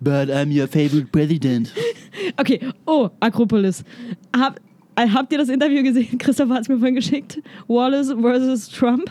But 0.00 0.30
I'm 0.30 0.50
your 0.50 0.66
favorite 0.66 1.06
president. 1.12 1.72
Okay, 2.36 2.58
oh, 2.86 3.08
Akropolis. 3.20 3.84
Hab, 4.36 4.58
äh, 4.96 5.06
habt 5.08 5.30
ihr 5.30 5.38
das 5.38 5.48
Interview 5.48 5.84
gesehen? 5.84 6.18
Christopher 6.18 6.54
hat 6.54 6.62
es 6.62 6.68
mir 6.68 6.78
vorhin 6.78 6.96
geschickt. 6.96 7.40
Wallace 7.68 8.12
versus 8.20 8.68
Trump. 8.70 9.08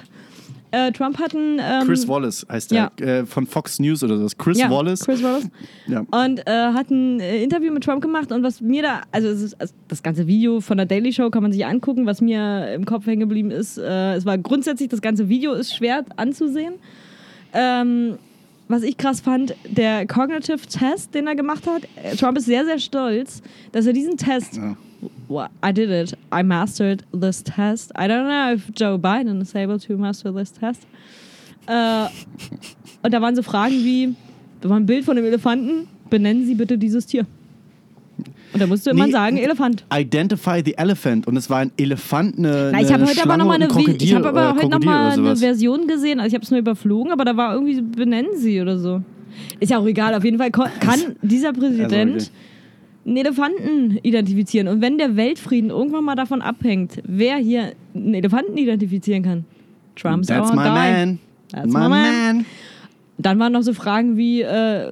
Äh, 0.73 0.91
Trump 0.91 1.19
hat 1.19 1.35
ein... 1.35 1.59
Ähm, 1.61 1.85
Chris 1.85 2.07
Wallace 2.07 2.47
heißt 2.49 2.71
der, 2.71 2.91
äh, 2.99 3.27
von 3.27 3.45
Fox 3.45 3.77
News 3.79 4.03
oder 4.03 4.17
so. 4.17 4.27
Chris 4.35 4.57
ja, 4.57 4.71
Wallace. 4.71 5.01
Chris 5.01 5.21
Wallace. 5.21 5.47
Ja. 5.85 5.99
Und 5.99 6.39
äh, 6.47 6.51
hat 6.73 6.89
ein 6.89 7.19
äh, 7.19 7.43
Interview 7.43 7.71
mit 7.71 7.83
Trump 7.83 8.01
gemacht 8.01 8.31
und 8.31 8.41
was 8.41 8.59
mir 8.59 8.81
da, 8.81 9.01
also, 9.11 9.27
ist, 9.27 9.53
also 9.61 9.71
das 9.87 10.01
ganze 10.01 10.25
Video 10.25 10.61
von 10.61 10.77
der 10.77 10.87
Daily 10.87 11.13
Show 11.13 11.29
kann 11.29 11.43
man 11.43 11.51
sich 11.51 11.63
angucken, 11.63 12.07
was 12.07 12.21
mir 12.21 12.73
im 12.73 12.85
Kopf 12.85 13.05
hängen 13.05 13.19
geblieben 13.19 13.51
ist. 13.51 13.77
Äh, 13.77 14.15
es 14.15 14.25
war 14.25 14.35
grundsätzlich, 14.39 14.89
das 14.89 15.01
ganze 15.01 15.29
Video 15.29 15.53
ist 15.53 15.75
schwer 15.75 16.05
anzusehen. 16.15 16.73
Ähm, 17.53 18.17
was 18.67 18.81
ich 18.81 18.97
krass 18.97 19.21
fand, 19.21 19.53
der 19.69 20.07
Cognitive 20.07 20.65
Test, 20.67 21.13
den 21.13 21.27
er 21.27 21.35
gemacht 21.35 21.67
hat, 21.67 21.83
äh, 22.03 22.15
Trump 22.15 22.35
ist 22.39 22.45
sehr, 22.45 22.65
sehr 22.65 22.79
stolz, 22.79 23.43
dass 23.73 23.85
er 23.85 23.93
diesen 23.93 24.17
Test, 24.17 24.57
Ja. 24.57 24.75
Well, 25.33 25.49
I 25.63 25.71
did 25.71 25.89
it, 25.89 26.13
I 26.31 26.43
mastered 26.43 27.03
this 27.11 27.41
test. 27.41 27.91
I 27.95 28.07
don't 28.07 28.27
know 28.27 28.53
if 28.53 28.71
Joe 28.75 28.99
Biden 28.99 29.41
is 29.41 29.55
able 29.55 29.79
to 29.79 29.97
master 29.97 30.31
this 30.31 30.51
test. 30.51 30.85
Äh, 31.65 32.05
und 33.01 33.11
da 33.11 33.19
waren 33.19 33.35
so 33.35 33.41
Fragen 33.41 33.73
wie, 33.83 34.13
da 34.61 34.69
war 34.69 34.77
ein 34.77 34.85
Bild 34.85 35.05
von 35.05 35.17
einem 35.17 35.25
Elefanten, 35.25 35.87
benennen 36.11 36.45
Sie 36.45 36.53
bitte 36.53 36.77
dieses 36.77 37.07
Tier. 37.07 37.25
Und 38.53 38.61
da 38.61 38.67
musst 38.67 38.85
du 38.85 38.91
immer 38.91 39.07
Nee, 39.07 39.11
sagen, 39.11 39.37
Elefant. 39.37 39.83
Identify 39.91 40.61
the 40.63 40.77
Elephant 40.77 41.25
und 41.25 41.35
es 41.35 41.49
war 41.49 41.61
ein 41.61 41.71
Elefant, 41.77 42.37
eine, 42.37 42.69
Na, 42.71 42.81
ich 42.81 42.93
habe 42.93 43.03
heute 43.07 43.23
aber 43.23 43.33
Schlange 43.33 43.37
noch 43.39 43.47
mal 43.47 43.55
und 43.55 43.63
ein 43.63 43.85
eine, 43.87 43.95
ich 43.95 44.13
habe 44.13 44.29
aber 44.29 44.49
äh, 44.49 44.53
heute 44.53 44.69
noch 44.69 44.79
mal 44.81 45.11
eine. 45.13 45.35
Version 45.35 45.87
gesehen. 45.87 46.19
Also 46.19 46.27
ich 46.27 46.35
habe 46.35 46.43
es 46.43 46.51
nur 46.51 46.59
überflogen, 46.59 47.11
aber 47.11 47.25
da 47.25 47.35
war 47.35 47.55
irgendwie 47.55 47.81
benennen 47.81 48.37
Sie 48.37 48.61
oder 48.61 48.77
so. 48.77 49.01
Ist 49.59 49.71
ja 49.71 49.79
auch 49.79 49.87
egal. 49.87 50.13
Auf 50.13 50.23
jeden 50.23 50.37
Fall 50.37 50.51
kann 50.51 50.99
dieser 51.23 51.53
Präsident 51.53 52.13
Also, 52.13 52.27
okay. 52.27 52.52
Einen 53.05 53.17
Elefanten 53.17 53.99
identifizieren. 54.01 54.67
Und 54.67 54.81
wenn 54.81 54.97
der 54.97 55.15
Weltfrieden 55.15 55.69
irgendwann 55.69 56.03
mal 56.05 56.15
davon 56.15 56.41
abhängt, 56.41 57.01
wer 57.05 57.37
hier 57.37 57.73
einen 57.93 58.13
Elefanten 58.13 58.57
identifizieren 58.57 59.23
kann, 59.23 59.45
Trump's 59.95 60.27
That's 60.27 60.49
our 60.49 60.55
my 60.55 60.63
guy. 60.63 60.71
man. 60.71 61.19
That's 61.51 61.67
my 61.67 61.79
my 61.79 61.89
man. 61.89 62.35
man. 62.35 62.45
Dann 63.17 63.39
waren 63.39 63.53
noch 63.53 63.61
so 63.61 63.73
Fragen 63.73 64.17
wie, 64.17 64.41
äh, 64.41 64.91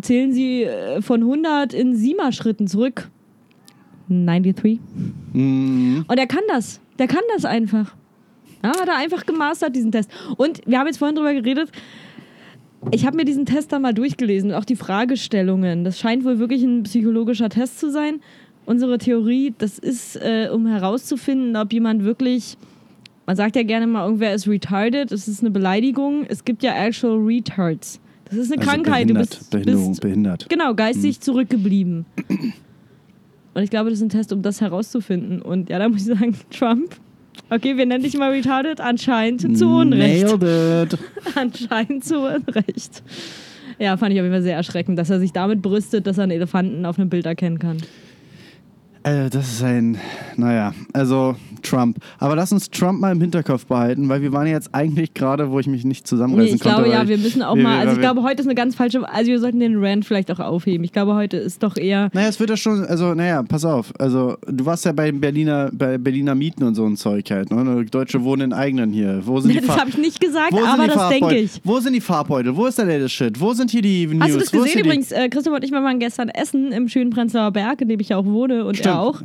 zählen 0.00 0.32
Sie 0.32 0.62
äh, 0.62 1.02
von 1.02 1.22
100 1.22 1.74
in 1.74 1.96
Sima-Schritten 1.96 2.68
zurück? 2.68 3.08
93. 4.08 4.78
Mhm. 5.32 6.04
Und 6.06 6.18
er 6.18 6.26
kann 6.26 6.44
das. 6.48 6.80
Der 6.98 7.08
kann 7.08 7.22
das 7.34 7.44
einfach. 7.44 7.94
Ja, 8.62 8.70
hat 8.70 8.88
er 8.88 8.96
einfach 8.96 9.26
gemastert, 9.26 9.74
diesen 9.76 9.92
Test. 9.92 10.10
Und 10.36 10.60
wir 10.66 10.78
haben 10.78 10.86
jetzt 10.86 10.98
vorhin 10.98 11.16
drüber 11.16 11.32
geredet. 11.34 11.70
Ich 12.92 13.04
habe 13.06 13.16
mir 13.16 13.24
diesen 13.24 13.44
Test 13.44 13.72
dann 13.72 13.82
mal 13.82 13.92
durchgelesen, 13.94 14.52
auch 14.52 14.64
die 14.64 14.76
Fragestellungen. 14.76 15.84
Das 15.84 15.98
scheint 15.98 16.24
wohl 16.24 16.38
wirklich 16.38 16.62
ein 16.62 16.84
psychologischer 16.84 17.48
Test 17.48 17.80
zu 17.80 17.90
sein. 17.90 18.20
Unsere 18.66 18.98
Theorie, 18.98 19.52
das 19.58 19.78
ist, 19.78 20.16
äh, 20.16 20.48
um 20.52 20.66
herauszufinden, 20.66 21.56
ob 21.56 21.72
jemand 21.72 22.04
wirklich, 22.04 22.56
man 23.26 23.34
sagt 23.34 23.56
ja 23.56 23.62
gerne 23.62 23.86
mal, 23.86 24.04
irgendwer 24.04 24.34
ist 24.34 24.46
retarded, 24.46 25.10
das 25.10 25.26
ist 25.26 25.40
eine 25.40 25.50
Beleidigung. 25.50 26.24
Es 26.28 26.44
gibt 26.44 26.62
ja 26.62 26.72
actual 26.74 27.18
retards. 27.18 27.98
Das 28.26 28.36
ist 28.36 28.52
eine 28.52 28.60
Also 28.60 28.70
Krankheit. 28.70 29.06
behindert, 29.06 29.32
du 29.32 29.38
bist, 29.38 29.50
Behinderung, 29.50 29.88
bist 29.88 30.00
behindert. 30.02 30.46
Genau, 30.48 30.74
geistig 30.74 31.16
Hm. 31.16 31.22
zurückgeblieben. 31.22 32.04
Und 33.54 33.62
ich 33.62 33.70
glaube, 33.70 33.90
das 33.90 33.98
ist 33.98 34.04
ein 34.04 34.10
Test, 34.10 34.32
um 34.32 34.42
das 34.42 34.60
herauszufinden. 34.60 35.42
Und 35.42 35.68
ja, 35.70 35.78
da 35.78 35.88
muss 35.88 36.02
ich 36.06 36.14
sagen, 36.18 36.36
Trump, 36.50 36.94
okay, 37.50 37.76
wir 37.76 37.86
nennen 37.86 38.04
dich 38.04 38.16
mal 38.16 38.30
retarded, 38.30 38.80
anscheinend 38.80 39.58
zu 39.58 39.66
Unrecht. 39.66 40.24
Nailed 40.24 40.92
it. 40.92 40.98
Anscheinend 41.34 42.04
zu 42.04 42.20
Unrecht. 42.20 43.02
Ja, 43.78 43.96
fand 43.96 44.12
ich 44.12 44.20
auf 44.20 44.24
jeden 44.24 44.34
Fall 44.34 44.42
sehr 44.42 44.56
erschreckend, 44.56 44.98
dass 44.98 45.10
er 45.10 45.20
sich 45.20 45.32
damit 45.32 45.62
brüstet, 45.62 46.06
dass 46.06 46.18
er 46.18 46.24
einen 46.24 46.32
Elefanten 46.32 46.84
auf 46.84 46.98
einem 46.98 47.08
Bild 47.08 47.26
erkennen 47.26 47.58
kann. 47.58 47.78
Äh, 49.08 49.30
das 49.30 49.48
ist 49.48 49.62
ein, 49.62 49.96
naja, 50.36 50.72
also 50.92 51.34
Trump. 51.62 51.98
Aber 52.18 52.36
lass 52.36 52.52
uns 52.52 52.70
Trump 52.70 53.00
mal 53.00 53.10
im 53.12 53.20
Hinterkopf 53.20 53.66
behalten, 53.66 54.08
weil 54.08 54.22
wir 54.22 54.32
waren 54.32 54.46
ja 54.46 54.52
jetzt 54.52 54.74
eigentlich 54.74 55.12
gerade, 55.14 55.50
wo 55.50 55.58
ich 55.58 55.66
mich 55.66 55.84
nicht 55.84 56.02
Nee, 56.04 56.08
zusammenreißen 56.08 56.54
ich 56.56 56.60
glaube 56.60 56.82
konnte. 56.82 56.96
ja, 56.96 57.08
wir 57.08 57.16
ich- 57.16 57.22
müssen 57.22 57.42
auch 57.42 57.56
wir- 57.56 57.62
mal, 57.62 57.78
also 57.80 57.94
ich 57.94 58.00
glaube, 58.00 58.22
heute 58.22 58.40
ist 58.42 58.46
eine 58.46 58.54
ganz 58.54 58.74
falsche, 58.74 59.08
also 59.08 59.30
wir 59.30 59.40
sollten 59.40 59.58
den 59.60 59.76
Rant 59.84 60.04
vielleicht 60.04 60.30
auch 60.30 60.38
aufheben. 60.40 60.84
Ich 60.84 60.92
glaube, 60.92 61.14
heute 61.14 61.36
ist 61.36 61.62
doch 61.62 61.76
eher, 61.76 62.10
Naja, 62.12 62.28
es 62.28 62.38
wird 62.38 62.50
ja 62.50 62.56
schon, 62.56 62.84
also, 62.84 63.14
naja, 63.14 63.42
pass 63.42 63.64
auf. 63.64 63.92
Also, 63.98 64.36
du 64.46 64.66
warst 64.66 64.84
ja 64.84 64.92
bei 64.92 65.10
Berliner, 65.10 65.70
bei 65.72 65.98
Berliner 65.98 66.34
Mieten 66.34 66.62
und 66.64 66.74
so 66.74 66.84
ein 66.86 66.96
Zeug 66.96 67.30
halt, 67.30 67.50
ne? 67.50 67.84
Deutsche 67.90 68.22
wohnen 68.24 68.42
in 68.42 68.52
eigenen 68.52 68.90
hier. 68.92 69.22
Wo 69.24 69.40
sind 69.40 69.52
die 69.54 69.60
das 69.60 69.76
habe 69.76 69.90
ich 69.90 69.98
nicht 69.98 70.20
gesagt, 70.20 70.52
aber 70.54 70.86
das 70.86 71.08
denke 71.08 71.36
ich. 71.38 71.60
Wo 71.64 71.80
sind 71.80 71.94
die 71.94 72.00
Farbbeutel? 72.00 72.54
Wo 72.56 72.66
ist 72.66 72.78
der 72.78 72.84
latest 72.86 73.14
Shit? 73.14 73.40
Wo 73.40 73.52
sind 73.52 73.70
hier 73.70 73.82
die 73.82 74.06
News? 74.06 74.20
Hast 74.22 74.34
du 74.34 74.38
das 74.38 74.50
gesehen 74.52 74.80
übrigens? 74.80 75.12
Äh, 75.12 75.28
Christoph 75.28 75.54
und 75.54 75.64
ich 75.64 75.72
waren 75.72 75.98
gestern 75.98 76.28
essen 76.28 76.72
im 76.72 76.88
schönen 76.88 77.10
Prenzlauer 77.10 77.50
Berg, 77.52 77.80
in 77.80 77.88
dem 77.88 78.00
ich 78.00 78.10
ja 78.10 78.16
auch 78.16 78.24
wohne 78.26 78.64
und 78.64 78.76
Stimmt. 78.76 78.94
Auch. 78.98 79.20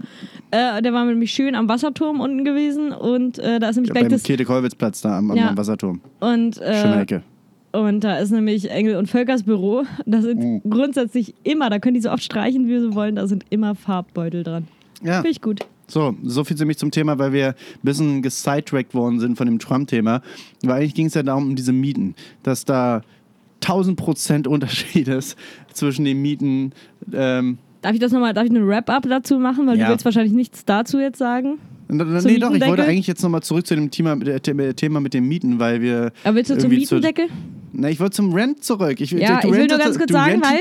Äh, 0.52 0.82
der 0.82 0.94
war 0.94 1.06
nämlich 1.06 1.32
schön 1.32 1.56
am 1.56 1.68
Wasserturm 1.68 2.20
unten 2.20 2.44
gewesen 2.46 2.92
und 2.92 3.40
äh, 3.40 3.60
da 3.60 3.70
ist 3.70 3.76
nämlich 3.76 3.90
Ja, 3.90 3.94
gleich 3.94 4.04
beim 4.04 4.12
das 4.12 4.24
Käthe-Kollwitz-Platz 4.24 5.02
da 5.02 5.18
am, 5.18 5.36
Ja. 5.36 5.50
am 5.50 5.58
Wasserturm. 5.58 6.02
und, 6.20 6.56
Schöne 6.56 6.96
äh, 6.98 7.02
Ecke. 7.02 7.24
und 7.72 8.04
da 8.04 8.18
ist 8.18 8.32
nämlich 8.32 8.70
Engel 8.70 8.96
und 8.98 9.08
Völkers 9.08 9.44
Büro. 9.44 9.84
Da 10.06 10.22
sind 10.22 10.40
Mhm. 10.40 10.62
grundsätzlich 10.70 11.34
immer, 11.44 11.70
da 11.70 11.80
können 11.80 11.96
die 11.96 12.02
so 12.02 12.12
oft 12.12 12.24
streichen, 12.24 12.68
wie 12.68 12.80
sie 12.80 12.94
wollen, 12.94 13.16
da 13.16 13.28
sind 13.28 13.46
immer 13.50 13.74
Farbbeutel 13.76 14.44
dran. 14.44 14.68
Ja. 15.02 15.16
Finde 15.16 15.30
ich 15.30 15.42
gut. 15.42 15.62
So, 15.88 16.16
so 16.24 16.44
viel 16.46 16.56
zu 16.56 16.66
mich 16.66 16.78
zum 16.78 16.92
Thema, 16.92 17.20
weil 17.20 17.34
wir 17.34 17.48
ein 17.50 17.56
bisschen 17.84 18.22
gesidetrackt 18.22 18.94
worden 18.94 19.20
sind 19.20 19.38
von 19.38 19.46
dem 19.48 19.60
Trump-Thema. 19.60 20.22
Weil 20.64 20.78
eigentlich 20.80 20.94
ging 20.96 21.08
es 21.08 21.14
ja 21.14 21.24
darum, 21.24 21.48
um 21.48 21.56
diese 21.56 21.74
Mieten, 21.74 22.16
dass 22.42 22.64
da 22.64 23.02
1000 23.62 23.98
Prozent 23.98 24.48
Unterschied 24.48 25.08
ist 25.10 25.38
zwischen 25.74 26.06
den 26.06 26.22
Mieten. 26.22 26.72
Ähm, 27.12 27.58
Darf 27.84 27.94
ich 27.94 28.00
das 28.00 28.12
nochmal, 28.12 28.34
darf 28.34 28.46
ich 28.46 28.50
eine 28.52 28.66
Wrap-up 28.68 29.04
dazu 29.08 29.38
machen? 29.38 29.68
Weil 29.68 29.78
Ja. 29.78 29.86
du 29.86 29.92
willst 29.92 30.06
wahrscheinlich 30.06 30.34
nichts 30.34 30.66
dazu 30.66 31.00
jetzt 31.00 31.20
sagen. 31.20 31.60
nee, 31.90 32.40
doch, 32.40 32.54
ich 32.54 32.66
wollte 32.66 32.84
eigentlich 32.86 33.08
jetzt 33.08 33.22
nochmal 33.22 33.44
zurück 33.44 33.68
zu 33.68 33.76
dem 33.76 33.92
Thema, 33.92 34.14
äh, 34.14 34.40
The- 34.44 34.74
Thema 34.74 35.00
mit 35.00 35.14
den 35.14 35.28
Mieten, 35.28 35.60
weil 35.60 35.82
wir. 35.82 36.12
Aber 36.24 36.36
willst 36.36 36.50
du 36.50 36.58
zum 36.58 36.70
Mietendeckel? 36.72 37.28
Na, 37.76 37.90
ich 37.90 38.00
wollte 38.00 38.16
zum 38.16 38.34
Rent 38.34 38.64
zurück. 38.64 39.02
Ich, 39.02 39.12
Ja, 39.12 39.40
ich 39.44 39.52
will 39.52 39.66
nur 39.68 39.78
ganz 39.80 39.98
kurz 39.98 40.12
sagen, 40.12 40.42
weil, 40.44 40.60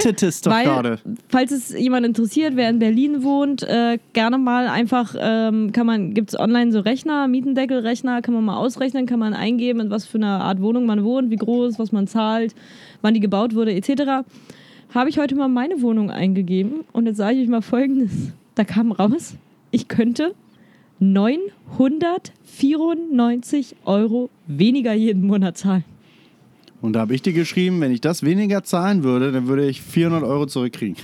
weil 0.82 0.98
falls 1.28 1.52
es 1.52 1.78
jemand 1.78 2.06
interessiert, 2.06 2.56
wer 2.56 2.70
in 2.70 2.78
Berlin 2.78 3.22
wohnt, 3.22 3.62
äh, 3.62 3.98
gerne 4.14 4.38
mal 4.38 4.66
einfach, 4.66 5.14
ähm, 5.18 5.72
kann 5.72 5.87
man, 5.87 6.14
gibt 6.14 6.30
es 6.30 6.40
online 6.40 6.72
so 6.72 6.80
Rechner, 6.80 7.28
Mietendeckelrechner, 7.28 8.22
kann 8.22 8.32
man 8.35 8.44
mal 8.46 8.56
ausrechnen, 8.56 9.04
kann 9.06 9.18
man 9.18 9.35
eingeben, 9.35 9.80
in 9.80 9.90
was 9.90 10.06
für 10.06 10.16
einer 10.18 10.40
Art 10.42 10.61
Wohnung 10.62 10.87
man 10.87 11.04
wohnt, 11.04 11.30
wie 11.30 11.37
groß, 11.37 11.78
was 11.78 11.92
man 11.92 12.06
zahlt, 12.06 12.54
wann 13.02 13.12
die 13.14 13.20
gebaut 13.20 13.54
wurde, 13.54 13.74
etc. 13.74 14.24
Habe 14.94 15.09
ich 15.09 15.18
heute 15.18 15.35
mal 15.35 15.48
meine 15.48 15.81
Wohnung 15.81 16.11
eingegeben 16.11 16.85
und 16.92 17.07
jetzt 17.07 17.16
sage 17.16 17.37
ich 17.37 17.44
euch 17.44 17.48
mal 17.48 17.62
folgendes. 17.62 18.12
Da 18.55 18.64
kam 18.64 18.92
raus, 18.92 19.37
ich 19.70 19.88
könnte 19.88 20.35
994 21.00 23.76
Euro 23.87 24.28
weniger 24.46 24.92
jeden 24.92 25.26
Monat 25.26 25.57
zahlen. 25.57 25.85
Und 26.83 26.92
da 26.92 27.00
habe 27.00 27.14
ich 27.14 27.22
dir 27.22 27.33
geschrieben, 27.33 27.81
wenn 27.81 27.90
ich 27.92 28.02
das 28.02 28.22
weniger 28.22 28.62
zahlen 28.64 29.02
würde, 29.02 29.33
dann 29.33 29.46
würde 29.46 29.66
ich 29.66 29.81
400 29.81 30.24
Euro 30.24 30.44
zurückkriegen. 30.46 30.98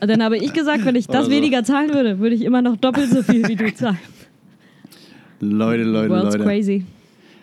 Und 0.00 0.08
dann 0.08 0.20
habe 0.22 0.38
ich 0.38 0.52
gesagt, 0.52 0.84
wenn 0.84 0.96
ich 0.96 1.06
das 1.06 1.26
so. 1.26 1.30
weniger 1.30 1.62
zahlen 1.62 1.94
würde, 1.94 2.18
würde 2.18 2.34
ich 2.34 2.42
immer 2.42 2.60
noch 2.60 2.76
doppelt 2.76 3.08
so 3.10 3.22
viel 3.22 3.46
wie 3.46 3.54
du 3.54 3.72
zahlen. 3.72 4.00
Leute, 5.38 5.84
Leute, 5.84 6.10
World's 6.10 6.34
Leute. 6.36 6.44
crazy. 6.44 6.84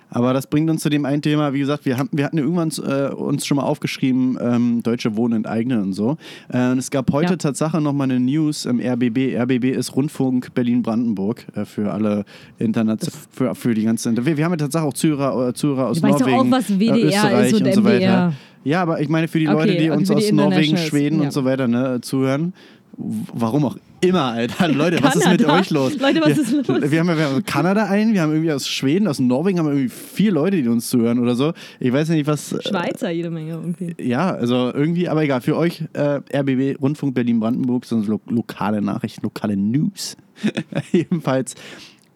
Aber 0.10 0.34
das 0.34 0.48
bringt 0.48 0.70
uns 0.70 0.82
zu 0.82 0.90
dem 0.90 1.06
einen 1.06 1.22
Thema, 1.22 1.54
wie 1.54 1.60
gesagt, 1.60 1.86
wir, 1.86 1.98
haben, 1.98 2.10
wir 2.12 2.26
hatten 2.26 2.38
ja 2.38 2.44
irgendwann 2.44 2.72
äh, 2.86 3.14
uns 3.14 3.46
schon 3.46 3.58
mal 3.58 3.64
aufgeschrieben, 3.64 4.38
ähm, 4.42 4.84
Deutsche 4.84 5.16
Wohnen 5.16 5.38
enteignen 5.38 5.82
und 5.82 5.94
so. 5.94 6.18
Äh, 6.50 6.72
und 6.72 6.80
es 6.80 6.90
gab 6.90 7.12
heute 7.12 7.34
Ja. 7.34 7.38
Tatsache 7.38 7.80
nochmal 7.82 8.10
eine 8.10 8.20
News 8.20 8.66
im 8.66 8.80
RBB. 8.80 9.36
RBB 9.38 9.66
ist 9.76 9.96
Rundfunk 9.96 10.54
Berlin-Brandenburg 10.54 11.46
äh, 11.56 11.66
für 11.66 11.92
alle 11.94 12.26
Internet, 12.58 13.08
für, 13.32 13.54
für 13.54 13.74
die 13.74 13.84
ganzen. 13.84 14.26
Wir, 14.26 14.38
wir 14.38 14.46
haben 14.46 14.54
ja 14.54 14.58
Tatsache 14.58 14.86
auch 14.86 14.94
Zuhörer, 14.94 15.50
äh, 15.50 15.54
Zuhörer 15.54 15.88
aus 15.88 16.02
doch 16.02 16.10
Norwegen, 16.10 16.38
auch, 16.38 16.52
was 16.52 16.70
WDR 16.70 16.96
äh, 16.96 17.04
Österreich 17.04 17.48
ist 17.48 17.62
und 17.62 17.68
und 17.68 17.74
so 17.74 17.84
weiter. 17.84 18.34
Ja, 18.64 18.82
aber 18.82 19.02
ich 19.02 19.10
meine 19.10 19.28
für 19.28 19.40
die 19.40 19.48
Okay, 19.48 19.58
Leute, 19.58 19.72
die 19.78 19.90
okay, 19.90 20.00
uns 20.00 20.10
die 20.10 20.16
aus 20.16 20.32
Norwegen, 20.32 20.78
Schweden 20.78 21.20
ja. 21.20 21.26
und 21.26 21.32
so 21.32 21.46
weiter 21.46 21.68
ne, 21.68 22.02
zuhören. 22.02 22.54
Warum 22.98 23.66
auch 23.66 23.78
immer, 24.02 24.24
Alter. 24.26 24.68
Leute, 24.74 25.02
was 25.04 25.16
ist 25.16 25.28
mit 25.30 25.42
Kanada. 25.42 25.60
euch 25.60 25.70
los? 25.70 25.98
Leute, 26.00 26.22
was 26.22 26.28
wir, 26.36 26.44
ist 26.44 26.68
los? 26.68 26.92
Wir 26.92 27.00
haben, 27.00 27.08
ja- 27.10 27.18
wir 27.18 27.26
haben 27.26 27.46
Kanada 27.46 27.86
ein, 27.86 28.14
wir 28.14 28.22
haben 28.22 28.32
irgendwie 28.32 28.52
aus 28.52 28.68
Schweden, 28.68 29.08
aus 29.08 29.20
Norwegen 29.20 29.60
haben 29.60 29.66
wir 29.68 29.74
irgendwie 29.74 29.90
vier 29.90 30.32
Leute, 30.32 30.62
die 30.62 30.68
uns 30.68 30.90
zuhören 30.90 31.20
oder 31.20 31.36
so. 31.36 31.54
Ich 31.80 31.92
weiß 31.92 32.10
nicht, 32.10 32.28
was. 32.28 32.54
äh, 32.54 32.62
Schweizer 32.62 33.10
jede 33.10 33.30
Menge 33.30 33.52
irgendwie. 33.52 33.96
Ja, 34.02 34.32
also 34.32 34.72
irgendwie, 34.74 35.10
aber 35.10 35.24
egal, 35.24 35.42
für 35.42 35.58
euch 35.58 35.84
äh, 35.94 36.20
RBB, 36.36 36.80
Rundfunk 36.82 37.14
Berlin-Brandenburg, 37.16 37.86
sind 37.86 38.08
lo 38.08 38.20
lokale 38.28 38.82
Nachrichten, 38.82 39.22
lokale 39.24 39.56
News. 39.58 40.16
Jedenfalls, 40.92 41.56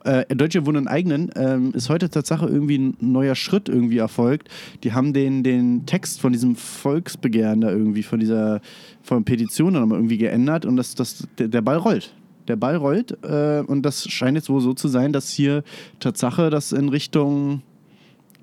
äh, 0.06 0.26
Deutsche 0.36 0.66
Wohnen 0.66 0.88
eigenen 0.88 1.32
ähm, 1.36 1.72
ist 1.74 1.90
heute 1.90 2.10
Tatsache 2.10 2.46
irgendwie 2.46 2.78
ein 2.78 2.98
neuer 3.00 3.36
Schritt 3.36 3.70
irgendwie 3.70 4.00
erfolgt. 4.00 4.50
Die 4.84 4.92
haben 4.94 5.14
den, 5.14 5.44
den 5.44 5.86
Text 5.86 6.20
von 6.20 6.34
diesem 6.34 6.56
Volksbegehren 6.56 7.62
da 7.62 7.70
irgendwie, 7.72 8.04
von 8.04 8.20
dieser 8.20 8.60
von 9.04 9.24
Petition 9.26 9.74
dann 9.74 9.88
mal 9.88 9.96
irgendwie 9.96 10.18
geändert 10.18 10.66
und 10.66 10.78
das, 10.78 10.96
das, 10.96 11.28
der, 11.38 11.50
der 11.50 11.62
Ball 11.62 11.78
rollt. 11.78 12.14
Der 12.48 12.56
Ball 12.56 12.78
rollt 12.78 13.18
äh, 13.24 13.62
und 13.66 13.84
das 13.84 14.10
scheint 14.10 14.36
jetzt 14.36 14.50
wohl 14.50 14.62
so 14.62 14.74
zu 14.74 14.88
sein, 14.88 15.14
dass 15.14 15.30
hier 15.30 15.64
Tatsache 16.00 16.50
das 16.50 16.72
in 16.72 16.90
Richtung 16.90 17.62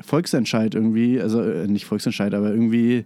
Volksentscheid 0.01 0.75
irgendwie, 0.75 1.21
also 1.21 1.43
äh, 1.43 1.67
nicht 1.67 1.85
Volksentscheid, 1.85 2.33
aber 2.35 2.51
irgendwie, 2.51 3.05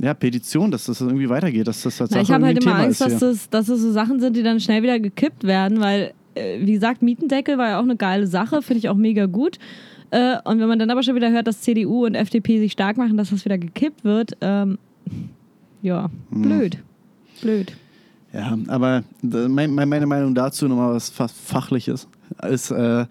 ja, 0.00 0.14
Petition, 0.14 0.70
dass 0.70 0.86
das 0.86 1.00
irgendwie 1.00 1.28
weitergeht, 1.28 1.68
dass 1.68 1.82
das 1.82 1.98
Tatsache 1.98 2.18
Na, 2.18 2.22
ich 2.22 2.30
habe 2.30 2.46
halt 2.46 2.62
immer 2.62 2.72
Thema 2.72 2.84
Angst, 2.84 3.00
dass 3.00 3.18
das, 3.18 3.50
dass 3.50 3.66
das 3.66 3.80
so 3.80 3.92
Sachen 3.92 4.20
sind, 4.20 4.36
die 4.36 4.42
dann 4.42 4.60
schnell 4.60 4.82
wieder 4.82 4.98
gekippt 4.98 5.44
werden, 5.44 5.80
weil, 5.80 6.12
äh, 6.34 6.64
wie 6.64 6.72
gesagt, 6.72 7.02
Mietendeckel 7.02 7.58
war 7.58 7.68
ja 7.68 7.78
auch 7.78 7.84
eine 7.84 7.96
geile 7.96 8.26
Sache, 8.26 8.62
finde 8.62 8.78
ich 8.78 8.88
auch 8.88 8.96
mega 8.96 9.26
gut. 9.26 9.58
Äh, 10.10 10.38
und 10.44 10.58
wenn 10.58 10.68
man 10.68 10.78
dann 10.78 10.90
aber 10.90 11.02
schon 11.02 11.14
wieder 11.14 11.30
hört, 11.30 11.46
dass 11.46 11.60
CDU 11.60 12.06
und 12.06 12.14
FDP 12.14 12.58
sich 12.58 12.72
stark 12.72 12.96
machen, 12.96 13.16
dass 13.16 13.30
das 13.30 13.44
wieder 13.44 13.58
gekippt 13.58 14.04
wird, 14.04 14.32
ähm, 14.40 14.78
ja, 15.82 16.10
Hm. 16.30 16.42
blöd. 16.42 16.78
Blöd. 17.42 17.72
Ja, 18.32 18.56
aber 18.68 19.02
mein, 19.22 19.74
mein, 19.74 19.88
meine 19.88 20.06
Meinung 20.06 20.34
dazu 20.34 20.68
nochmal 20.68 20.94
was 20.94 21.10
Fachliches 21.10 22.06
ist, 22.48 22.70
äh, 22.70 23.06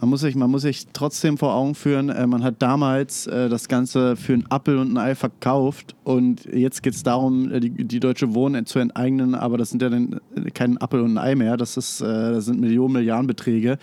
man 0.00 0.08
muss, 0.08 0.22
sich, 0.22 0.34
man 0.34 0.50
muss 0.50 0.62
sich 0.62 0.86
trotzdem 0.92 1.36
vor 1.38 1.54
Augen 1.54 1.74
führen, 1.74 2.08
äh, 2.08 2.26
man 2.26 2.42
hat 2.42 2.56
damals 2.58 3.26
äh, 3.26 3.48
das 3.48 3.68
Ganze 3.68 4.16
für 4.16 4.32
einen 4.32 4.46
Appel 4.48 4.78
und 4.78 4.92
ein 4.94 4.98
Ei 4.98 5.14
verkauft 5.14 5.94
und 6.04 6.46
jetzt 6.46 6.82
geht 6.82 6.94
es 6.94 7.02
darum, 7.02 7.50
die, 7.60 7.70
die 7.84 8.00
Deutsche 8.00 8.34
Wohnen 8.34 8.64
zu 8.66 8.78
enteignen, 8.80 9.34
aber 9.36 9.56
das 9.58 9.70
sind 9.70 9.82
ja 9.82 9.90
dann 9.90 10.18
kein 10.54 10.78
Appel 10.78 11.00
und 11.00 11.12
ein 11.12 11.18
Ei 11.18 11.34
mehr, 11.36 11.56
das, 11.56 11.76
ist, 11.76 12.00
das 12.00 12.46
sind 12.46 12.60
Millionen, 12.60 12.94
Milliardenbeträge. 12.94 13.78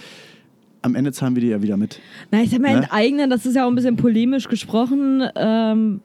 Am 0.82 0.95
Ende 0.95 1.12
zahlen 1.12 1.36
wir 1.36 1.41
die 1.41 1.49
ja 1.49 1.62
wieder 1.62 1.75
mit. 1.77 1.99
Na, 2.32 2.41
ich 2.41 2.49
sag 2.49 2.62
mal, 2.62 2.71
Ne? 2.71 2.77
enteignen, 2.84 3.30
das 3.30 3.45
ist 3.45 3.56
ja 3.56 3.65
auch 3.65 3.69
ein 3.69 3.75
bisschen 3.75 3.95
polemisch 3.97 4.47
gesprochen. 4.47 5.23
Ähm, 5.36 6.01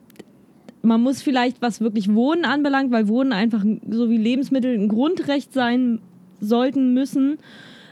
man 0.83 1.01
muss 1.01 1.21
vielleicht, 1.21 1.61
was 1.61 1.81
wirklich 1.81 2.13
Wohnen 2.13 2.45
anbelangt, 2.45 2.91
weil 2.91 3.07
Wohnen 3.07 3.31
einfach 3.33 3.63
ein- 3.63 3.81
so 3.89 4.09
wie 4.09 4.17
Lebensmittel 4.17 4.75
ein 4.77 4.89
Grundrecht 4.89 5.53
sein 5.53 5.99
sollten 6.41 6.93
müssen, 6.93 7.37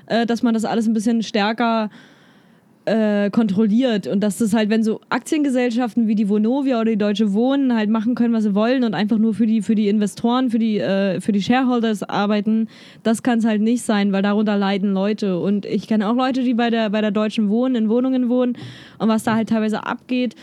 äh, 0.08 0.26
dass 0.26 0.44
man 0.44 0.54
das 0.54 0.66
alles 0.66 0.88
ein 0.88 0.94
bisschen 0.94 1.24
stärker 1.24 1.90
äh, 2.86 3.30
kontrolliert 3.30 4.08
und 4.08 4.22
dass 4.22 4.40
das 4.40 4.54
halt, 4.54 4.72
wenn 4.72 4.84
so 4.84 5.02
Aktiengesellschaften 5.10 6.08
wie 6.08 6.16
die 6.16 6.28
Vonovia 6.28 6.82
oder 6.82 6.90
die 6.90 6.98
Deutsche 6.98 7.32
Wohnen 7.32 7.76
halt 7.76 7.92
machen 7.92 8.16
können, 8.16 8.34
was 8.34 8.44
sie 8.44 8.56
wollen 8.56 8.84
und 8.84 8.96
einfach 8.96 9.20
nur 9.20 9.36
für 9.36 9.46
die, 9.46 9.62
für 9.62 9.76
die 9.76 9.88
Investoren, 9.88 10.50
für 10.50 10.58
die, 10.58 10.80
äh, 10.80 11.22
für 11.22 11.32
die 11.32 11.44
Shareholders 11.44 12.02
arbeiten, 12.02 12.68
das 13.04 13.22
kann 13.22 13.38
es 13.38 13.46
halt 13.46 13.62
nicht 13.62 13.84
sein, 13.84 14.12
weil 14.12 14.24
darunter 14.24 14.58
leiden 14.58 14.94
Leute. 14.94 15.38
Und 15.40 15.68
ich 15.68 15.88
kenne 15.88 16.10
auch 16.10 16.16
Leute, 16.16 16.42
die 16.42 16.56
bei 16.56 16.72
der, 16.72 16.90
bei 16.90 17.02
der 17.02 17.12
Deutschen 17.12 17.50
Wohnen 17.50 17.76
in 17.76 17.88
Wohnungen 17.90 18.30
wohnen 18.30 18.58
und 18.98 19.08
was 19.08 19.24
da 19.24 19.36
halt 19.36 19.50
teilweise 19.50 19.86
abgeht. 19.86 20.36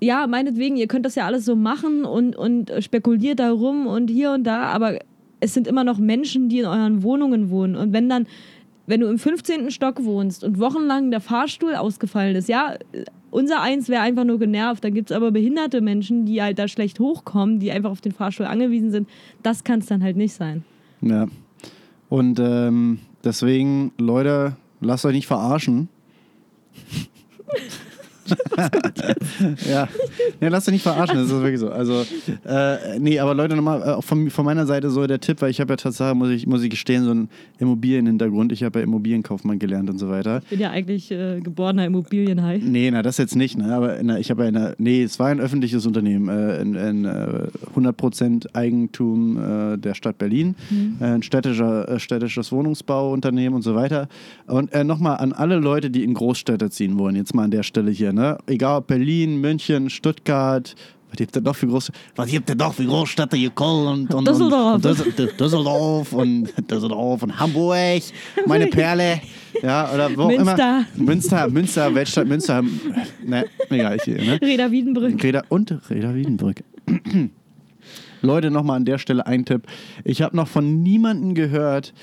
Ja, 0.00 0.26
meinetwegen, 0.26 0.76
ihr 0.76 0.88
könnt 0.88 1.06
das 1.06 1.14
ja 1.14 1.24
alles 1.24 1.44
so 1.44 1.56
machen 1.56 2.04
und, 2.04 2.36
und 2.36 2.72
spekuliert 2.80 3.38
da 3.40 3.50
rum 3.50 3.86
und 3.86 4.08
hier 4.08 4.32
und 4.32 4.44
da, 4.44 4.64
aber 4.64 4.98
es 5.40 5.54
sind 5.54 5.66
immer 5.66 5.84
noch 5.84 5.98
Menschen, 5.98 6.48
die 6.48 6.60
in 6.60 6.66
euren 6.66 7.02
Wohnungen 7.02 7.50
wohnen. 7.50 7.76
Und 7.76 7.92
wenn 7.92 8.08
dann 8.08 8.26
wenn 8.86 9.00
du 9.00 9.08
im 9.08 9.18
15. 9.18 9.70
Stock 9.70 10.04
wohnst 10.04 10.44
und 10.44 10.58
wochenlang 10.60 11.10
der 11.10 11.20
Fahrstuhl 11.20 11.74
ausgefallen 11.74 12.36
ist, 12.36 12.48
ja, 12.48 12.76
unser 13.30 13.60
Eins 13.60 13.88
wäre 13.88 14.02
einfach 14.02 14.24
nur 14.24 14.38
genervt. 14.38 14.84
Da 14.84 14.90
gibt 14.90 15.10
es 15.10 15.16
aber 15.16 15.32
behinderte 15.32 15.80
Menschen, 15.80 16.24
die 16.24 16.40
halt 16.40 16.58
da 16.58 16.68
schlecht 16.68 17.00
hochkommen, 17.00 17.58
die 17.58 17.72
einfach 17.72 17.90
auf 17.90 18.00
den 18.00 18.12
Fahrstuhl 18.12 18.46
angewiesen 18.46 18.90
sind. 18.90 19.08
Das 19.42 19.64
kann 19.64 19.80
es 19.80 19.86
dann 19.86 20.02
halt 20.02 20.16
nicht 20.16 20.34
sein. 20.34 20.64
Ja. 21.00 21.26
Und 22.08 22.38
ähm, 22.38 23.00
deswegen, 23.24 23.92
Leute, 23.98 24.56
lasst 24.80 25.04
euch 25.04 25.14
nicht 25.14 25.26
verarschen. 25.26 25.88
ja. 29.68 29.88
ja, 30.40 30.48
lasst 30.48 30.68
euch 30.68 30.72
nicht 30.72 30.82
verarschen, 30.82 31.16
das 31.16 31.26
ist 31.26 31.32
wirklich 31.32 31.60
so. 31.60 31.70
Also, 31.70 32.04
äh, 32.46 32.98
nee, 32.98 33.18
aber 33.18 33.34
Leute, 33.34 33.56
nochmal 33.56 33.82
äh, 33.82 34.02
von, 34.02 34.30
von 34.30 34.44
meiner 34.44 34.66
Seite 34.66 34.90
so 34.90 35.06
der 35.06 35.20
Tipp, 35.20 35.40
weil 35.42 35.50
ich 35.50 35.60
habe 35.60 35.72
ja 35.72 35.76
tatsächlich, 35.76 36.16
muss 36.16 36.30
ich, 36.30 36.46
muss 36.46 36.62
ich 36.62 36.70
gestehen, 36.70 37.04
so 37.04 37.10
einen 37.10 37.28
Immobilienhintergrund. 37.58 38.52
Ich 38.52 38.62
habe 38.62 38.78
ja 38.80 38.84
Immobilienkaufmann 38.84 39.58
gelernt 39.58 39.90
und 39.90 39.98
so 39.98 40.08
weiter. 40.08 40.38
Ich 40.44 40.50
bin 40.50 40.60
ja 40.60 40.70
eigentlich 40.70 41.10
äh, 41.10 41.40
geborener 41.40 41.84
Immobilienhai. 41.86 42.60
Nee, 42.62 42.90
na, 42.90 43.02
das 43.02 43.18
jetzt 43.18 43.36
nicht, 43.36 43.56
ne? 43.58 43.74
Aber 43.74 43.88
der- 44.02 44.18
ich 44.18 44.30
habe 44.30 44.42
ja 44.42 44.48
in 44.48 44.54
der, 44.54 44.74
nee, 44.78 45.02
es 45.02 45.18
war 45.18 45.28
ein 45.28 45.40
öffentliches 45.40 45.86
Unternehmen, 45.86 46.28
äh, 46.28 46.60
in, 46.60 46.74
in 46.74 47.04
äh, 47.04 47.48
100% 47.76 48.54
Eigentum 48.54 49.36
äh, 49.74 49.76
der 49.78 49.94
Stadt 49.94 50.18
Berlin, 50.18 50.54
äh, 51.00 51.04
ein 51.04 51.22
städtischer, 51.22 51.88
äh, 51.88 51.98
städtisches 52.00 52.52
Wohnungsbauunternehmen 52.52 53.54
und 53.56 53.62
so 53.62 53.74
weiter. 53.74 54.08
Und 54.46 54.72
äh, 54.72 54.84
nochmal 54.84 55.18
an 55.18 55.32
alle 55.32 55.56
Leute, 55.56 55.90
die 55.90 56.04
in 56.04 56.14
Großstädte 56.14 56.70
ziehen 56.70 56.98
wollen, 56.98 57.16
jetzt 57.16 57.34
mal 57.34 57.44
an 57.44 57.50
der 57.50 57.62
Stelle 57.62 57.90
hier, 57.90 58.12
ne? 58.16 58.36
Egal 58.46 58.78
ob 58.78 58.86
Berlin, 58.88 59.40
München, 59.40 59.88
Stuttgart, 59.90 60.74
was 61.08 61.16
gibt 61.18 61.36
denn 61.36 61.44
noch 61.44 61.54
für 61.54 61.68
Groß 61.68 61.92
was 62.16 62.28
gibt 62.28 62.48
denn 62.48 62.56
noch 62.58 62.74
für 62.74 62.84
Großstädte 62.84 63.36
hier 63.36 63.50
Köln 63.50 63.86
und, 63.86 64.14
und, 64.14 64.26
Düsseldorf. 64.26 64.74
und, 64.76 64.86
und 64.86 64.98
Düssel- 64.98 65.32
Düsseldorf 65.38 66.12
und 66.12 66.48
Düsseldorf 66.70 67.22
und 67.22 67.38
Hamburg, 67.38 68.02
meine 68.46 68.66
Perle, 68.66 69.20
ja, 69.62 69.88
oder 69.94 70.10
wo 70.16 70.26
Münster. 70.26 70.84
immer. 70.96 71.04
Münster, 71.04 71.48
Münster, 71.48 71.94
Weltstadt 71.94 72.26
Münster, 72.26 72.62
ne, 73.24 73.44
egal, 73.70 73.96
ich, 74.04 74.06
ne? 74.26 74.38
Reda 74.42 74.70
Wiedenbrück. 74.70 75.22
Reda 75.22 75.42
und 75.48 75.72
Reda 75.88 76.14
Wiedenbrück. 76.14 76.64
Leute, 78.22 78.50
nochmal 78.50 78.76
an 78.78 78.84
der 78.84 78.98
Stelle 78.98 79.26
ein 79.26 79.44
Tipp. 79.44 79.62
Ich 80.04 80.22
habe 80.22 80.34
noch 80.36 80.48
von 80.48 80.82
niemandem 80.82 81.34
gehört, 81.34 81.94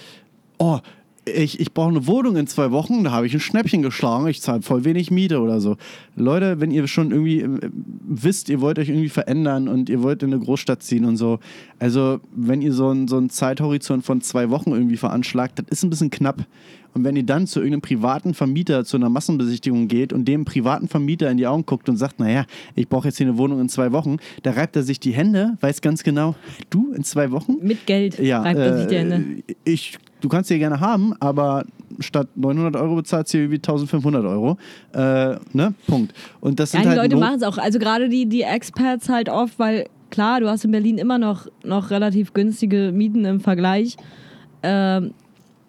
oh, 0.57 0.79
ich, 1.25 1.59
ich 1.59 1.73
brauche 1.73 1.89
eine 1.89 2.07
Wohnung 2.07 2.35
in 2.35 2.47
zwei 2.47 2.71
Wochen, 2.71 3.03
da 3.03 3.11
habe 3.11 3.25
ich 3.25 3.33
ein 3.33 3.39
Schnäppchen 3.39 3.81
geschlagen, 3.81 4.27
ich 4.27 4.41
zahle 4.41 4.61
voll 4.61 4.83
wenig 4.83 5.11
Miete 5.11 5.39
oder 5.39 5.61
so. 5.61 5.77
Leute, 6.15 6.59
wenn 6.59 6.71
ihr 6.71 6.87
schon 6.87 7.11
irgendwie 7.11 7.41
äh, 7.41 7.69
wisst, 8.07 8.49
ihr 8.49 8.61
wollt 8.61 8.79
euch 8.79 8.89
irgendwie 8.89 9.09
verändern 9.09 9.67
und 9.67 9.89
ihr 9.89 10.01
wollt 10.03 10.23
in 10.23 10.33
eine 10.33 10.43
Großstadt 10.43 10.83
ziehen 10.83 11.05
und 11.05 11.17
so, 11.17 11.39
also 11.79 12.19
wenn 12.35 12.61
ihr 12.61 12.73
so 12.73 12.89
einen 12.89 13.07
so 13.07 13.17
einen 13.17 13.29
Zeithorizont 13.29 14.03
von 14.03 14.21
zwei 14.21 14.49
Wochen 14.49 14.71
irgendwie 14.71 14.97
veranschlagt, 14.97 15.59
das 15.59 15.65
ist 15.69 15.83
ein 15.83 15.89
bisschen 15.89 16.09
knapp. 16.09 16.45
Und 16.93 17.03
wenn 17.03 17.15
ihr 17.15 17.23
dann 17.23 17.47
zu 17.47 17.59
irgendeinem 17.59 17.81
privaten 17.81 18.33
Vermieter 18.35 18.85
zu 18.85 18.97
einer 18.97 19.09
Massenbesichtigung 19.09 19.87
geht 19.87 20.13
und 20.13 20.25
dem 20.25 20.45
privaten 20.45 20.87
Vermieter 20.87 21.29
in 21.31 21.37
die 21.37 21.47
Augen 21.47 21.65
guckt 21.65 21.89
und 21.89 21.97
sagt, 21.97 22.19
naja, 22.19 22.45
ich 22.75 22.87
brauche 22.87 23.07
jetzt 23.07 23.17
hier 23.17 23.27
eine 23.27 23.37
Wohnung 23.37 23.59
in 23.61 23.69
zwei 23.69 23.91
Wochen, 23.91 24.17
da 24.43 24.51
reibt 24.51 24.75
er 24.75 24.83
sich 24.83 24.99
die 24.99 25.11
Hände, 25.11 25.57
weiß 25.61 25.81
ganz 25.81 26.03
genau, 26.03 26.35
du 26.69 26.93
in 26.93 27.03
zwei 27.03 27.31
Wochen? 27.31 27.57
Mit 27.61 27.87
Geld 27.87 28.19
Ja, 28.19 28.41
reibt 28.41 28.59
er 28.59 28.77
sich 28.77 28.87
die 28.87 28.95
äh, 28.95 28.99
Hände. 28.99 29.43
ich, 29.63 29.97
du 30.23 30.29
kannst 30.29 30.47
sie 30.47 30.57
gerne 30.57 30.79
haben, 30.79 31.13
aber 31.19 31.65
statt 31.99 32.27
900 32.35 32.75
Euro 32.81 32.95
bezahlst 32.95 33.33
du 33.33 33.39
irgendwie 33.39 33.57
1500 33.57 34.25
Euro. 34.25 34.57
Äh, 34.93 35.35
ne? 35.51 35.75
Punkt. 35.85 36.13
Und 36.39 36.59
das 36.59 36.73
Ja, 36.73 36.79
sind 36.81 36.93
die 36.93 36.99
halt 36.99 37.11
Leute 37.11 37.19
machen 37.19 37.35
es 37.35 37.43
auch. 37.43 37.57
Also 37.57 37.77
gerade 37.77 38.09
die, 38.09 38.25
die 38.25 38.41
Expats 38.41 39.09
halt 39.09 39.29
oft, 39.29 39.59
weil 39.59 39.85
klar, 40.09 40.39
du 40.39 40.49
hast 40.49 40.63
in 40.65 40.71
Berlin 40.71 40.97
immer 40.97 41.17
noch, 41.17 41.47
noch 41.63 41.91
relativ 41.91 42.33
günstige 42.33 42.91
Mieten 42.93 43.25
im 43.25 43.39
Vergleich. 43.41 43.97
Ähm, 44.63 45.13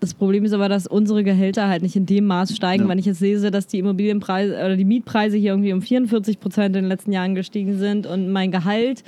Das 0.00 0.14
Problem 0.14 0.44
ist 0.44 0.52
aber, 0.52 0.68
dass 0.68 0.86
unsere 0.86 1.24
Gehälter 1.24 1.66
halt 1.68 1.82
nicht 1.82 1.96
in 1.96 2.04
dem 2.06 2.26
Maß 2.26 2.54
steigen. 2.54 2.84
Ja. 2.84 2.88
Wenn 2.90 2.98
ich 2.98 3.06
jetzt 3.06 3.20
lese, 3.20 3.50
dass 3.50 3.66
die 3.66 3.78
Immobilienpreise 3.78 4.54
oder 4.54 4.76
die 4.76 4.84
Mietpreise 4.84 5.36
hier 5.38 5.52
irgendwie 5.52 5.72
um 5.72 5.80
44 5.82 6.38
Prozent 6.40 6.76
in 6.76 6.82
den 6.84 6.88
letzten 6.88 7.10
Jahren 7.10 7.34
gestiegen 7.34 7.78
sind 7.78 8.06
und 8.06 8.30
mein 8.30 8.50
Gehalt, 8.52 9.02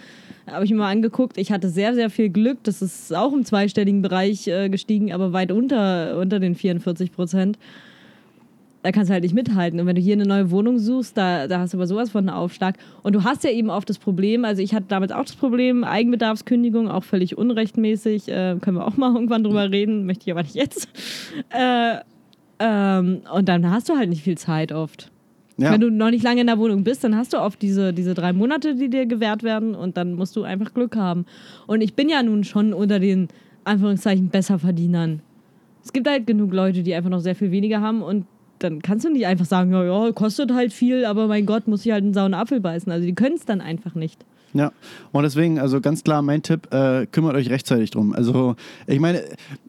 habe 0.47 0.64
ich 0.64 0.70
mir 0.70 0.78
mal 0.78 0.90
angeguckt, 0.90 1.38
ich 1.38 1.51
hatte 1.51 1.68
sehr, 1.68 1.94
sehr 1.94 2.11
viel 2.11 2.28
Glück. 2.30 2.59
Das 2.62 2.82
ist 2.82 3.14
auch 3.14 3.32
im 3.32 3.44
zweistelligen 3.44 4.03
Bereich 4.03 4.47
äh, 4.47 4.68
gestiegen, 4.68 5.12
aber 5.12 5.32
weit 5.32 5.51
unter, 5.53 6.18
unter 6.18 6.38
den 6.38 6.55
44 6.55 7.12
Prozent. 7.12 7.59
Da 8.82 8.92
kannst 8.92 9.11
du 9.11 9.14
halt 9.14 9.24
nicht 9.24 9.34
mithalten. 9.34 9.80
Und 9.80 9.86
wenn 9.86 9.97
du 9.97 10.01
hier 10.01 10.14
eine 10.14 10.26
neue 10.26 10.53
Wohnung 10.53 10.78
suchst, 10.78 11.16
da, 11.16 11.49
da 11.49 11.59
hast 11.59 11.74
du 11.74 11.78
aber 11.78 11.88
sowas 11.88 12.11
von 12.11 12.28
einen 12.28 12.36
Aufschlag. 12.36 12.76
Und 13.03 13.14
du 13.14 13.24
hast 13.24 13.42
ja 13.42 13.51
eben 13.51 13.68
oft 13.68 13.90
das 13.90 13.99
Problem, 13.99 14.44
also 14.44 14.62
ich 14.62 14.74
hatte 14.74 14.86
damals 14.86 15.11
auch 15.11 15.24
das 15.24 15.34
Problem, 15.34 15.82
Eigenbedarfskündigung, 15.82 16.88
auch 16.88 17.03
völlig 17.03 17.36
unrechtmäßig. 17.36 18.28
Äh, 18.28 18.57
können 18.61 18.76
wir 18.76 18.86
auch 18.86 18.97
mal 18.97 19.12
irgendwann 19.14 19.42
drüber 19.42 19.70
reden, 19.72 20.07
möchte 20.07 20.26
ich 20.26 20.30
aber 20.30 20.44
nicht 20.44 20.55
jetzt. 20.55 20.88
Äh, 21.51 21.97
ähm, 22.61 23.22
und 23.34 23.49
dann 23.49 23.68
hast 23.70 23.88
du 23.88 23.97
halt 23.97 24.09
nicht 24.09 24.22
viel 24.22 24.38
Zeit 24.38 24.70
oft. 24.70 25.11
Ja. 25.59 25.72
Wenn 25.72 25.80
du 25.80 25.90
noch 25.90 26.11
nicht 26.11 26.22
lange 26.22 26.42
in 26.42 26.46
der 26.46 26.59
Wohnung 26.59 26.84
bist, 26.84 27.02
dann 27.02 27.16
hast 27.16 27.32
du 27.32 27.38
oft 27.38 27.62
diese, 27.62 27.94
diese 27.94 28.12
drei 28.12 28.34
Monate, 28.34 28.74
die 28.74 28.90
dir 28.90 29.07
gewährt 29.07 29.42
werden 29.42 29.74
und 29.74 29.96
dann 29.96 30.12
musst 30.14 30.36
du 30.36 30.42
einfach 30.42 30.74
Glück 30.74 30.96
haben. 30.96 31.24
Und 31.66 31.80
ich 31.80 31.94
bin 31.94 32.11
ja 32.11 32.22
nun 32.22 32.44
schon 32.44 32.74
unter 32.74 32.98
den 32.98 33.28
Anführungszeichen 33.64 34.28
Besserverdienern. 34.28 35.20
Es 35.82 35.92
gibt 35.92 36.09
halt 36.09 36.26
genug 36.26 36.52
Leute, 36.52 36.82
die 36.82 36.94
einfach 36.94 37.11
noch 37.11 37.20
sehr 37.20 37.34
viel 37.34 37.52
weniger 37.52 37.80
haben 37.80 38.02
und 38.02 38.26
dann 38.59 38.82
kannst 38.82 39.04
du 39.04 39.11
nicht 39.11 39.26
einfach 39.26 39.44
sagen, 39.44 39.72
ja, 39.72 39.84
ja, 39.84 40.12
kostet 40.12 40.52
halt 40.52 40.72
viel, 40.72 41.04
aber 41.04 41.26
mein 41.26 41.46
Gott, 41.46 41.68
muss 41.68 41.84
ich 41.84 41.92
halt 41.92 42.04
einen 42.04 42.14
sauren 42.14 42.34
Apfel 42.34 42.61
beißen. 42.61 42.90
Also 42.90 43.07
die 43.07 43.14
können 43.14 43.36
es 43.36 43.44
dann 43.44 43.61
einfach 43.61 43.94
nicht. 43.94 44.24
Ja, 44.55 44.72
und 45.12 45.22
deswegen, 45.22 45.59
also 45.59 45.80
ganz 45.80 46.03
klar 46.03 46.22
mein 46.22 46.42
Tipp, 46.42 46.72
äh, 46.72 47.07
kümmert 47.07 47.34
euch 47.34 47.51
rechtzeitig 47.51 47.90
drum. 47.90 48.14
Also, 48.14 48.57
ich 48.86 49.01
meine, 49.01 49.22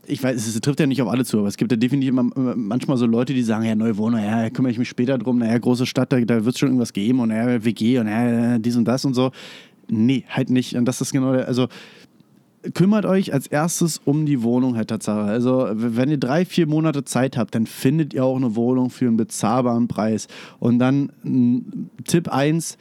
ich 0.06 0.24
weiß, 0.24 0.36
es 0.48 0.62
trifft 0.62 0.80
ja 0.80 0.86
nicht 0.86 1.02
auf 1.02 1.10
alle 1.10 1.26
zu, 1.26 1.40
aber 1.40 1.48
es 1.48 1.58
gibt 1.58 1.72
ja 1.72 1.78
definitiv 1.78 2.14
manchmal 2.14 2.98
so 2.98 3.06
Leute, 3.06 3.34
die 3.34 3.44
sagen, 3.44 3.66
ja, 3.66 3.76
neue 3.76 3.98
Wohnung, 3.98 4.22
ja, 4.22 4.50
kümmere 4.50 4.72
ich 4.72 4.78
mich 4.78 4.88
später 4.88 5.18
drum, 5.18 5.40
naja, 5.40 5.58
große 5.58 5.86
Stadt, 5.86 6.14
da, 6.14 6.20
da 6.22 6.46
wird 6.46 6.56
es 6.56 6.60
schon 6.60 6.70
irgendwas 6.70 6.94
geben 6.94 7.20
und 7.20 7.32
ja, 7.32 7.64
WG 7.66 8.00
und 8.00 8.08
ja, 8.08 8.58
dies 8.60 8.78
und 8.78 8.86
das 8.86 9.04
und 9.04 9.14
so. 9.14 9.32
Nee, 9.90 10.26
halt 10.30 10.50
nicht. 10.50 10.76
Und 10.76 10.86
das 10.86 11.02
ist 11.02 11.12
genau, 11.12 11.34
der, 11.34 11.48
also 11.48 11.68
kümmert 12.74 13.06
euch 13.06 13.34
als 13.34 13.48
erstes 13.48 14.02
um 14.04 14.26
die 14.26 14.44
Wohnung 14.44 14.76
halt 14.76 14.90
Tatsache. 14.90 15.22
Also 15.22 15.68
wenn 15.74 16.10
ihr 16.10 16.18
drei, 16.18 16.46
vier 16.46 16.68
Monate 16.68 17.04
Zeit 17.04 17.38
habt, 17.38 17.56
dann 17.56 17.66
findet 17.66 18.14
ihr 18.14 18.26
auch 18.26 18.36
eine 18.36 18.56
Wohnung 18.56 18.90
für 18.90 19.08
einen 19.08 19.18
bezahlbaren 19.18 19.88
Preis. 19.88 20.28
Und 20.60 20.80
dann 20.80 21.12
Tipp 22.06 22.30
1, 22.30 22.78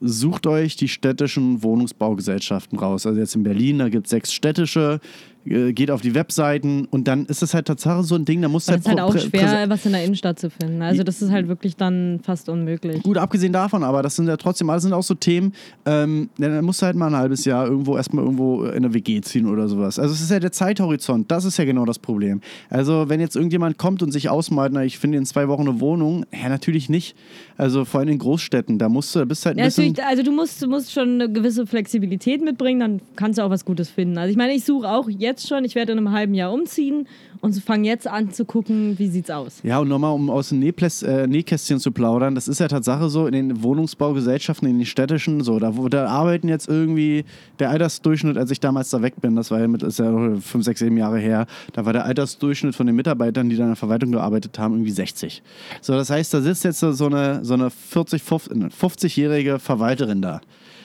sucht 0.00 0.46
euch 0.46 0.76
die 0.76 0.88
städtischen 0.88 1.62
Wohnungsbaugesellschaften 1.62 2.78
raus. 2.78 3.06
Also 3.06 3.18
jetzt 3.20 3.34
in 3.34 3.42
Berlin, 3.42 3.78
da 3.78 3.88
gibt 3.88 4.06
es 4.06 4.10
sechs 4.10 4.32
städtische, 4.32 5.00
geht 5.46 5.92
auf 5.92 6.00
die 6.00 6.14
Webseiten 6.14 6.86
und 6.90 7.06
dann 7.06 7.26
ist 7.26 7.40
es 7.40 7.54
halt 7.54 7.66
Tatsache 7.66 8.02
so 8.02 8.16
ein 8.16 8.24
Ding, 8.24 8.42
da 8.42 8.48
du 8.48 8.54
Aber 8.54 8.58
es 8.58 8.68
ist 8.68 8.88
halt 8.88 9.00
auch 9.00 9.16
schwer, 9.16 9.68
was 9.68 9.86
in 9.86 9.92
der 9.92 10.04
Innenstadt 10.04 10.40
zu 10.40 10.50
finden. 10.50 10.82
Also 10.82 11.04
das 11.04 11.22
ist 11.22 11.30
halt 11.30 11.46
wirklich 11.46 11.76
dann 11.76 12.18
fast 12.24 12.48
unmöglich. 12.48 13.02
Gut, 13.04 13.16
abgesehen 13.16 13.52
davon, 13.52 13.84
aber 13.84 14.02
das 14.02 14.16
sind 14.16 14.26
ja 14.26 14.36
trotzdem, 14.36 14.68
alles 14.70 14.82
sind 14.82 14.92
auch 14.92 15.04
so 15.04 15.14
Themen, 15.14 15.52
ähm, 15.84 16.30
dann 16.38 16.64
musst 16.64 16.82
du 16.82 16.86
halt 16.86 16.96
mal 16.96 17.06
ein 17.06 17.16
halbes 17.16 17.44
Jahr 17.44 17.66
irgendwo 17.66 17.96
erstmal 17.96 18.24
irgendwo 18.24 18.64
in 18.64 18.84
eine 18.84 18.92
WG 18.92 19.20
ziehen 19.20 19.46
oder 19.46 19.68
sowas. 19.68 19.98
Also 20.00 20.14
es 20.14 20.20
ist 20.20 20.30
ja 20.30 20.40
der 20.40 20.52
Zeithorizont, 20.52 21.30
das 21.30 21.44
ist 21.44 21.58
ja 21.58 21.64
genau 21.64 21.84
das 21.84 22.00
Problem. 22.00 22.40
Also 22.68 23.08
wenn 23.08 23.20
jetzt 23.20 23.36
irgendjemand 23.36 23.78
kommt 23.78 24.02
und 24.02 24.10
sich 24.10 24.28
ausmalt, 24.28 24.72
na, 24.72 24.84
ich 24.84 24.98
finde 24.98 25.18
in 25.18 25.26
zwei 25.26 25.46
Wochen 25.46 25.62
eine 25.62 25.80
Wohnung, 25.80 26.26
ja, 26.32 26.48
natürlich 26.48 26.88
nicht. 26.88 27.16
Also 27.56 27.84
vor 27.84 28.00
allem 28.00 28.08
in 28.08 28.18
Großstädten, 28.18 28.78
da 28.78 28.88
musst 28.88 29.14
du, 29.14 29.20
da 29.20 29.24
bist 29.24 29.44
du 29.44 29.46
halt 29.46 29.56
ein 29.56 29.60
Ja, 29.60 29.66
bisschen... 29.66 29.96
also 30.06 30.22
du 30.22 30.32
musst, 30.32 30.60
du 30.60 30.66
musst 30.68 30.92
schon 30.92 31.20
eine 31.20 31.30
gewisse 31.30 31.66
Flexibilität 31.66 32.42
mitbringen, 32.42 32.80
dann 32.80 33.00
kannst 33.14 33.38
du 33.38 33.42
auch 33.42 33.50
was 33.50 33.64
Gutes 33.64 33.88
finden. 33.88 34.18
Also 34.18 34.30
ich 34.30 34.36
meine, 34.36 34.52
ich 34.54 34.64
suche 34.64 34.88
auch 34.88 35.08
jetzt 35.08 35.35
schon, 35.44 35.64
ich 35.64 35.74
werde 35.74 35.92
in 35.92 35.98
einem 35.98 36.12
halben 36.12 36.34
Jahr 36.34 36.52
umziehen 36.52 37.06
und 37.40 37.54
fange 37.62 37.88
jetzt 37.88 38.06
an 38.06 38.30
zu 38.30 38.44
gucken, 38.44 38.98
wie 38.98 39.08
sieht's 39.08 39.30
aus. 39.30 39.60
Ja, 39.62 39.78
und 39.78 39.88
nochmal, 39.88 40.12
um 40.12 40.30
aus 40.30 40.50
dem 40.50 40.58
Nähpläs 40.60 41.02
äh, 41.02 41.26
Nähkästchen 41.26 41.78
zu 41.78 41.92
plaudern, 41.92 42.34
das 42.34 42.48
ist 42.48 42.60
ja 42.60 42.68
Tatsache 42.68 43.08
so, 43.08 43.26
in 43.26 43.32
den 43.32 43.62
Wohnungsbaugesellschaften, 43.62 44.68
in 44.68 44.78
den 44.78 44.86
städtischen, 44.86 45.42
so, 45.42 45.58
da, 45.58 45.72
da 45.90 46.06
arbeiten 46.06 46.48
jetzt 46.48 46.68
irgendwie 46.68 47.24
der 47.58 47.70
Altersdurchschnitt, 47.70 48.36
als 48.36 48.50
ich 48.50 48.60
damals 48.60 48.90
da 48.90 49.02
weg 49.02 49.14
bin, 49.20 49.36
das 49.36 49.50
war 49.50 49.60
ja, 49.60 49.68
mit, 49.68 49.82
ist 49.82 49.98
ja 49.98 50.12
fünf, 50.40 50.64
sechs, 50.64 50.80
sieben 50.80 50.96
Jahre 50.96 51.18
her, 51.18 51.46
da 51.72 51.84
war 51.84 51.92
der 51.92 52.04
Altersdurchschnitt 52.04 52.74
von 52.74 52.86
den 52.86 52.96
Mitarbeitern, 52.96 53.48
die 53.48 53.56
da 53.56 53.64
in 53.64 53.70
der 53.70 53.76
Verwaltung 53.76 54.12
gearbeitet 54.12 54.58
haben, 54.58 54.74
irgendwie 54.74 54.92
60. 54.92 55.42
So, 55.80 55.94
das 55.94 56.10
heißt, 56.10 56.32
da 56.34 56.40
sitzt 56.40 56.64
jetzt 56.64 56.80
so 56.80 57.06
eine, 57.06 57.44
so 57.44 57.54
eine 57.54 57.70
40, 57.70 58.22
50-jährige 58.22 59.58
Verwalterin 59.58 60.22
da. 60.22 60.40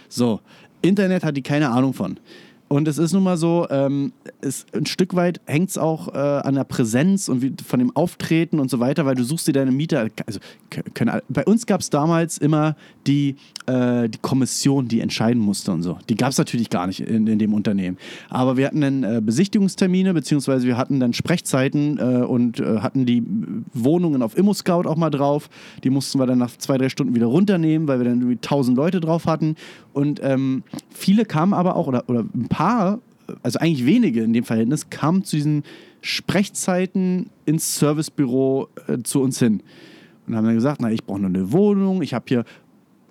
So, 0.09 0.41
Internet 0.81 1.23
hat 1.23 1.37
die 1.37 1.41
keine 1.41 1.69
Ahnung 1.69 1.93
von. 1.93 2.17
Und 2.71 2.87
es 2.87 2.97
ist 2.97 3.11
nun 3.11 3.23
mal 3.23 3.35
so, 3.35 3.67
ähm, 3.69 4.13
es, 4.39 4.65
ein 4.73 4.85
Stück 4.85 5.13
weit 5.13 5.41
hängt 5.43 5.71
es 5.71 5.77
auch 5.77 6.07
äh, 6.07 6.17
an 6.17 6.55
der 6.55 6.63
Präsenz 6.63 7.27
und 7.27 7.41
wie, 7.41 7.53
von 7.67 7.79
dem 7.79 7.93
Auftreten 7.97 8.59
und 8.59 8.69
so 8.69 8.79
weiter, 8.79 9.05
weil 9.05 9.15
du 9.15 9.25
suchst 9.25 9.45
dir 9.45 9.51
deine 9.51 9.71
Mieter. 9.71 10.07
Also, 10.25 10.39
können, 10.93 11.19
bei 11.27 11.43
uns 11.43 11.65
gab 11.65 11.81
es 11.81 11.89
damals 11.89 12.37
immer 12.37 12.77
die, 13.07 13.35
äh, 13.65 14.07
die 14.07 14.19
Kommission, 14.19 14.87
die 14.87 15.01
entscheiden 15.01 15.41
musste 15.41 15.73
und 15.73 15.83
so. 15.83 15.97
Die 16.07 16.15
gab 16.15 16.29
es 16.29 16.37
natürlich 16.37 16.69
gar 16.69 16.87
nicht 16.87 17.01
in, 17.01 17.27
in 17.27 17.39
dem 17.39 17.53
Unternehmen. 17.53 17.97
Aber 18.29 18.55
wir 18.55 18.67
hatten 18.67 18.79
dann 18.79 19.03
äh, 19.03 19.21
Besichtigungstermine, 19.21 20.13
beziehungsweise 20.13 20.65
wir 20.65 20.77
hatten 20.77 21.01
dann 21.01 21.11
Sprechzeiten 21.11 21.97
äh, 21.97 22.23
und 22.23 22.61
äh, 22.61 22.77
hatten 22.77 23.05
die 23.05 23.21
Wohnungen 23.73 24.21
auf 24.21 24.37
ImmoScout 24.37 24.87
auch 24.87 24.95
mal 24.95 25.09
drauf. 25.09 25.49
Die 25.83 25.89
mussten 25.89 26.19
wir 26.19 26.25
dann 26.25 26.37
nach 26.37 26.55
zwei, 26.57 26.77
drei 26.77 26.87
Stunden 26.87 27.15
wieder 27.15 27.25
runternehmen, 27.25 27.89
weil 27.89 27.99
wir 27.99 28.05
dann 28.05 28.21
irgendwie 28.21 28.37
tausend 28.37 28.77
Leute 28.77 29.01
drauf 29.01 29.25
hatten. 29.25 29.57
Und 29.93 30.19
ähm, 30.23 30.63
viele 30.89 31.25
kamen 31.25 31.53
aber 31.53 31.75
auch, 31.75 31.87
oder, 31.87 32.07
oder 32.07 32.21
ein 32.21 32.47
paar, 32.47 32.99
also 33.43 33.59
eigentlich 33.59 33.85
wenige 33.85 34.23
in 34.23 34.33
dem 34.33 34.43
Verhältnis, 34.43 34.89
kamen 34.89 35.23
zu 35.23 35.35
diesen 35.35 35.63
Sprechzeiten 36.01 37.29
ins 37.45 37.75
Servicebüro 37.77 38.69
äh, 38.87 38.99
zu 39.03 39.21
uns 39.21 39.39
hin. 39.39 39.61
Und 40.27 40.35
haben 40.35 40.45
dann 40.45 40.55
gesagt, 40.55 40.81
na, 40.81 40.91
ich 40.91 41.03
brauche 41.03 41.19
nur 41.19 41.29
eine 41.29 41.51
Wohnung, 41.51 42.01
ich 42.01 42.13
habe 42.13 42.25
hier 42.27 42.45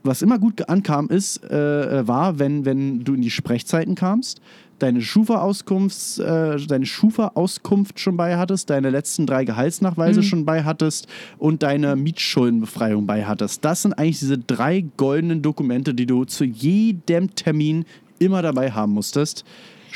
was 0.03 0.23
immer 0.23 0.39
gut 0.39 0.69
ankam, 0.69 1.09
ist, 1.09 1.45
äh, 1.45 2.07
war, 2.07 2.39
wenn, 2.39 2.65
wenn 2.65 3.05
du 3.05 3.15
in 3.15 3.23
die 3.23 3.31
Sprechzeiten 3.31 3.95
kamst, 3.95 4.41
deine 4.83 5.01
Schufa-Auskunft, 5.01 6.19
äh, 6.19 6.57
deine 6.67 6.87
Schufa-Auskunft 6.87 8.01
schon 8.01 8.17
bei 8.17 8.37
hattest, 8.37 8.71
deine 8.71 8.91
letzten 8.91 9.27
drei 9.27 9.45
Gehaltsnachweise 9.45 10.23
schon 10.23 10.45
bei 10.45 10.65
hattest 10.65 11.07
und 11.39 11.63
deine 11.63 11.97
Mietschuldenbefreiung 11.97 13.07
bei 13.07 13.25
hattest. 13.25 13.65
Das 13.65 13.83
sind 13.83 13.95
eigentlich 13.95 14.19
diese 14.19 14.39
drei 14.39 14.85
goldenen 14.97 15.43
Dokumente, 15.43 15.95
die 15.95 16.07
du 16.07 16.25
zu 16.25 16.45
jedem 16.45 17.35
Termin 17.35 17.85
immer 18.19 18.43
dabei 18.43 18.71
haben 18.71 18.93
musstest. 18.93 19.45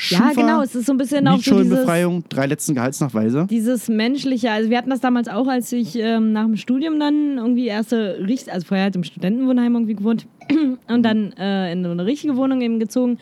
Ja, 0.09 0.33
genau, 0.35 0.61
es 0.61 0.75
ist 0.75 0.87
so 0.87 0.93
ein 0.93 0.97
bisschen 0.97 1.25
auch 1.25 1.33
so 1.33 1.37
dieses, 1.37 1.53
Mietschuldenbefreiung, 1.53 2.23
drei 2.27 2.47
letzten 2.47 2.75
Gehaltsnachweise. 2.75 3.47
dieses 3.49 3.87
menschliche, 3.87 4.51
also 4.51 4.69
wir 4.69 4.77
hatten 4.77 4.89
das 4.89 4.99
damals 4.99 5.29
auch, 5.29 5.47
als 5.47 5.71
ich 5.71 5.95
ähm, 5.97 6.33
nach 6.33 6.43
dem 6.43 6.57
Studium 6.57 6.99
dann 6.99 7.37
irgendwie 7.37 7.67
erste, 7.67 8.17
richt- 8.27 8.49
also 8.49 8.67
vorher 8.67 8.83
halt 8.85 8.95
im 8.97 9.05
Studentenwohnheim 9.05 9.73
irgendwie 9.73 9.95
gewohnt 9.95 10.27
und 10.89 11.03
dann 11.03 11.31
äh, 11.39 11.71
in 11.71 11.83
so 11.85 11.91
eine 11.91 12.05
richtige 12.05 12.35
Wohnung 12.35 12.59
eben 12.61 12.77
gezogen. 12.79 13.19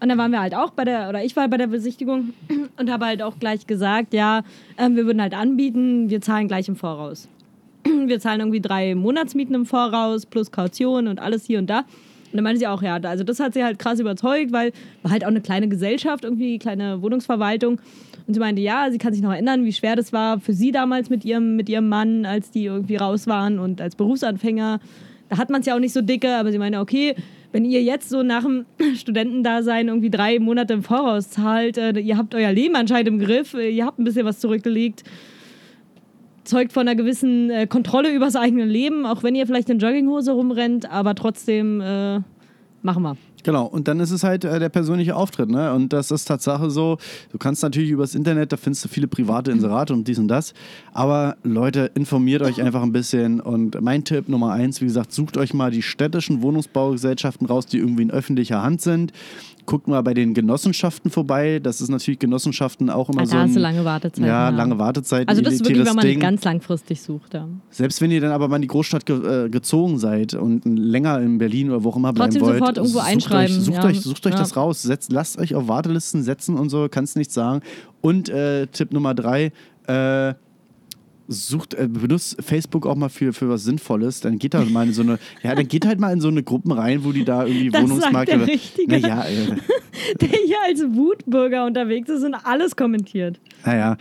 Und 0.00 0.08
dann 0.08 0.18
waren 0.18 0.30
wir 0.30 0.40
halt 0.40 0.54
auch 0.54 0.70
bei 0.70 0.84
der, 0.84 1.08
oder 1.08 1.24
ich 1.24 1.36
war 1.36 1.48
bei 1.48 1.56
der 1.56 1.66
Besichtigung 1.66 2.34
und 2.78 2.90
habe 2.90 3.06
halt 3.06 3.22
auch 3.22 3.38
gleich 3.38 3.66
gesagt, 3.66 4.14
ja, 4.14 4.42
ähm, 4.78 4.96
wir 4.96 5.06
würden 5.06 5.22
halt 5.22 5.34
anbieten, 5.34 6.10
wir 6.10 6.20
zahlen 6.20 6.48
gleich 6.48 6.68
im 6.68 6.76
Voraus. 6.76 7.28
Wir 8.06 8.18
zahlen 8.18 8.40
irgendwie 8.40 8.62
drei 8.62 8.94
Monatsmieten 8.94 9.54
im 9.54 9.66
Voraus 9.66 10.24
plus 10.24 10.50
Kaution 10.50 11.06
und 11.06 11.20
alles 11.20 11.44
hier 11.44 11.58
und 11.58 11.68
da. 11.68 11.80
Und 12.34 12.38
dann 12.38 12.44
meinte 12.44 12.58
sie 12.58 12.66
auch, 12.66 12.82
ja, 12.82 12.96
also 12.96 13.22
das 13.22 13.38
hat 13.38 13.54
sie 13.54 13.62
halt 13.62 13.78
krass 13.78 14.00
überzeugt, 14.00 14.52
weil 14.52 14.72
war 15.02 15.12
halt 15.12 15.22
auch 15.22 15.28
eine 15.28 15.40
kleine 15.40 15.68
Gesellschaft, 15.68 16.24
irgendwie 16.24 16.58
kleine 16.58 17.00
Wohnungsverwaltung. 17.00 17.78
Und 18.26 18.34
sie 18.34 18.40
meinte, 18.40 18.62
ja, 18.62 18.90
sie 18.90 18.98
kann 18.98 19.12
sich 19.12 19.22
noch 19.22 19.32
erinnern, 19.32 19.64
wie 19.64 19.72
schwer 19.72 19.96
das 19.96 20.12
war 20.12 20.40
für 20.40 20.52
sie 20.52 20.72
damals 20.72 21.10
mit 21.10 21.24
ihrem, 21.24 21.56
mit 21.56 21.68
ihrem 21.68 21.88
Mann, 21.88 22.26
als 22.26 22.50
die 22.50 22.64
irgendwie 22.64 22.96
raus 22.96 23.26
waren 23.26 23.58
und 23.58 23.80
als 23.80 23.96
Berufsanfänger. 23.96 24.80
Da 25.28 25.38
hat 25.38 25.50
man 25.50 25.60
es 25.60 25.66
ja 25.66 25.76
auch 25.76 25.78
nicht 25.78 25.92
so 25.92 26.00
dicke, 26.00 26.34
aber 26.34 26.50
sie 26.50 26.58
meinte, 26.58 26.80
okay, 26.80 27.14
wenn 27.54 27.64
ihr 27.64 27.84
jetzt 27.84 28.08
so 28.08 28.24
nach 28.24 28.42
dem 28.42 28.66
Studentendasein 28.96 29.86
irgendwie 29.86 30.10
drei 30.10 30.40
Monate 30.40 30.74
im 30.74 30.82
Voraus 30.82 31.30
zahlt, 31.30 31.78
äh, 31.78 31.92
ihr 32.00 32.18
habt 32.18 32.34
euer 32.34 32.50
Leben 32.50 32.74
anscheinend 32.74 33.06
im 33.06 33.18
Griff, 33.20 33.54
äh, 33.54 33.70
ihr 33.70 33.86
habt 33.86 34.00
ein 34.00 34.04
bisschen 34.04 34.26
was 34.26 34.40
zurückgelegt, 34.40 35.04
zeugt 36.42 36.72
von 36.72 36.88
einer 36.88 36.96
gewissen 36.96 37.50
äh, 37.50 37.68
Kontrolle 37.68 38.12
über 38.12 38.24
das 38.24 38.34
eigene 38.34 38.64
Leben, 38.64 39.06
auch 39.06 39.22
wenn 39.22 39.36
ihr 39.36 39.46
vielleicht 39.46 39.70
in 39.70 39.78
Jogginghose 39.78 40.32
rumrennt, 40.32 40.90
aber 40.90 41.14
trotzdem 41.14 41.80
äh, 41.80 42.18
machen 42.82 43.02
wir. 43.04 43.16
Genau, 43.44 43.66
und 43.66 43.88
dann 43.88 44.00
ist 44.00 44.10
es 44.10 44.24
halt 44.24 44.44
äh, 44.44 44.58
der 44.58 44.70
persönliche 44.70 45.14
Auftritt, 45.14 45.50
ne? 45.50 45.72
Und 45.74 45.92
das 45.92 46.10
ist 46.10 46.24
Tatsache 46.24 46.70
so, 46.70 46.96
du 47.30 47.36
kannst 47.36 47.62
natürlich 47.62 47.90
übers 47.90 48.14
Internet, 48.14 48.52
da 48.52 48.56
findest 48.56 48.86
du 48.86 48.88
viele 48.88 49.06
private 49.06 49.50
Inserate 49.50 49.92
und 49.92 50.08
dies 50.08 50.18
und 50.18 50.28
das. 50.28 50.54
Aber 50.94 51.36
Leute, 51.42 51.90
informiert 51.94 52.40
euch 52.40 52.62
einfach 52.62 52.82
ein 52.82 52.92
bisschen. 52.92 53.40
Und 53.40 53.78
mein 53.82 54.02
Tipp 54.02 54.30
Nummer 54.30 54.52
eins, 54.52 54.80
wie 54.80 54.86
gesagt, 54.86 55.12
sucht 55.12 55.36
euch 55.36 55.52
mal 55.52 55.70
die 55.70 55.82
städtischen 55.82 56.40
Wohnungsbaugesellschaften 56.40 57.46
raus, 57.46 57.66
die 57.66 57.78
irgendwie 57.78 58.04
in 58.04 58.10
öffentlicher 58.10 58.62
Hand 58.62 58.80
sind. 58.80 59.12
Guckt 59.66 59.88
mal 59.88 60.02
bei 60.02 60.12
den 60.12 60.34
Genossenschaften 60.34 61.10
vorbei. 61.10 61.58
Das 61.62 61.80
ist 61.80 61.88
natürlich 61.88 62.18
Genossenschaften 62.18 62.90
auch 62.90 63.08
immer 63.08 63.22
Ah, 63.22 63.26
so. 63.26 63.32
da 63.36 63.42
hast 63.42 63.56
du 63.56 63.60
lange 63.60 63.84
Wartezeiten. 63.84 64.24
Ja, 64.26 64.50
lange 64.50 64.78
Wartezeiten. 64.78 65.28
Also 65.28 65.40
das 65.40 65.54
ist 65.54 65.64
wirklich, 65.66 65.86
wenn 65.86 65.94
man 65.94 66.04
Ding. 66.06 66.20
ganz 66.20 66.44
langfristig 66.44 67.00
sucht. 67.00 67.32
Ja. 67.34 67.48
Selbst 67.70 68.00
wenn 68.00 68.10
ihr 68.10 68.20
dann 68.20 68.32
aber 68.32 68.48
mal 68.48 68.56
in 68.56 68.62
die 68.62 68.68
Großstadt 68.68 69.06
ge 69.06 69.46
äh, 69.46 69.48
gezogen 69.48 69.98
seid 69.98 70.34
und 70.34 70.64
länger 70.66 71.20
in 71.20 71.38
Berlin 71.38 71.70
oder 71.70 71.82
wo 71.82 71.88
auch 71.90 71.96
immer 71.96 72.12
bleiben 72.12 72.32
Trotzdem 72.32 72.42
wollt, 72.48 72.58
sofort 72.58 72.76
irgendwo 72.76 72.98
sucht 72.98 73.08
einschreiben, 73.08 73.56
Euch, 73.56 73.62
sucht 73.64 73.76
ja. 73.78 73.84
euch, 73.86 74.00
sucht 74.02 74.26
euch 74.26 74.32
Ja. 74.34 74.38
das 74.38 74.56
raus, 74.56 74.82
setzt, 74.82 75.12
lasst 75.12 75.38
euch 75.38 75.54
auf 75.54 75.66
Wartelisten 75.68 76.22
setzen 76.22 76.56
und 76.58 76.68
so, 76.68 76.88
kannst 76.90 77.16
nichts 77.16 77.32
sagen. 77.34 77.60
Und 78.02 78.28
äh, 78.28 78.66
Tipp 78.66 78.92
Nummer 78.92 79.14
drei, 79.14 79.50
äh, 79.86 80.34
sucht, 81.28 81.74
äh, 81.74 81.88
benutzt 81.88 82.36
Facebook 82.40 82.86
auch 82.86 82.96
mal 82.96 83.08
für, 83.08 83.32
für 83.32 83.48
was 83.48 83.64
Sinnvolles, 83.64 84.20
dann 84.20 84.38
geht 84.38 84.54
da 84.54 84.62
mal 84.64 84.86
in 84.86 84.92
so 84.92 85.02
eine, 85.02 85.18
ja, 85.42 85.54
dann 85.54 85.66
geht 85.68 85.86
halt 85.86 85.98
mal 86.00 86.12
in 86.12 86.20
so 86.20 86.28
eine 86.28 86.42
Gruppen 86.42 86.72
rein, 86.72 87.04
wo 87.04 87.12
die 87.12 87.24
da 87.24 87.44
irgendwie 87.46 87.70
Das 87.70 87.80
sagt 87.80 87.90
Wohnungsmakler. 87.90 88.38
der 88.38 88.46
Richtige. 88.48 89.00
Naja, 89.00 89.24
äh, 89.24 89.56
Der 90.20 90.28
hier 90.28 90.56
als 90.66 90.82
Wutbürger 90.82 91.64
unterwegs 91.64 92.08
ist 92.10 92.24
und 92.24 92.34
alles 92.34 92.74
kommentiert. 92.76 93.38
naja. 93.64 93.96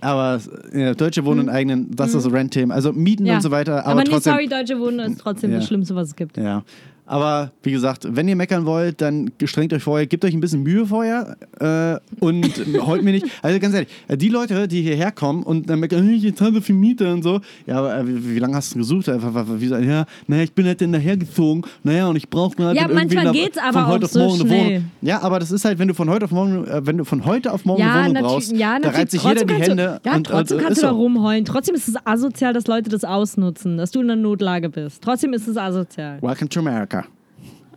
Aber 0.00 0.40
äh, 0.72 0.94
Deutsche 0.94 1.24
Wohnen 1.24 1.40
in 1.42 1.48
eigenen, 1.48 1.90
das 1.94 2.14
ist 2.14 2.30
Rent-Themen. 2.30 2.70
Also 2.72 2.92
Mieten 2.92 3.24
Mhm. 3.24 3.28
Ja. 3.28 3.34
und 3.36 3.40
so 3.42 3.50
weiter. 3.50 3.80
Aber, 3.80 3.86
Aber, 3.92 4.02
nee, 4.04 4.10
trotzdem. 4.10 4.32
sorry, 4.32 4.46
Deutsche 4.48 4.78
Wohnen 4.78 5.00
ist 5.00 5.20
trotzdem 5.20 5.50
Ja. 5.50 5.56
das 5.58 5.66
Schlimmste, 5.66 5.94
was 5.96 6.08
es 6.08 6.16
gibt. 6.16 6.36
Ja. 6.36 6.62
Aber 7.06 7.52
wie 7.62 7.72
gesagt, 7.72 8.06
wenn 8.08 8.26
ihr 8.28 8.36
meckern 8.36 8.64
wollt, 8.64 9.00
dann 9.02 9.30
strengt 9.44 9.72
euch 9.74 9.82
vorher, 9.82 10.06
gebt 10.06 10.24
euch 10.24 10.32
ein 10.32 10.40
bisschen 10.40 10.62
Mühe 10.62 10.86
vorher 10.86 11.36
äh, 11.60 11.98
und 12.24 12.46
heult 12.86 13.02
mir 13.02 13.12
nicht. 13.12 13.26
Also 13.42 13.58
ganz 13.60 13.74
ehrlich, 13.74 13.90
äh, 14.08 14.16
die 14.16 14.30
Leute, 14.30 14.66
die 14.68 14.80
hierher 14.80 15.12
kommen 15.12 15.42
und 15.42 15.68
dann 15.68 15.80
meckern, 15.80 16.00
"Hm, 16.00 16.14
ich 16.14 16.34
zahle 16.34 16.54
so 16.54 16.60
viel 16.62 16.74
Miete 16.74 17.12
und 17.12 17.22
so. 17.22 17.40
Ja, 17.66 17.78
aber 17.78 17.98
äh, 17.98 18.06
wie, 18.08 18.34
wie 18.36 18.38
lange 18.38 18.54
hast 18.56 18.74
du 18.74 18.78
gesucht? 18.78 19.08
Wa- 19.08 19.44
wie 19.58 19.66
so, 19.68 19.76
ja, 19.76 20.06
naja, 20.26 20.42
ich 20.44 20.52
bin 20.54 20.64
halt 20.66 20.80
dann 20.80 20.92
dahergezogen. 20.92 21.62
Naja, 21.82 22.06
und 22.08 22.16
ich 22.16 22.28
brauche 22.30 22.56
gerade 22.56 22.76
Ja, 22.78 22.88
manchmal 22.88 23.28
eine- 23.28 23.32
geht's 23.38 23.58
aber 23.58 23.72
von 23.80 23.86
heute 23.86 24.04
auch 24.04 24.08
auf 24.08 24.12
so 24.12 24.18
morgen 24.20 24.40
eine 24.40 24.48
schnell. 24.48 24.82
Ja, 25.02 25.20
aber 25.22 25.38
das 25.40 25.50
ist 25.50 25.64
halt, 25.66 25.78
wenn 25.78 25.88
du 25.88 25.94
von 25.94 26.08
heute 26.08 26.24
auf 26.24 26.30
morgen, 26.30 26.64
äh, 26.66 26.86
wenn 26.86 26.96
du 26.96 27.04
von 27.04 27.24
heute 27.26 27.52
auf 27.52 27.66
morgen 27.66 27.80
Ja, 27.82 27.94
eine 28.00 28.14
Wohnung 28.14 28.22
brauchst, 28.30 28.52
ja, 28.52 28.78
da 28.78 28.88
reizt 28.90 29.12
sich 29.12 29.22
jeder 29.22 29.44
die 29.44 29.52
Hände. 29.54 30.00
Du, 30.02 30.08
ja, 30.08 30.16
und, 30.16 30.26
trotzdem 30.26 30.56
und, 30.58 30.64
kannst 30.64 30.78
du 30.82 30.86
da 30.86 30.92
so. 30.92 30.96
rumheulen. 30.96 31.44
Trotzdem 31.44 31.74
ist 31.74 31.86
es 31.86 31.96
asozial, 32.06 32.54
dass 32.54 32.66
Leute 32.66 32.88
das 32.88 33.04
ausnutzen, 33.04 33.76
dass 33.76 33.90
du 33.90 34.00
in 34.00 34.10
einer 34.10 34.20
Notlage 34.20 34.70
bist. 34.70 35.02
Trotzdem 35.02 35.34
ist 35.34 35.46
es 35.48 35.58
asozial. 35.58 36.22
Welcome 36.22 36.48
to 36.48 36.60
America. 36.60 36.93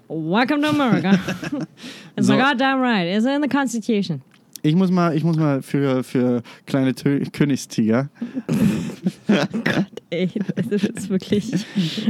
Welcome 0.09 0.61
to 0.61 0.69
America. 0.69 1.19
It's 2.17 2.27
So. 2.27 2.37
goddamn 2.37 2.79
right. 2.79 3.05
It's 3.07 3.25
in 3.25 3.41
the 3.41 3.47
Constitution. 3.47 4.21
Ich 4.63 4.75
muss 4.75 4.89
mal, 4.89 5.15
ich 5.15 5.23
muss 5.23 5.37
mal 5.37 5.61
für, 5.61 6.03
für 6.03 6.41
kleine 6.65 6.95
Tö 6.95 7.23
Königstiger. 7.31 8.09
Ey, 10.09 10.29
das 10.69 10.83
ist 10.83 11.09
wirklich. 11.09 11.53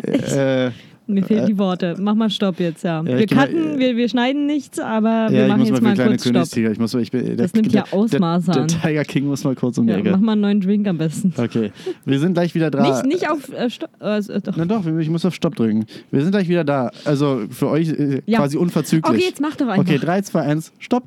äh, 0.05 0.71
Mir 1.07 1.23
fehlen 1.23 1.45
die 1.45 1.57
Worte. 1.57 1.95
Mach 1.99 2.15
mal 2.15 2.29
Stopp 2.29 2.59
jetzt, 2.59 2.83
ja. 2.83 3.01
Ja, 3.01 3.05
wir 3.17 3.25
geh 3.25 3.33
mal- 3.35 3.47
cutten, 3.47 3.79
wir, 3.79 3.95
wir 3.95 4.09
schneiden 4.09 4.45
nichts, 4.45 4.77
aber 4.79 5.27
wir 5.29 5.39
Ja, 5.41 5.47
machen 5.47 5.59
mal 5.61 5.67
jetzt 5.67 5.81
mal 5.81 5.93
kleine 5.93 6.17
kurz 6.17 6.51
Stopp. 6.51 6.71
Ich 6.71 6.79
muss, 6.79 6.93
ich 6.95 7.11
bin, 7.11 7.25
der, 7.25 7.35
Das 7.37 7.53
nimmt 7.53 7.71
ja 7.71 7.83
der, 7.83 7.93
Ausmaße 7.93 8.51
der, 8.51 8.61
an. 8.63 8.67
der 8.67 8.81
Tiger 8.81 9.03
King 9.05 9.25
muss 9.27 9.43
mal 9.43 9.55
kurz 9.55 9.77
um 9.77 9.87
die 9.87 9.93
Ja, 9.93 9.99
Ecke. 9.99 10.11
mach 10.11 10.19
mal 10.19 10.33
einen 10.33 10.41
neuen 10.41 10.61
Drink 10.61 10.87
am 10.87 10.97
besten. 10.97 11.33
Okay, 11.37 11.71
wir 12.05 12.19
sind 12.19 12.33
gleich 12.33 12.53
wieder 12.55 12.69
da. 12.69 12.81
Nicht, 12.83 13.05
nicht 13.05 13.29
auf 13.31 13.51
äh, 13.53 13.69
Stopp. 13.69 13.89
Äh, 14.01 14.17
äh, 14.17 14.41
doch. 14.41 14.57
Na 14.57 14.65
doch, 14.65 14.85
ich 14.85 15.09
muss 15.09 15.25
auf 15.25 15.33
Stopp 15.33 15.55
drücken. 15.55 15.85
Wir 16.11 16.21
sind 16.21 16.31
gleich 16.31 16.49
wieder 16.49 16.63
da. 16.63 16.91
Also 17.05 17.43
für 17.49 17.69
euch 17.69 17.89
äh, 17.89 18.21
quasi 18.29 18.57
unverzüglich. 18.57 19.09
Okay, 19.13 19.23
jetzt 19.27 19.39
mach 19.41 19.55
doch 19.55 19.67
einfach. 19.67 19.83
Okay, 19.83 19.97
3, 19.97 20.21
2, 20.21 20.41
1, 20.41 20.73
Stopp. 20.79 21.03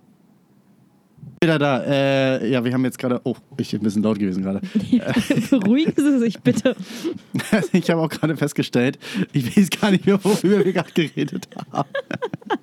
Wieder 1.43 1.59
da. 1.59 1.82
Äh, 1.84 2.51
ja, 2.51 2.62
wir 2.62 2.70
haben 2.74 2.84
jetzt 2.84 2.99
gerade. 2.99 3.18
Oh, 3.24 3.34
ich 3.57 3.70
bin 3.70 3.80
ein 3.80 3.84
bisschen 3.84 4.03
laut 4.03 4.18
gewesen 4.18 4.43
gerade. 4.43 4.61
Beruhigen 5.51 5.95
Sie 5.97 6.18
sich 6.18 6.38
bitte. 6.41 6.76
ich 7.72 7.88
habe 7.88 8.03
auch 8.03 8.11
gerade 8.11 8.36
festgestellt, 8.36 8.99
ich 9.32 9.57
weiß 9.57 9.70
gar 9.70 9.91
nicht 9.91 10.05
mehr, 10.05 10.22
worüber 10.22 10.62
wir 10.62 10.70
gerade 10.74 10.93
geredet 10.93 11.49
haben. 11.72 11.88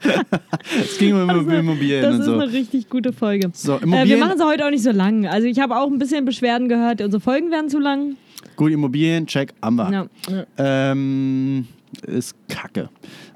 es 0.80 0.95
ging 0.99 1.15
um 1.15 1.28
Also, 1.28 1.49
Immobilien 1.49 2.03
das 2.03 2.19
ist 2.19 2.25
so. 2.25 2.34
eine 2.36 2.53
richtig 2.53 2.88
gute 2.88 3.13
Folge. 3.13 3.49
So, 3.51 3.78
Äh, 3.80 4.05
wir 4.05 4.17
machen 4.19 4.38
sie 4.38 4.45
heute 4.45 4.63
auch 4.67 4.69
nicht 4.69 4.84
so 4.84 4.91
lang. 4.91 5.25
Also 5.25 5.47
ich 5.47 5.59
habe 5.59 5.75
auch 5.75 5.88
ein 5.88 5.97
bisschen 5.97 6.23
Beschwerden 6.25 6.69
gehört, 6.69 7.01
unsere 7.01 7.19
Folgen 7.19 7.49
werden 7.49 7.71
zu 7.71 7.80
lang. 7.80 8.15
gut, 8.57 8.71
Immobilien, 8.71 9.25
check, 9.25 9.55
Amber. 9.59 9.89
Ja. 9.91 10.07
ja. 10.30 10.45
Ähm, 10.91 11.67
ist 12.05 12.36
kacke. 12.47 12.89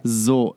So. 0.03 0.55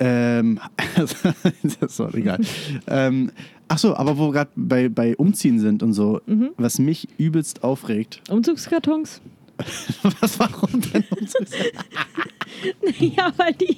Ähm, 0.00 0.60
das 0.96 1.76
ist 1.90 2.00
doch 2.00 2.14
egal. 2.14 2.38
ähm, 2.86 3.32
ach 3.68 3.78
so, 3.78 3.94
aber 3.96 4.18
wo 4.18 4.28
wir 4.28 4.32
gerade 4.32 4.50
bei, 4.56 4.88
bei 4.88 5.16
Umziehen 5.16 5.58
sind 5.60 5.82
und 5.82 5.92
so, 5.92 6.20
Mhm. 6.26 6.50
was 6.56 6.78
mich 6.78 7.08
übelst 7.18 7.62
aufregt. 7.64 8.20
Umzugskartons? 8.30 9.20
was, 10.20 10.38
warum 10.38 10.80
denn 10.80 11.04
Umzugs 11.10 11.50
Ja, 13.00 13.32
weil 13.36 13.52
die, 13.54 13.76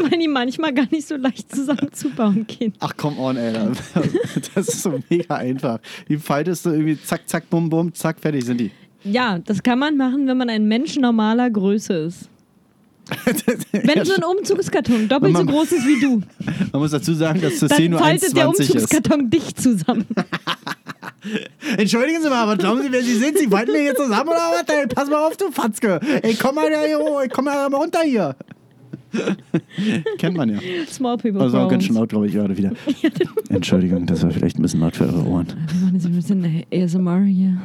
weil 0.00 0.18
die 0.18 0.28
manchmal 0.28 0.72
gar 0.74 0.86
nicht 0.90 1.06
so 1.06 1.16
leicht 1.16 1.54
zusammenzubauen 1.54 2.46
gehen. 2.46 2.72
Ach, 2.80 2.96
come 2.96 3.16
on, 3.18 3.36
ey. 3.36 3.52
Das 4.54 4.68
ist 4.68 4.82
so 4.82 4.98
mega 5.08 5.36
einfach. 5.36 5.78
Die 6.08 6.16
faltest 6.16 6.66
du 6.66 6.70
irgendwie 6.70 7.00
zack, 7.00 7.22
zack, 7.28 7.48
bum, 7.50 7.68
bum, 7.70 7.92
zack, 7.94 8.18
fertig 8.20 8.44
sind 8.44 8.58
die. 8.60 8.70
Ja, 9.04 9.38
das 9.38 9.62
kann 9.62 9.78
man 9.78 9.96
machen, 9.96 10.26
wenn 10.26 10.36
man 10.36 10.50
ein 10.50 10.66
Mensch 10.66 10.96
normaler 10.96 11.50
Größe 11.50 11.92
ist. 11.94 12.28
Wenn 13.72 14.04
so 14.04 14.14
ein 14.14 14.22
Umzugskarton 14.24 15.08
doppelt 15.08 15.36
so 15.36 15.44
Man- 15.44 15.54
groß 15.54 15.72
ist 15.72 15.86
wie 15.86 16.00
du, 16.00 16.22
Man 16.72 16.80
muss 16.82 16.90
dazu 16.90 17.14
sagen, 17.14 17.40
dass 17.40 17.58
das 17.60 17.70
dann 17.70 17.78
C 17.78 17.88
nur 17.88 17.98
faltet 18.00 18.36
der 18.36 18.46
1,20 18.48 18.60
ist. 18.60 18.70
Umzugskarton 18.70 19.30
dicht 19.30 19.60
zusammen. 19.60 20.06
Entschuldigen 21.76 22.22
Sie 22.22 22.28
mal, 22.28 22.42
aber 22.42 22.56
glauben 22.56 22.82
Sie, 22.82 22.92
wer 22.92 23.02
Sie 23.02 23.14
sind? 23.14 23.38
Sie 23.38 23.46
falten 23.48 23.72
mir 23.72 23.80
hier 23.80 23.94
zusammen 23.94 24.28
oder 24.28 24.38
was? 24.52 24.64
Ey, 24.74 24.86
pass 24.86 25.08
mal 25.10 25.26
auf, 25.26 25.36
du 25.36 25.50
Fatzke. 25.50 26.00
Ey, 26.22 26.34
komm 26.34 26.54
mal 26.54 26.68
hier 26.68 26.98
hoch, 26.98 27.22
komm 27.32 27.46
mal 27.46 27.66
runter 27.74 28.00
hier. 28.04 28.36
Kennt 30.18 30.36
man 30.36 30.50
ja. 30.50 30.58
Small 30.90 31.16
people 31.16 31.40
Das 31.40 31.52
war 31.52 31.64
auch 31.64 31.70
ganz 31.70 31.84
schön 31.84 31.94
laut, 31.96 32.10
glaube 32.10 32.26
ich, 32.26 32.34
gerade 32.34 32.56
wieder. 32.56 32.72
Entschuldigung, 33.48 34.04
das 34.06 34.22
war 34.22 34.30
vielleicht 34.30 34.58
ein 34.58 34.62
bisschen 34.62 34.80
laut 34.80 34.96
für 34.96 35.04
eure 35.06 35.24
Ohren. 35.26 35.46
Wir 35.46 35.80
machen 35.80 35.94
jetzt 35.94 36.06
ein 36.06 36.14
bisschen 36.14 36.64
ASMR 36.72 37.22
hier. 37.24 37.58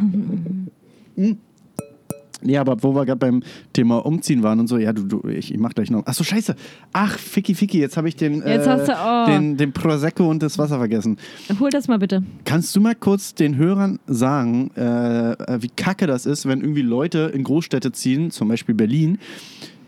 Nee, 2.44 2.58
aber 2.58 2.82
wo 2.84 2.94
wir 2.94 3.06
gerade 3.06 3.20
beim 3.20 3.44
Thema 3.74 4.06
Umziehen 4.06 4.44
waren 4.44 4.60
und 4.60 4.68
so, 4.68 4.78
ja, 4.78 4.94
du, 4.94 5.04
du 5.04 5.28
ich, 5.30 5.52
ich 5.54 5.60
mach 5.60 5.74
gleich 5.74 5.90
noch. 5.90 6.04
Ach 6.06 6.14
so, 6.14 6.24
scheiße. 6.24 6.56
Ach, 6.92 7.18
Ficky, 7.18 7.56
Ficky, 7.56 7.80
jetzt 7.80 7.98
habe 7.98 8.08
ich 8.10 8.16
den, 8.16 8.46
Jetzt 8.46 8.68
äh, 8.68 8.86
du- 8.86 8.94
oh. 8.94 9.26
den, 9.28 9.58
den 9.58 9.72
Prosecco 9.74 10.30
und 10.30 10.44
das 10.44 10.58
Wasser 10.58 10.78
vergessen. 10.78 11.18
Hol 11.60 11.70
das 11.70 11.88
mal 11.88 12.00
bitte. 12.00 12.24
Kannst 12.46 12.76
du 12.76 12.82
mal 12.82 12.96
kurz 12.96 13.34
den 13.34 13.56
Hörern 13.58 14.00
sagen, 14.08 14.72
äh, 14.76 15.62
wie 15.62 15.70
kacke 15.70 16.08
das 16.08 16.26
ist, 16.26 16.48
wenn 16.48 16.62
irgendwie 16.62 16.82
Leute 16.82 17.32
in 17.34 17.44
Großstädte 17.44 17.92
ziehen, 17.92 18.32
zum 18.32 18.48
Beispiel 18.50 18.76
Berlin, 18.76 19.20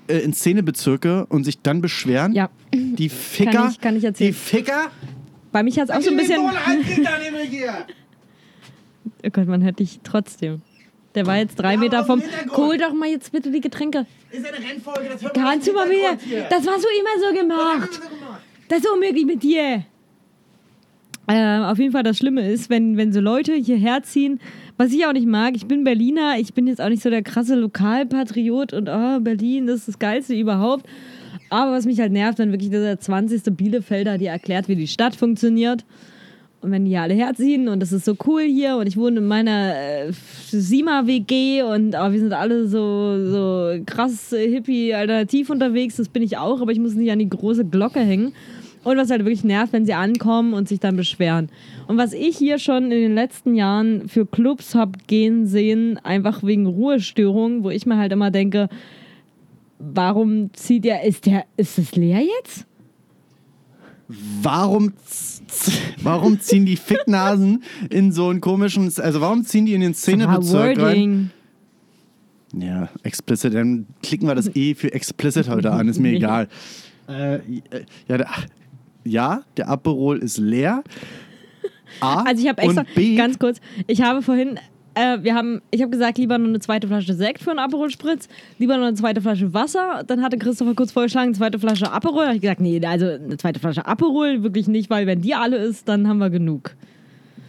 äh, 0.07 0.19
in 0.19 0.33
Szenebezirke 0.33 1.25
und 1.27 1.43
sich 1.43 1.61
dann 1.61 1.81
beschweren? 1.81 2.33
Ja. 2.33 2.49
Die 2.73 3.09
Ficker. 3.09 3.51
Kann 3.51 3.71
ich- 3.71 3.81
kann 3.81 3.95
ich 3.95 4.01
Die 4.01 4.07
erzählen. 4.07 4.33
Ficker. 4.33 4.87
Bei 5.51 5.63
mich 5.63 5.79
hat 5.79 5.89
es 5.89 5.95
auch 5.95 6.01
so 6.01 6.09
ein 6.11 6.17
bisschen. 6.17 6.41
hier. 7.49 7.73
Oh 9.23 9.29
Gott, 9.31 9.47
man 9.47 9.63
hört 9.63 9.79
dich 9.79 9.99
trotzdem. 10.03 10.61
Der 11.15 11.25
war 11.25 11.37
jetzt 11.37 11.55
drei 11.55 11.77
Meter 11.77 12.01
aus 12.01 12.07
vom. 12.07 12.21
Hol 12.55 12.77
doch 12.77 12.93
mal 12.93 13.09
jetzt 13.09 13.31
bitte 13.31 13.51
die 13.51 13.61
Getränke. 13.61 14.05
Ist 14.31 14.45
eine 14.45 14.57
Rennfolge, 14.57 15.09
das 15.11 15.23
hört 15.23 15.33
Kannst 15.33 15.67
du 15.67 15.73
mal 15.73 15.89
wieder. 15.89 16.17
Das 16.49 16.67
hast 16.67 16.83
du 16.83 16.87
immer 16.99 17.27
so 17.27 17.37
gemacht. 17.37 18.01
Das 18.67 18.79
ist 18.79 18.89
unmöglich 18.89 19.25
mit 19.25 19.43
dir. 19.43 19.85
Äh, 21.27 21.59
auf 21.59 21.79
jeden 21.79 21.91
Fall 21.91 22.03
das 22.03 22.17
Schlimme 22.17 22.47
ist, 22.47 22.69
wenn, 22.69 22.97
wenn 22.97 23.11
so 23.11 23.19
Leute 23.19 23.53
hierher 23.53 24.03
ziehen, 24.03 24.39
was 24.77 24.91
ich 24.91 25.05
auch 25.07 25.13
nicht 25.13 25.25
mag, 25.25 25.55
ich 25.55 25.65
bin 25.65 25.83
Berliner, 25.83 26.37
ich 26.37 26.53
bin 26.53 26.67
jetzt 26.67 26.81
auch 26.81 26.89
nicht 26.89 27.01
so 27.01 27.09
der 27.09 27.23
krasse 27.23 27.55
Lokalpatriot 27.55 28.73
und 28.73 28.89
oh, 28.89 29.19
Berlin, 29.21 29.65
das 29.65 29.77
ist 29.77 29.87
das 29.87 29.99
Geilste 29.99 30.35
überhaupt. 30.35 30.85
Aber 31.49 31.71
was 31.71 31.85
mich 31.85 31.99
halt 31.99 32.11
nervt, 32.11 32.37
wenn 32.39 32.51
wirklich 32.51 32.69
dieser 32.69 32.99
20. 32.99 33.41
Bielefelder 33.55 34.17
dir 34.17 34.31
erklärt, 34.31 34.67
wie 34.67 34.75
die 34.75 34.87
Stadt 34.87 35.15
funktioniert. 35.15 35.85
Und 36.65 36.71
wenn 36.71 36.85
die 36.85 36.97
alle 36.97 37.13
herziehen 37.13 37.67
und 37.67 37.79
das 37.79 37.91
ist 37.91 38.05
so 38.05 38.15
cool 38.25 38.41
hier 38.41 38.77
und 38.77 38.87
ich 38.87 38.97
wohne 38.97 39.19
in 39.19 39.27
meiner 39.27 39.75
äh, 39.75 40.11
Sima-WG 40.49 41.61
und 41.61 41.93
oh, 41.93 42.11
wir 42.11 42.19
sind 42.19 42.33
alle 42.33 42.67
so, 42.67 43.23
so 43.29 43.83
krass 43.85 44.33
äh, 44.33 44.49
hippie-alternativ 44.49 45.51
unterwegs, 45.51 45.97
das 45.97 46.09
bin 46.09 46.23
ich 46.23 46.39
auch, 46.39 46.61
aber 46.61 46.71
ich 46.71 46.79
muss 46.79 46.95
nicht 46.95 47.11
an 47.11 47.19
die 47.19 47.29
große 47.29 47.65
Glocke 47.65 47.99
hängen. 47.99 48.33
Und 48.83 48.97
was 48.97 49.11
halt 49.11 49.25
wirklich 49.25 49.43
nervt, 49.43 49.73
wenn 49.73 49.85
sie 49.85 49.93
ankommen 49.93 50.55
und 50.55 50.67
sich 50.67 50.79
dann 50.79 50.95
beschweren. 50.95 51.49
Und 51.85 51.97
was 51.97 52.13
ich 52.13 52.35
hier 52.35 52.57
schon 52.57 52.85
in 52.85 52.89
den 52.89 53.13
letzten 53.13 53.53
Jahren 53.53 54.09
für 54.09 54.25
Clubs 54.25 54.73
hab 54.73 55.07
gehen 55.07 55.45
sehen, 55.45 55.99
einfach 56.03 56.41
wegen 56.41 56.65
Ruhestörungen, 56.65 57.63
wo 57.63 57.69
ich 57.69 57.85
mir 57.85 57.97
halt 57.97 58.11
immer 58.11 58.31
denke, 58.31 58.69
warum 59.77 60.51
zieht 60.53 60.85
der, 60.85 61.03
ist 61.03 61.27
der, 61.27 61.45
ist 61.57 61.77
es 61.77 61.95
leer 61.95 62.21
jetzt? 62.39 62.65
Warum, 64.07 64.93
warum 66.01 66.39
ziehen 66.39 66.65
die 66.65 66.75
Ficknasen 66.75 67.63
in 67.89 68.11
so 68.11 68.29
einen 68.29 68.39
komischen, 68.39 68.91
also 68.97 69.21
warum 69.21 69.43
ziehen 69.43 69.65
die 69.65 69.73
in 69.73 69.81
den 69.81 69.93
Szenebezirk 69.95 70.77
rein? 70.79 71.31
Ja, 72.53 72.89
explicit, 73.03 73.53
dann 73.53 73.87
klicken 74.03 74.27
wir 74.27 74.35
das 74.35 74.55
E 74.55 74.75
für 74.75 74.93
explicit 74.93 75.49
heute 75.49 75.71
an, 75.71 75.87
ist 75.87 75.99
mir 75.99 76.11
egal. 76.15 76.47
Äh, 77.07 77.39
ja, 78.07 78.17
der, 78.17 78.27
ja, 79.03 79.43
der 79.57 79.69
Aperol 79.69 80.19
ist 80.19 80.37
leer. 80.37 80.83
A 81.99 82.23
Also 82.23 82.43
ich 82.43 82.49
habe 82.49 82.61
extra, 82.61 82.85
B, 82.95 83.15
ganz 83.15 83.39
kurz, 83.39 83.59
ich 83.87 84.01
habe 84.01 84.21
vorhin, 84.21 84.59
äh, 84.95 85.17
wir 85.21 85.35
haben, 85.35 85.61
ich 85.71 85.81
habe 85.81 85.91
gesagt, 85.91 86.17
lieber 86.17 86.37
noch 86.37 86.47
eine 86.47 86.59
zweite 86.59 86.87
Flasche 86.87 87.13
Sekt 87.13 87.41
für 87.43 87.51
einen 87.51 87.59
Aperol 87.59 87.89
Spritz, 87.89 88.27
lieber 88.57 88.77
noch 88.77 88.87
eine 88.87 88.95
zweite 88.95 89.21
Flasche 89.21 89.53
Wasser. 89.53 90.03
Dann 90.07 90.21
hatte 90.23 90.37
Christopher 90.37 90.73
kurz 90.73 90.91
vorgeschlagen, 90.91 91.27
eine 91.27 91.35
zweite 91.35 91.59
Flasche 91.59 91.91
Aperol. 91.91 92.21
Da 92.21 92.25
habe 92.27 92.35
ich 92.35 92.41
gesagt, 92.41 92.61
nee, 92.61 92.81
also 92.85 93.05
eine 93.05 93.37
zweite 93.37 93.59
Flasche 93.59 93.85
Aperol 93.85 94.43
wirklich 94.43 94.67
nicht, 94.67 94.89
weil 94.89 95.05
wenn 95.07 95.21
die 95.21 95.35
alle 95.35 95.57
ist, 95.57 95.87
dann 95.87 96.07
haben 96.07 96.17
wir 96.17 96.29
genug. 96.29 96.75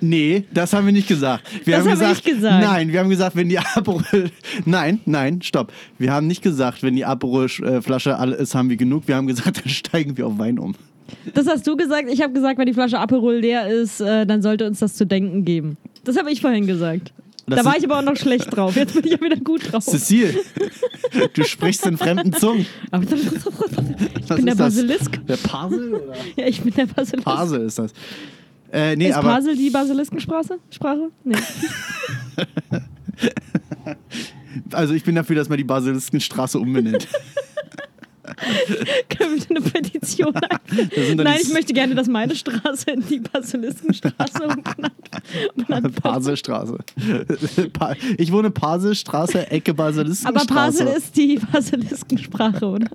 Nee, 0.00 0.44
das 0.52 0.72
haben 0.74 0.84
wir 0.86 0.92
nicht 0.92 1.08
gesagt. 1.08 1.44
Wir 1.64 1.76
Das 1.76 1.84
haben 1.86 1.92
habe 1.92 2.00
gesagt, 2.00 2.26
ich 2.26 2.34
gesagt. 2.34 2.62
Nein, 2.64 2.92
wir 2.92 3.00
haben 3.00 3.08
gesagt, 3.08 3.34
wenn 3.36 3.48
die 3.48 3.58
Aperol. 3.74 4.30
Nein, 4.64 5.00
nein, 5.06 5.40
stopp. 5.42 5.72
Wir 5.98 6.12
haben 6.12 6.26
nicht 6.26 6.42
gesagt, 6.42 6.82
wenn 6.82 6.96
die 6.96 7.04
Aperol-Flasche 7.04 8.16
alle 8.18 8.36
ist, 8.36 8.54
haben 8.54 8.68
wir 8.68 8.76
genug. 8.76 9.08
Wir 9.08 9.16
haben 9.16 9.26
gesagt, 9.26 9.58
dann 9.64 9.68
steigen 9.70 10.16
wir 10.16 10.26
auf 10.26 10.38
Wein 10.38 10.58
um. 10.58 10.74
Das 11.34 11.46
hast 11.46 11.66
du 11.66 11.76
gesagt. 11.76 12.08
Ich 12.12 12.20
habe 12.20 12.32
gesagt, 12.32 12.58
wenn 12.58 12.66
die 12.66 12.74
Flasche 12.74 12.98
Aperol 12.98 13.36
leer 13.36 13.68
ist, 13.68 14.00
äh, 14.00 14.26
dann 14.26 14.42
sollte 14.42 14.66
uns 14.66 14.80
das 14.80 14.94
zu 14.96 15.06
denken 15.06 15.44
geben. 15.44 15.76
Das 16.04 16.18
habe 16.18 16.30
ich 16.30 16.40
vorhin 16.40 16.66
gesagt. 16.66 17.12
Das 17.46 17.60
da 17.60 17.64
war 17.64 17.76
ich 17.76 17.84
aber 17.84 17.98
auch 17.98 18.02
noch 18.02 18.16
schlecht 18.16 18.54
drauf. 18.54 18.74
Jetzt 18.74 18.94
bin 18.94 19.04
ich 19.04 19.12
ja 19.12 19.20
wieder 19.20 19.36
gut 19.36 19.72
drauf. 19.72 19.84
Cecile, 19.84 20.34
du 21.32 21.44
sprichst 21.44 21.86
in 21.86 21.96
fremden 21.96 22.32
Zungen. 22.32 22.66
Ich 22.82 22.90
bin 22.90 23.08
der 23.08 24.38
ist 24.38 24.48
das? 24.48 24.56
Basilisk. 24.56 25.26
Der 25.26 25.36
Pasel 25.36 25.94
oder? 25.94 26.14
Ja, 26.36 26.46
ich 26.46 26.60
bin 26.60 26.74
der 26.74 26.86
Basilisk. 26.86 27.24
Pasel 27.24 27.66
ist 27.66 27.78
das. 27.78 27.92
Äh, 28.72 28.96
nee, 28.96 29.10
ist 29.10 29.14
aber 29.14 29.28
Pasel 29.28 29.56
die 29.56 29.70
Basiliskensprache? 29.70 30.58
Sprache? 30.70 31.10
Nee. 31.22 31.36
also 34.72 34.94
ich 34.94 35.04
bin 35.04 35.14
dafür, 35.14 35.36
dass 35.36 35.48
man 35.48 35.58
die 35.58 35.64
Basiliskenstraße 35.64 36.58
umbenennt. 36.58 37.06
Können 39.08 39.40
wir 39.40 39.56
eine 39.56 39.60
Petition 39.60 40.32
Nein, 41.16 41.38
ich 41.42 41.52
möchte 41.52 41.72
gerne, 41.72 41.94
dass 41.94 42.06
meine 42.06 42.34
Straße 42.34 42.90
in 42.90 43.06
die 43.06 43.20
Basiliskenstraße 43.20 44.42
umbenannt 45.54 45.84
wird. 45.84 46.02
Paselstraße. 46.02 46.78
Pa- 47.72 47.94
Ich 48.18 48.30
wohne 48.32 48.50
Paselstraße, 48.50 49.50
Ecke 49.50 49.70
Aber 49.72 49.84
Basiliskenstraße. 49.84 50.44
Pasel 50.54 50.86
ist 50.88 51.16
die 51.16 51.40
Basiliskensprache, 51.50 52.66
oder? 52.66 52.88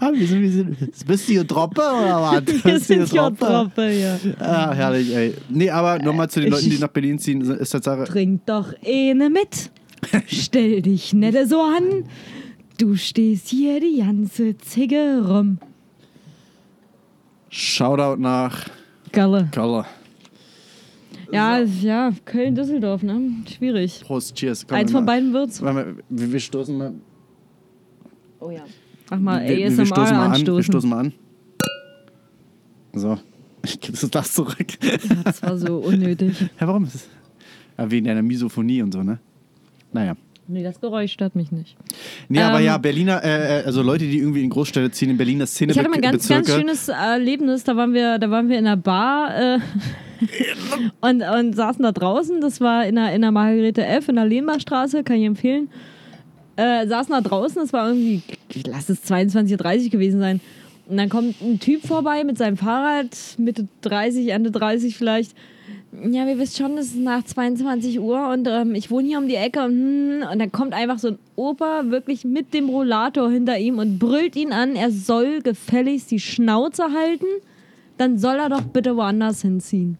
Ah, 0.00 0.10
wir 0.12 0.26
sind, 0.26 0.42
wir 0.42 0.50
sind, 0.50 1.06
bist 1.06 1.28
du 1.28 1.32
hier 1.32 1.44
Droppe 1.44 1.80
oder 1.82 2.22
was? 2.22 2.46
Wir 2.46 2.60
hier 2.72 2.80
sind 2.80 3.12
ja 3.12 3.30
Troppe, 3.30 3.90
ja. 3.92 4.18
Ah, 4.38 4.72
herrlich, 4.72 5.14
ey. 5.14 5.34
Nee, 5.48 5.70
aber 5.70 5.98
nochmal 6.02 6.28
zu 6.30 6.40
den 6.40 6.50
Leuten, 6.50 6.70
die 6.70 6.78
nach 6.78 6.88
Berlin 6.88 7.18
ziehen, 7.18 7.40
ist 7.42 7.70
Tatsache. 7.70 8.04
Trink 8.04 8.46
doch 8.46 8.72
eine 8.84 9.30
mit. 9.30 9.70
Stell 10.26 10.82
dich 10.82 11.12
nicht 11.12 11.36
so 11.48 11.60
an. 11.60 12.04
Du 12.78 12.96
stehst 12.96 13.48
hier 13.48 13.80
die 13.80 13.98
ganze 13.98 14.56
Zigge 14.58 15.22
rum. 15.26 15.58
Shoutout 17.50 18.20
nach 18.20 18.66
Galle. 19.12 19.48
Kalle. 19.52 19.84
Ja, 21.30 21.60
ja, 21.60 22.10
Köln-Düsseldorf, 22.24 23.02
ne? 23.02 23.20
Schwierig. 23.56 24.00
Prost, 24.04 24.34
cheers. 24.34 24.66
Komm, 24.66 24.78
Eins 24.78 24.90
von 24.90 25.04
mal- 25.04 25.12
beiden 25.14 25.32
wird's. 25.32 25.62
Wir, 25.62 25.96
wir 26.08 26.40
stoßen 26.40 26.76
mal. 26.76 26.94
Oh 28.42 28.50
ja. 28.50 28.64
Mach 29.10 29.18
mal 29.18 29.48
wir, 29.48 29.56
wir 29.56 29.66
ASMR 29.68 29.86
stoßen 29.86 30.16
mal 30.16 30.24
an. 30.24 30.30
Wir 30.30 30.34
anstoßen. 30.34 30.62
stoßen 30.64 30.90
mal 30.90 30.98
an. 30.98 31.12
So. 32.94 33.18
Ich 33.64 33.78
gebe 33.78 33.96
das 33.96 34.10
Glas 34.10 34.32
zurück. 34.32 34.66
Das 35.22 35.40
war 35.40 35.56
so 35.56 35.76
unnötig. 35.76 36.34
Ja, 36.60 36.66
warum 36.66 36.82
ist 36.82 36.96
es? 36.96 37.08
Ja, 37.78 37.88
wegen 37.88 38.06
deiner 38.06 38.22
Misophonie 38.22 38.82
und 38.82 38.90
so, 38.90 39.04
ne? 39.04 39.20
Naja. 39.92 40.16
Nee, 40.48 40.64
das 40.64 40.80
Geräusch 40.80 41.12
stört 41.12 41.36
mich 41.36 41.52
nicht. 41.52 41.76
Nee, 42.28 42.40
aber 42.40 42.58
Ähm, 42.58 42.66
ja, 42.66 42.78
Berliner, 42.78 43.22
äh, 43.22 43.60
äh, 43.60 43.64
also 43.64 43.82
Leute, 43.82 44.04
die 44.06 44.18
irgendwie 44.18 44.42
in 44.42 44.50
Großstädte 44.50 44.90
ziehen, 44.90 45.10
in 45.10 45.16
Berliner 45.16 45.46
Szene 45.46 45.70
Ich 45.70 45.78
hatte 45.78 45.88
mal 45.90 45.94
ein 45.94 46.02
ganz, 46.02 46.26
ganz 46.26 46.52
schönes 46.52 46.88
Erlebnis. 46.88 47.62
Da 47.62 47.76
waren 47.76 47.94
wir, 47.94 48.18
da 48.18 48.28
waren 48.30 48.48
wir 48.48 48.58
in 48.58 48.66
einer 48.66 48.76
Bar 48.76 49.30
äh, 49.38 49.58
und, 51.00 51.22
und 51.22 51.52
saßen 51.54 51.84
da 51.84 51.92
draußen. 51.92 52.40
Das 52.40 52.60
war 52.60 52.84
in 52.84 52.96
der, 52.96 53.14
in 53.14 53.22
der 53.22 53.30
Margarete 53.30 53.86
F. 53.86 54.08
in 54.08 54.16
der 54.16 54.26
Lehnbachstraße, 54.26 55.04
kann 55.04 55.18
ich 55.18 55.26
empfehlen. 55.26 55.68
Äh, 56.56 56.86
saßen 56.86 57.12
da 57.12 57.20
draußen, 57.20 57.62
das 57.62 57.72
war 57.72 57.88
irgendwie, 57.88 58.22
lass 58.66 58.88
es 58.88 59.04
22.30 59.04 59.84
Uhr 59.84 59.90
gewesen 59.90 60.20
sein. 60.20 60.40
Und 60.88 60.96
dann 60.96 61.08
kommt 61.08 61.40
ein 61.40 61.60
Typ 61.60 61.86
vorbei 61.86 62.24
mit 62.24 62.36
seinem 62.36 62.56
Fahrrad, 62.56 63.16
Mitte 63.38 63.68
30, 63.82 64.28
Ende 64.28 64.50
30 64.50 64.96
vielleicht. 64.96 65.34
Ja, 65.92 66.26
wir 66.26 66.38
wissen 66.38 66.56
schon, 66.56 66.78
es 66.78 66.86
ist 66.88 66.98
nach 66.98 67.22
22 67.22 68.00
Uhr 68.00 68.28
und 68.30 68.48
ähm, 68.48 68.74
ich 68.74 68.90
wohne 68.90 69.08
hier 69.08 69.18
um 69.18 69.28
die 69.28 69.34
Ecke 69.34 69.62
und, 69.64 69.72
hm, 69.72 70.24
und 70.30 70.38
dann 70.38 70.50
kommt 70.50 70.72
einfach 70.72 70.98
so 70.98 71.08
ein 71.08 71.18
Opa 71.36 71.90
wirklich 71.90 72.24
mit 72.24 72.54
dem 72.54 72.68
Rollator 72.70 73.30
hinter 73.30 73.58
ihm 73.58 73.78
und 73.78 73.98
brüllt 73.98 74.34
ihn 74.34 74.52
an, 74.52 74.74
er 74.74 74.90
soll 74.90 75.42
gefälligst 75.42 76.10
die 76.10 76.18
Schnauze 76.20 76.92
halten, 76.92 77.26
dann 77.98 78.18
soll 78.18 78.36
er 78.36 78.48
doch 78.48 78.62
bitte 78.62 78.96
woanders 78.96 79.42
hinziehen. 79.42 79.98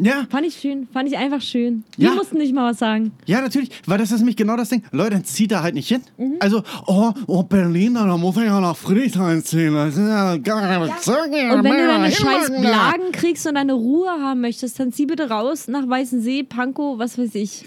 Ja, 0.00 0.26
Fand 0.30 0.46
ich 0.46 0.54
schön, 0.54 0.86
fand 0.92 1.08
ich 1.08 1.18
einfach 1.18 1.40
schön. 1.40 1.82
Die 1.96 2.02
Ja. 2.04 2.14
mussten 2.14 2.38
nicht 2.38 2.54
mal 2.54 2.70
was 2.70 2.78
sagen. 2.78 3.10
ja, 3.26 3.40
natürlich, 3.40 3.70
weil 3.86 3.98
das 3.98 4.12
ist 4.12 4.18
nämlich 4.18 4.36
genau 4.36 4.56
das 4.56 4.68
Ding. 4.68 4.82
Leute, 4.92 5.10
dann 5.10 5.24
zieht 5.24 5.50
er 5.50 5.62
halt 5.64 5.74
nicht 5.74 5.88
hin. 5.88 6.02
Mhm. 6.16 6.36
Also, 6.38 6.62
oh, 6.86 7.12
oh, 7.26 7.42
Berlin, 7.42 7.94
da 7.94 8.16
muss 8.16 8.36
ich 8.36 8.44
ja 8.44 8.60
nach 8.60 8.76
Friedrichshain 8.76 9.42
ziehen. 9.42 9.74
Das 9.74 9.96
ist 9.96 10.08
ja 10.08 10.36
gar 10.36 10.78
nicht 10.80 10.94
Bezirk. 10.96 11.24
Und 11.26 11.32
wenn 11.32 11.62
du 11.64 11.86
deine 11.86 12.12
scheiß 12.12 12.50
Blagen 12.60 13.10
kriegst 13.12 13.46
und 13.48 13.56
deine 13.56 13.72
Ruhe 13.72 14.08
haben 14.08 14.40
möchtest, 14.40 14.78
dann 14.78 14.92
zieh 14.92 15.06
bitte 15.06 15.28
raus 15.30 15.66
nach 15.66 15.88
Weißensee, 15.88 16.44
Pankow, 16.44 16.98
was 16.98 17.18
weiß 17.18 17.34
ich. 17.34 17.64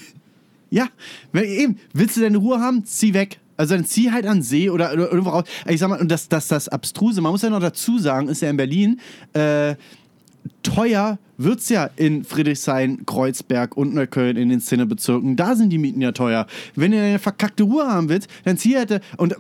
Ja, 0.70 0.88
wenn, 1.34 1.44
eben, 1.44 1.80
willst 1.94 2.16
du 2.16 2.22
deine 2.22 2.38
Ruhe 2.38 2.62
haben, 2.62 2.86
zieh 2.86 3.14
weg. 3.14 3.40
Also 3.58 3.76
dann 3.76 3.86
zieh 3.86 4.10
halt 4.12 4.26
an 4.26 4.42
See 4.42 4.70
oder, 4.70 4.94
oder 4.94 5.12
irgendwo 5.12 5.32
raus. 5.32 5.44
Ich 5.68 5.80
sag 5.82 5.90
mal, 5.90 6.00
und 6.00 6.10
das, 6.10 6.30
das, 6.30 6.48
das 6.48 6.68
Abstruse, 6.70 7.22
man 7.22 7.32
muss 7.34 7.42
ja 7.44 7.50
noch 7.50 7.60
dazu 7.60 8.00
sagen, 8.00 8.28
ist 8.30 8.42
ja 8.42 8.50
in 8.50 8.58
Berlin, 8.58 9.00
äh, 9.34 9.76
teuer 10.64 11.18
wird's 11.38 11.70
ja 11.70 11.90
in 11.96 12.24
Friedrichshain, 12.24 13.06
Kreuzberg 13.06 13.76
und 13.76 13.94
Neukölln 13.94 14.38
in 14.38 14.50
den 14.50 14.62
Szenebezirken. 14.62 15.36
Da 15.36 15.56
sind 15.56 15.70
die 15.70 15.78
Mieten 15.78 16.02
ja 16.02 16.12
teuer. 16.12 16.46
Wenn 16.76 16.92
du 16.92 17.00
eine 17.00 17.20
verkackte 17.20 17.64
Ruhe 17.64 17.88
haben 17.88 18.10
willst, 18.10 18.30
dann 18.44 18.58
zieh 18.58 18.78
halt. 18.78 19.02
Und 19.18 19.36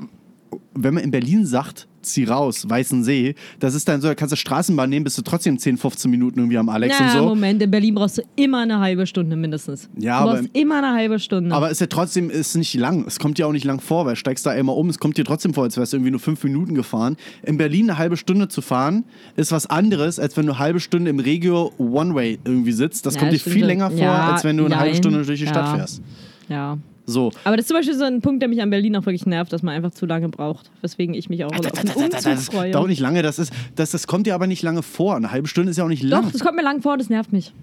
wenn 0.74 0.94
man 0.94 1.04
in 1.04 1.12
Berlin 1.12 1.46
sagt, 1.46 1.88
zieh 2.02 2.26
raus, 2.26 2.68
Weißensee, 2.68 3.36
das 3.60 3.74
ist 3.76 3.88
dann 3.88 4.02
so, 4.02 4.08
da 4.08 4.16
kannst 4.16 4.32
du 4.32 4.36
Straßenbahn 4.36 4.90
nehmen, 4.90 5.04
bist 5.04 5.18
du 5.18 5.22
trotzdem 5.22 5.58
10, 5.58 5.78
15 5.78 6.10
Minuten 6.12 6.40
irgendwie 6.40 6.58
am 6.58 6.70
Alex 6.70 6.98
Ja, 7.00 7.06
und 7.06 7.12
so. 7.12 7.26
Moment, 7.30 7.62
in 7.62 7.72
Berlin 7.72 7.96
brauchst 7.96 8.18
du 8.18 8.22
immer 8.36 8.60
eine 8.62 8.80
halbe 8.80 9.06
Stunde 9.08 9.36
mindestens. 9.36 9.90
Ja, 9.98 10.22
du 10.24 10.30
aber- 10.30 10.38
brauchst 10.40 10.50
immer 10.58 10.78
eine 10.78 10.92
halbe 10.94 11.20
Stunde. 11.20 11.56
Aber 11.56 11.70
ist 11.70 11.82
ja 11.82 11.88
trotzdem 11.88 12.30
ist 12.30 12.56
nicht 12.56 12.74
lang. 12.74 13.06
Es 13.08 13.20
kommt 13.20 13.40
ja 13.40 13.46
auch 13.46 13.52
nicht 13.52 13.66
lang 13.66 13.80
vor, 13.80 14.06
weil 14.06 14.16
steigst 14.16 14.46
da 14.46 14.54
immer 14.54 14.76
um. 14.76 14.90
Es 14.90 15.00
kommt 15.00 15.18
dir 15.18 15.26
trotzdem 15.26 15.54
vor, 15.54 15.64
als 15.64 15.78
wärst 15.78 15.94
du 15.94 15.98
irgendwie 15.98 16.12
nur 16.12 16.20
fünf 16.20 16.44
Minuten 16.44 16.76
gefahren. 16.76 17.18
In 17.44 17.58
Berlin 17.58 17.90
eine 17.90 17.98
halbe 17.98 18.18
Stunde 18.18 18.48
zu 18.48 18.62
fahren, 18.62 19.04
ist 19.36 19.52
was 19.52 19.68
anderes, 19.68 20.20
als 20.20 20.36
wenn 20.38 20.46
du 20.46 20.52
eine 20.54 20.60
halbe 20.60 20.80
Stunde 20.80 21.10
im 21.10 21.20
Regio 21.20 21.72
One-Way 21.78 22.40
irgendwie 22.44 22.72
sitzt. 22.72 23.06
Das 23.06 23.16
Ja, 23.16 23.20
kommt 23.22 23.34
dir 23.34 23.40
viel 23.40 23.66
länger 23.66 23.90
vor, 23.92 24.00
Ja, 24.00 24.32
als 24.32 24.44
wenn 24.44 24.58
du 24.58 24.66
eine 24.66 24.76
halbe 24.78 24.94
jein. 24.94 24.98
Stunde 24.98 25.24
durch 25.26 25.40
die 25.40 25.48
Stadt 25.48 25.76
fährst. 25.76 26.02
ja. 26.50 26.78
So. 27.12 27.32
Aber 27.44 27.58
das 27.58 27.64
ist 27.64 27.68
zum 27.68 27.78
Beispiel 27.78 27.96
so 27.96 28.04
ein 28.06 28.22
Punkt, 28.22 28.42
der 28.42 28.50
mich 28.50 28.62
an 28.62 28.70
Berlin 28.70 28.96
auch 28.96 29.06
wirklich 29.06 29.26
nervt, 29.26 29.52
dass 29.54 29.62
man 29.64 29.76
einfach 29.76 29.92
zu 29.92 30.06
lange 30.06 30.30
braucht. 30.30 30.72
Weswegen 30.82 31.14
ich 31.14 31.30
mich 31.30 31.44
auch 31.46 31.52
auf 31.52 31.78
einen 31.78 31.92
Umzug 31.92 32.22
Das 32.24 32.46
freue. 32.46 32.72
dauert 32.72 32.88
nicht 32.88 33.00
lange, 33.02 33.22
das, 33.22 33.40
ist, 33.40 33.52
das, 33.76 33.92
das 33.92 34.08
kommt 34.08 34.28
dir 34.28 34.36
aber 34.36 34.48
nicht 34.48 34.64
lange 34.64 34.82
vor. 34.84 35.16
Eine 35.16 35.32
halbe 35.32 35.48
Stunde 35.48 35.72
ist 35.72 35.78
ja 35.78 35.84
auch 35.84 35.90
nicht 35.90 36.04
lang. 36.04 36.24
Doch, 36.24 36.32
das 36.32 36.42
kommt 36.42 36.56
mir 36.56 36.64
lang 36.64 36.82
vor, 36.82 36.98
das 36.98 37.10
nervt 37.10 37.34
mich. 37.34 37.54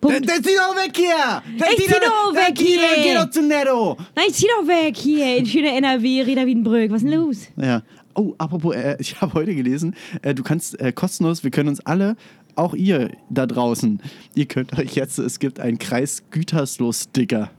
Dann, 0.00 0.10
Punkt. 0.12 0.28
dann 0.28 0.44
zieh 0.44 0.50
doch 0.54 0.76
weg 0.76 0.92
hier! 0.94 1.42
Dann 1.58 1.68
Ich 1.76 1.84
zieh 1.86 1.92
doch 1.92 2.32
dann 2.34 2.36
weg 2.36 2.58
hier! 2.58 2.78
Geh 3.02 3.14
doch 3.14 3.30
zu 3.30 3.42
Netto! 3.42 3.96
Nein, 4.14 4.26
zieh 4.30 4.46
doch 4.60 4.68
weg 4.68 4.96
hier 4.96 5.38
in 5.38 5.46
schöner 5.46 5.72
NRW, 5.78 6.20
Reda 6.22 6.44
Wiedenbrück. 6.44 6.90
Was 6.90 7.02
ist 7.02 7.10
denn 7.10 7.18
los? 7.18 7.48
Ja. 7.56 7.82
Oh, 8.14 8.34
apropos, 8.36 8.74
äh, 8.76 8.96
ich 9.00 9.20
habe 9.20 9.32
heute 9.32 9.54
gelesen, 9.54 9.94
äh, 10.22 10.34
du 10.34 10.42
kannst 10.42 10.78
äh, 10.78 10.92
kostenlos, 10.92 11.42
wir 11.42 11.50
können 11.50 11.70
uns 11.70 11.80
alle, 11.80 12.16
auch 12.54 12.74
ihr 12.74 13.10
da 13.30 13.46
draußen, 13.46 14.00
ihr 14.34 14.46
könnt 14.46 14.78
euch 14.78 14.94
jetzt, 14.94 15.18
es 15.18 15.38
gibt 15.38 15.58
einen 15.58 15.78
Kreis 15.78 16.22
Gütersloh-Sticker. 16.30 17.50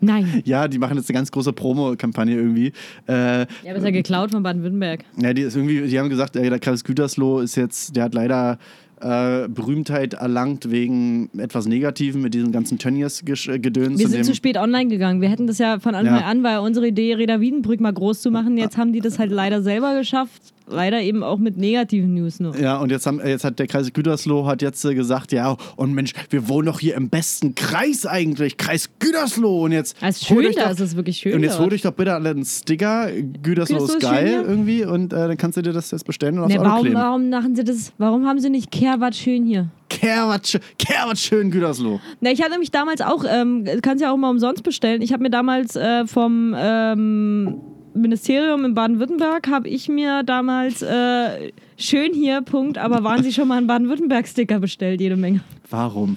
Nein. 0.00 0.42
Ja, 0.44 0.68
die 0.68 0.78
machen 0.78 0.96
jetzt 0.96 1.08
eine 1.08 1.16
ganz 1.16 1.30
große 1.30 1.52
Promo-Kampagne 1.52 2.34
irgendwie. 2.34 2.72
Äh, 3.08 3.12
Ja, 3.40 3.46
aber 3.68 3.76
ist 3.76 3.84
ja 3.84 3.90
geklaut 3.90 4.30
von 4.30 4.42
Baden-Württemberg. 4.42 5.04
ja, 5.16 5.32
die 5.32 5.42
ist 5.42 5.56
irgendwie, 5.56 5.82
die 5.88 5.98
haben 5.98 6.08
gesagt, 6.10 6.36
äh, 6.36 6.48
der 6.50 6.58
Kreis 6.58 6.84
Gütersloh 6.84 7.40
ist 7.40 7.56
jetzt, 7.56 7.96
der 7.96 8.04
hat 8.04 8.14
leider 8.14 8.58
äh, 9.00 9.46
Berühmtheit 9.48 10.14
erlangt 10.14 10.70
wegen 10.70 11.28
etwas 11.38 11.66
Negativem 11.66 12.22
mit 12.22 12.32
diesem 12.34 12.50
ganzen 12.52 12.78
Tönnies-Gedöns. 12.78 13.98
Wir 13.98 14.06
und 14.06 14.12
sind 14.12 14.24
zu 14.24 14.34
spät 14.34 14.56
online 14.56 14.88
gegangen. 14.88 15.20
Wir 15.20 15.28
hätten 15.28 15.46
das 15.46 15.58
ja 15.58 15.78
von 15.80 15.94
Anfang 15.94 16.20
Ja. 16.20 16.26
an, 16.26 16.42
war 16.42 16.52
ja 16.52 16.58
unsere 16.60 16.88
Idee, 16.88 17.14
Reda 17.14 17.40
Wiedenbrück 17.40 17.80
mal 17.80 17.92
groß 17.92 18.22
zu 18.22 18.30
machen. 18.30 18.56
Jetzt 18.56 18.76
haben 18.78 18.92
die 18.92 19.00
das 19.00 19.18
halt 19.18 19.30
leider 19.30 19.62
selber 19.62 19.98
geschafft. 19.98 20.54
Leider 20.68 21.00
eben 21.00 21.22
auch 21.22 21.38
mit 21.38 21.56
negativen 21.56 22.14
News 22.14 22.40
nur. 22.40 22.56
Ja, 22.58 22.78
und 22.78 22.90
jetzt, 22.90 23.06
haben, 23.06 23.20
jetzt 23.24 23.44
hat 23.44 23.58
der 23.58 23.66
Kreis 23.68 23.92
Gütersloh 23.92 24.46
hat 24.46 24.62
jetzt 24.62 24.84
äh, 24.84 24.94
gesagt, 24.94 25.30
ja, 25.32 25.56
und 25.76 25.94
Mensch, 25.94 26.12
wir 26.30 26.48
wohnen 26.48 26.66
doch 26.66 26.80
hier 26.80 26.96
im 26.96 27.08
besten 27.08 27.54
Kreis 27.54 28.04
eigentlich, 28.04 28.56
Kreis 28.56 28.90
Gütersloh. 28.98 29.64
Und 29.64 29.72
jetzt 29.72 29.96
Es 30.02 30.16
ist 30.16 30.26
schön 30.26 30.52
da, 30.56 30.64
doch, 30.64 30.70
es 30.72 30.80
ist 30.80 30.96
wirklich 30.96 31.18
schön 31.18 31.34
Und 31.34 31.42
jetzt 31.44 31.58
holt 31.60 31.72
euch 31.72 31.82
doch 31.82 31.92
bitte 31.92 32.14
alle 32.14 32.30
einen 32.30 32.44
Sticker, 32.44 33.10
Gütersloh 33.12 33.78
Gütersloh 33.78 33.84
ist 33.84 34.00
geil 34.00 34.26
schön, 34.28 34.42
ja. 34.42 34.48
irgendwie 34.48 34.84
und 34.84 35.12
äh, 35.12 35.28
dann 35.28 35.36
kannst 35.36 35.56
du 35.56 35.62
dir 35.62 35.72
das 35.72 35.90
jetzt 35.92 36.04
bestellen 36.04 36.38
und 36.38 36.44
aufs 36.44 36.52
Ne, 36.54 36.60
Auto 36.60 36.68
warum, 36.68 36.82
kleben. 36.82 36.96
warum 37.00 37.30
machen 37.30 37.54
sie 37.56 37.62
das? 37.64 37.92
Warum 37.98 38.26
haben 38.26 38.40
sie 38.40 38.50
nicht 38.50 38.70
Kehrwart 38.70 39.14
schön 39.14 39.44
hier? 39.46 39.68
Kerwat, 39.88 40.44
sch- 40.46 40.60
Kerwat 40.78 41.16
schön 41.18 41.52
Gütersloh. 41.52 42.00
Na, 42.20 42.30
ich 42.32 42.42
hatte 42.42 42.58
mich 42.58 42.72
damals 42.72 43.00
auch, 43.02 43.24
ähm, 43.28 43.64
kannst 43.82 44.02
ja 44.02 44.12
auch 44.12 44.16
mal 44.16 44.30
umsonst 44.30 44.64
bestellen. 44.64 45.00
Ich 45.00 45.12
habe 45.12 45.22
mir 45.22 45.30
damals 45.30 45.76
äh, 45.76 46.06
vom 46.08 46.54
ähm, 46.58 47.60
Ministerium 48.00 48.64
in 48.64 48.74
Baden-Württemberg, 48.74 49.48
habe 49.48 49.68
ich 49.68 49.88
mir 49.88 50.22
damals 50.22 50.82
äh, 50.82 51.50
schön 51.76 52.12
hier, 52.14 52.42
Punkt, 52.42 52.78
aber 52.78 53.02
waren 53.04 53.22
sie 53.22 53.32
schon 53.32 53.48
mal 53.48 53.58
einen 53.58 53.66
Baden-Württemberg-Sticker 53.66 54.58
bestellt, 54.60 55.00
jede 55.00 55.16
Menge. 55.16 55.40
Warum? 55.70 56.16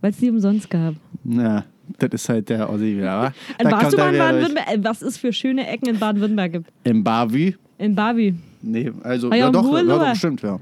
Weil 0.00 0.10
es 0.10 0.18
die 0.18 0.30
umsonst 0.30 0.68
gab. 0.70 0.94
Na, 1.22 1.64
das 1.98 2.10
ist 2.12 2.28
halt 2.28 2.48
der 2.48 2.68
Ossi 2.70 2.96
wieder, 2.96 3.18
wa? 3.20 3.32
Da 3.58 3.70
Warst 3.70 3.92
du 3.92 3.96
mal 3.96 4.12
in. 4.12 4.18
Baden-Württemberg? 4.18 4.68
Äh, 4.70 4.84
Was 4.84 5.02
es 5.02 5.16
für 5.16 5.32
schöne 5.32 5.66
Ecken 5.66 5.88
in 5.88 5.98
Baden-Württemberg 5.98 6.52
gibt? 6.52 6.70
Im 6.84 7.02
Barbie? 7.02 7.56
In 7.78 7.94
Barbie. 7.94 8.34
Nee, 8.62 8.92
also, 9.02 9.30
Ah 9.30 9.34
ja, 9.36 9.46
ja, 9.46 9.50
doch, 9.50 9.72
ja, 9.76 9.82
doch, 9.82 10.14
stimmt, 10.14 10.42
ja. 10.42 10.58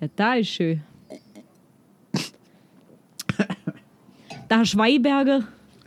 Ja, 0.00 0.08
da 0.14 0.34
ist 0.34 0.48
schön. 0.48 0.80
Da 4.48 4.64
Schweiberge, 4.64 5.42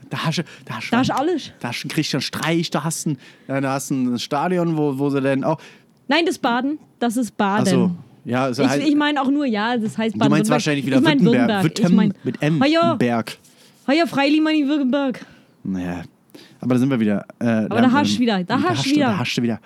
Da 0.10 0.26
hast 0.26 0.40
du, 0.40 0.44
da 0.66 0.76
hast 0.76 0.88
du, 0.88 0.92
da 0.92 0.98
hast 1.00 1.10
du 1.10 1.16
alles. 1.16 1.52
da 1.60 1.68
hast 1.70 1.84
du 1.84 1.86
einen 1.86 1.92
Christian 1.92 2.22
Streich, 2.22 2.70
da 2.72 2.84
hast 2.84 3.06
du 3.06 3.12
ein, 3.12 3.18
da 3.48 3.74
hast 3.74 3.92
du 3.92 3.96
ein 3.96 4.20
Stadion, 4.20 4.76
wo, 4.78 4.98
wo 4.98 5.10
sie 5.10 5.22
dann 5.22 5.44
auch, 5.44 5.60
Nein, 6.08 6.26
das 6.26 6.40
Baden, 6.40 6.80
das 6.98 7.18
ist 7.18 7.38
Baden. 7.38 7.68
Achso, 7.68 7.92
Ja, 8.26 8.46
also 8.46 8.64
Ich, 8.64 8.88
ich 8.88 8.96
meine 8.96 9.22
auch 9.22 9.30
nur, 9.30 9.46
ja, 9.46 9.78
das 9.78 9.98
heißt 9.98 10.16
du 10.16 10.30
meinst 10.30 10.50
wahrscheinlich 10.50 10.86
wieder 10.86 10.98
ich 10.98 11.04
mein 11.04 11.24
Württemberg. 11.24 11.64
Württemberg. 11.64 11.90
Ich 11.92 11.96
mein, 11.96 12.14
mit 12.24 12.42
M. 12.42 12.64
Ja. 12.68 12.96
Berg. 12.96 13.38
ah 13.86 13.94
ja, 13.94 14.06
freilich 14.08 14.42
meine 14.42 14.68
Württemberg. 14.68 15.26
Naja, 15.64 16.02
aber 16.62 16.74
da 16.76 16.80
sind 16.80 16.90
wir 16.90 17.00
wieder. 17.00 17.26
Äh, 17.40 17.46
Aber 17.46 17.82
da 17.82 17.92
hast 17.92 18.16
du 18.16 18.20
wieder, 18.20 18.44
da 18.44 18.62
hast 18.62 18.86
du 18.86 18.90
wieder. 18.92 19.06
Da 19.06 19.18
hast 19.20 19.36
du 19.38 19.42
wieder. 19.44 19.60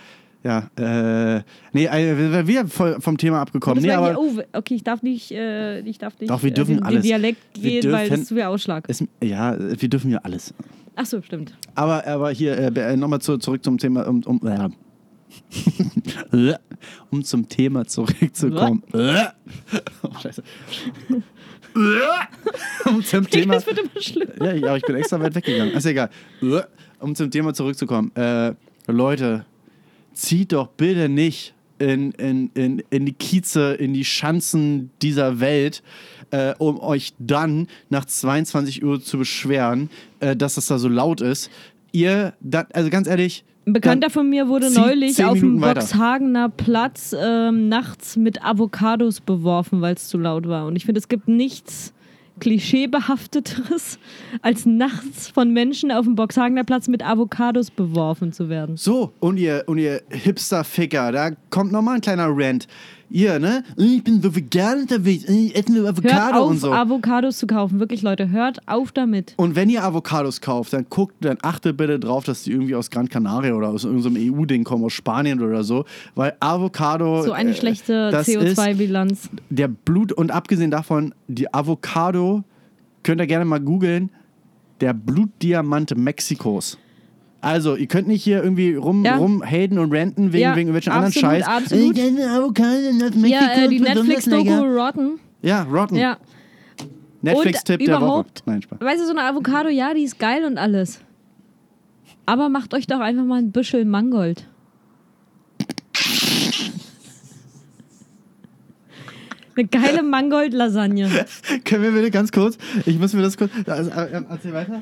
Ja, 0.43 0.69
äh, 0.75 1.41
nee, 1.71 1.85
äh, 1.85 2.45
wir 2.45 2.67
vom 2.67 3.17
Thema 3.17 3.39
abgekommen. 3.41 3.81
Nee, 3.81 3.91
aber 3.91 4.09
hier, 4.09 4.19
oh, 4.19 4.57
okay, 4.57 4.75
ich 4.75 4.83
darf 4.83 5.01
nicht, 5.01 5.31
äh, 5.31 5.79
ich 5.81 5.97
darf 5.99 6.19
nicht 6.19 6.29
Doch, 6.29 6.43
wir 6.43 6.51
dürfen 6.51 6.73
äh, 6.73 6.75
den, 6.79 6.83
alles. 6.83 7.01
den 7.01 7.07
Dialekt 7.07 7.41
Wir 7.57 7.81
gehen, 7.81 7.91
weil 7.93 8.07
dürfen- 8.09 8.19
das 8.19 8.27
zu 8.27 8.35
viel 8.35 8.43
Ausschlag. 8.43 8.83
es, 8.89 9.03
ja, 9.23 9.55
wir 9.57 9.89
dürfen 9.89 10.11
ja 10.11 10.19
alles. 10.23 10.53
Ach 10.95 11.05
so, 11.05 11.21
stimmt. 11.21 11.57
Aber, 11.75 12.05
aber 12.05 12.31
hier, 12.31 12.57
äh, 12.57 12.93
äh, 12.93 12.97
nochmal 12.97 13.19
zu, 13.19 13.37
zurück 13.37 13.63
zum 13.63 13.77
Thema, 13.77 14.05
um, 14.05 14.21
um, 14.23 14.41
äh, 14.45 14.69
um 17.09 17.23
zum 17.23 17.47
Thema 17.47 17.85
zurückzukommen. 17.85 18.83
Äh. 18.93 19.25
oh, 20.03 20.09
scheiße. 20.21 20.43
um 22.85 23.03
zum 23.03 23.29
Thema. 23.29 23.55
Das 23.55 23.65
wird 23.65 23.79
immer 23.79 24.01
schlimmer. 24.01 24.33
Ja, 24.45 24.53
ja, 24.53 24.75
ich 24.75 24.83
bin 24.83 24.95
extra 24.95 25.19
weit 25.19 25.33
weggegangen. 25.35 25.73
Ist 25.73 25.85
egal. 25.85 26.09
Um 26.99 27.15
zum 27.15 27.31
Thema 27.31 27.53
zurückzukommen. 27.53 28.11
Äh, 28.15 28.53
Leute, 28.87 29.45
zieht 30.13 30.53
doch 30.53 30.67
bitte 30.67 31.09
nicht 31.09 31.53
in, 31.79 32.11
in, 32.13 32.49
in, 32.53 32.83
in 32.89 33.05
die 33.05 33.13
Kieze, 33.13 33.73
in 33.73 33.93
die 33.93 34.05
Schanzen 34.05 34.91
dieser 35.01 35.39
Welt, 35.39 35.83
äh, 36.31 36.53
um 36.57 36.79
euch 36.79 37.13
dann 37.19 37.67
nach 37.89 38.05
22 38.05 38.83
Uhr 38.83 39.01
zu 39.01 39.17
beschweren, 39.17 39.89
äh, 40.19 40.35
dass 40.35 40.57
es 40.57 40.67
da 40.67 40.77
so 40.77 40.87
laut 40.87 41.21
ist. 41.21 41.49
Ihr, 41.91 42.33
da, 42.41 42.65
also 42.73 42.89
ganz 42.89 43.07
ehrlich, 43.07 43.43
Ein 43.65 43.73
Bekannter 43.73 44.09
von 44.09 44.29
mir 44.29 44.47
wurde 44.47 44.71
neulich 44.71 45.23
auf 45.23 45.39
dem. 45.39 45.59
Boxhagener 45.59 46.49
Platz 46.49 47.15
ähm, 47.17 47.69
nachts 47.69 48.17
mit 48.17 48.43
Avocados 48.43 49.21
beworfen, 49.21 49.81
weil 49.81 49.95
es 49.95 50.07
zu 50.07 50.17
laut 50.17 50.47
war. 50.47 50.65
Und 50.65 50.75
ich 50.75 50.85
finde, 50.85 50.99
es 50.99 51.07
gibt 51.07 51.27
nichts 51.27 51.92
klischeebehafteteres, 52.39 53.99
als 54.41 54.65
nachts 54.65 55.29
von 55.29 55.51
Menschen 55.51 55.91
auf 55.91 56.05
dem 56.05 56.15
Boxhagener 56.15 56.63
Platz 56.63 56.87
mit 56.87 57.05
Avocados 57.05 57.71
beworfen 57.71 58.33
zu 58.33 58.49
werden. 58.49 58.77
So, 58.77 59.13
und 59.19 59.37
ihr, 59.37 59.63
und 59.67 59.77
ihr 59.77 60.01
Hipster-Ficker, 60.09 61.11
da 61.11 61.31
kommt 61.49 61.71
nochmal 61.71 61.95
ein 61.95 62.01
kleiner 62.01 62.27
Rant. 62.29 62.67
Ihr, 63.13 63.37
ne? 63.37 63.63
Ich 63.77 64.03
bin 64.03 64.23
so 64.23 64.35
vegan 64.35 64.81
unterwegs, 64.81 65.29
ich 65.29 65.55
esse 65.55 65.71
nur 65.71 65.83
Hört 65.83 65.99
Avocado 65.99 66.39
auf, 66.39 66.49
und 66.49 66.57
so. 66.57 66.73
Avocados 66.73 67.37
zu 67.37 67.45
kaufen. 67.45 67.79
Wirklich, 67.79 68.01
Leute, 68.01 68.31
hört 68.31 68.67
auf 68.67 68.91
damit. 68.91 69.35
Und 69.37 69.55
wenn 69.55 69.69
ihr 69.69 69.83
Avocados 69.83 70.41
kauft, 70.41 70.73
dann 70.73 70.87
guckt, 70.89 71.13
dann 71.23 71.37
achtet 71.43 71.77
bitte 71.77 71.99
drauf, 71.99 72.23
dass 72.23 72.41
die 72.41 72.51
irgendwie 72.51 72.73
aus 72.73 72.89
Gran 72.89 73.07
Canaria 73.07 73.53
oder 73.53 73.69
aus 73.69 73.83
irgendeinem 73.83 74.33
EU-Ding 74.33 74.63
kommen, 74.63 74.83
aus 74.83 74.93
Spanien 74.93 75.43
oder 75.43 75.63
so. 75.63 75.85
Weil 76.15 76.33
Avocado. 76.39 77.21
So 77.21 77.33
eine 77.33 77.51
äh, 77.51 77.53
schlechte 77.53 78.09
das 78.09 78.27
ist 78.27 78.57
CO2-Bilanz. 78.57 79.29
der 79.51 79.67
Blut, 79.67 80.11
und 80.11 80.31
abgesehen 80.31 80.71
davon, 80.71 81.13
die 81.27 81.53
Avocado, 81.53 82.43
könnt 83.03 83.21
ihr 83.21 83.27
gerne 83.27 83.45
mal 83.45 83.59
googeln, 83.59 84.09
der 84.81 84.95
Blutdiamant 84.95 85.95
Mexikos. 85.95 86.79
Also, 87.43 87.75
ihr 87.75 87.87
könnt 87.87 88.07
nicht 88.07 88.23
hier 88.23 88.41
irgendwie 88.41 88.73
rum, 88.75 89.03
Ja. 89.03 89.17
rumhaten 89.17 89.77
und 89.77 89.93
ranten 89.93 90.31
wegen, 90.31 90.41
Ja, 90.43 90.51
wegen 90.55 90.69
irgendwelchen 90.69 90.93
anderen 90.93 91.07
absolut, 91.09 91.31
Scheiß. 91.31 91.45
absolut. 91.47 91.97
Ich 91.97 92.03
esse 92.03 92.29
Avocado 92.31 93.27
Ja, 93.27 93.51
äh, 93.53 93.67
die 93.67 93.79
Netflix-Doku. 93.81 94.53
Rotten. 94.79 95.19
Ja, 95.41 95.63
Rotten. 95.63 95.95
Ja. 95.97 96.17
Netflix-Tipp 97.21 97.83
der 97.83 97.99
Woche. 97.99 98.25
Nein, 98.45 98.61
Spaß. 98.61 98.79
weißt 98.79 99.01
du, 99.01 99.05
so 99.05 99.11
eine 99.11 99.23
Avocado, 99.23 99.67
ja, 99.69 99.93
die 99.93 100.03
ist 100.03 100.19
geil 100.19 100.45
und 100.45 100.57
alles. 100.57 101.01
Aber 102.25 102.47
macht 102.47 102.73
euch 102.73 102.87
doch 102.87 103.01
einfach 103.01 103.25
mal 103.25 103.39
ein 103.39 103.51
Büschel 103.51 103.83
Mangold. 103.83 104.47
Eine 109.55 109.67
geile 109.67 110.01
Mangold-Lasagne. 110.01 111.09
Können 111.65 111.83
wir 111.83 111.91
bitte 111.91 112.09
ganz 112.09 112.31
kurz, 112.31 112.57
ich 112.85 112.97
muss 112.97 113.13
mir 113.13 113.21
das 113.21 113.37
kurz, 113.37 113.51
also, 113.67 113.91
äh, 113.91 114.21
erzähl 114.29 114.53
weiter. 114.53 114.81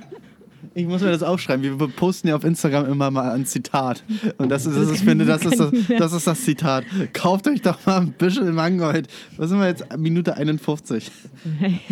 Ich 0.74 0.86
muss 0.88 1.02
mir 1.02 1.12
das 1.12 1.22
aufschreiben. 1.22 1.80
Wir 1.80 1.88
posten 1.90 2.30
ja 2.30 2.36
auf 2.36 2.46
Instagram 2.46 2.90
immer 2.90 3.12
mal 3.12 3.32
ein 3.32 3.46
Zitat. 3.46 4.04
Und 4.38 4.50
das 4.50 4.66
ist, 4.66 4.78
das 4.78 4.88
ist, 4.88 4.96
ich 4.96 5.04
finde, 5.04 5.26
das 5.26 5.44
ist 5.44 5.60
das, 5.60 5.72
das 5.98 6.14
ist 6.14 6.28
das 6.28 6.42
Zitat. 6.42 6.86
Kauft 7.12 7.48
euch 7.48 7.62
doch 7.62 7.86
mal 7.86 8.02
ein 8.02 8.14
bisschen 8.14 8.56
Mangold. 8.56 9.10
Was 9.36 9.50
sind 9.50 9.60
wir 9.60 9.68
jetzt? 9.68 9.86
Minute 9.98 10.38
51. 10.38 11.12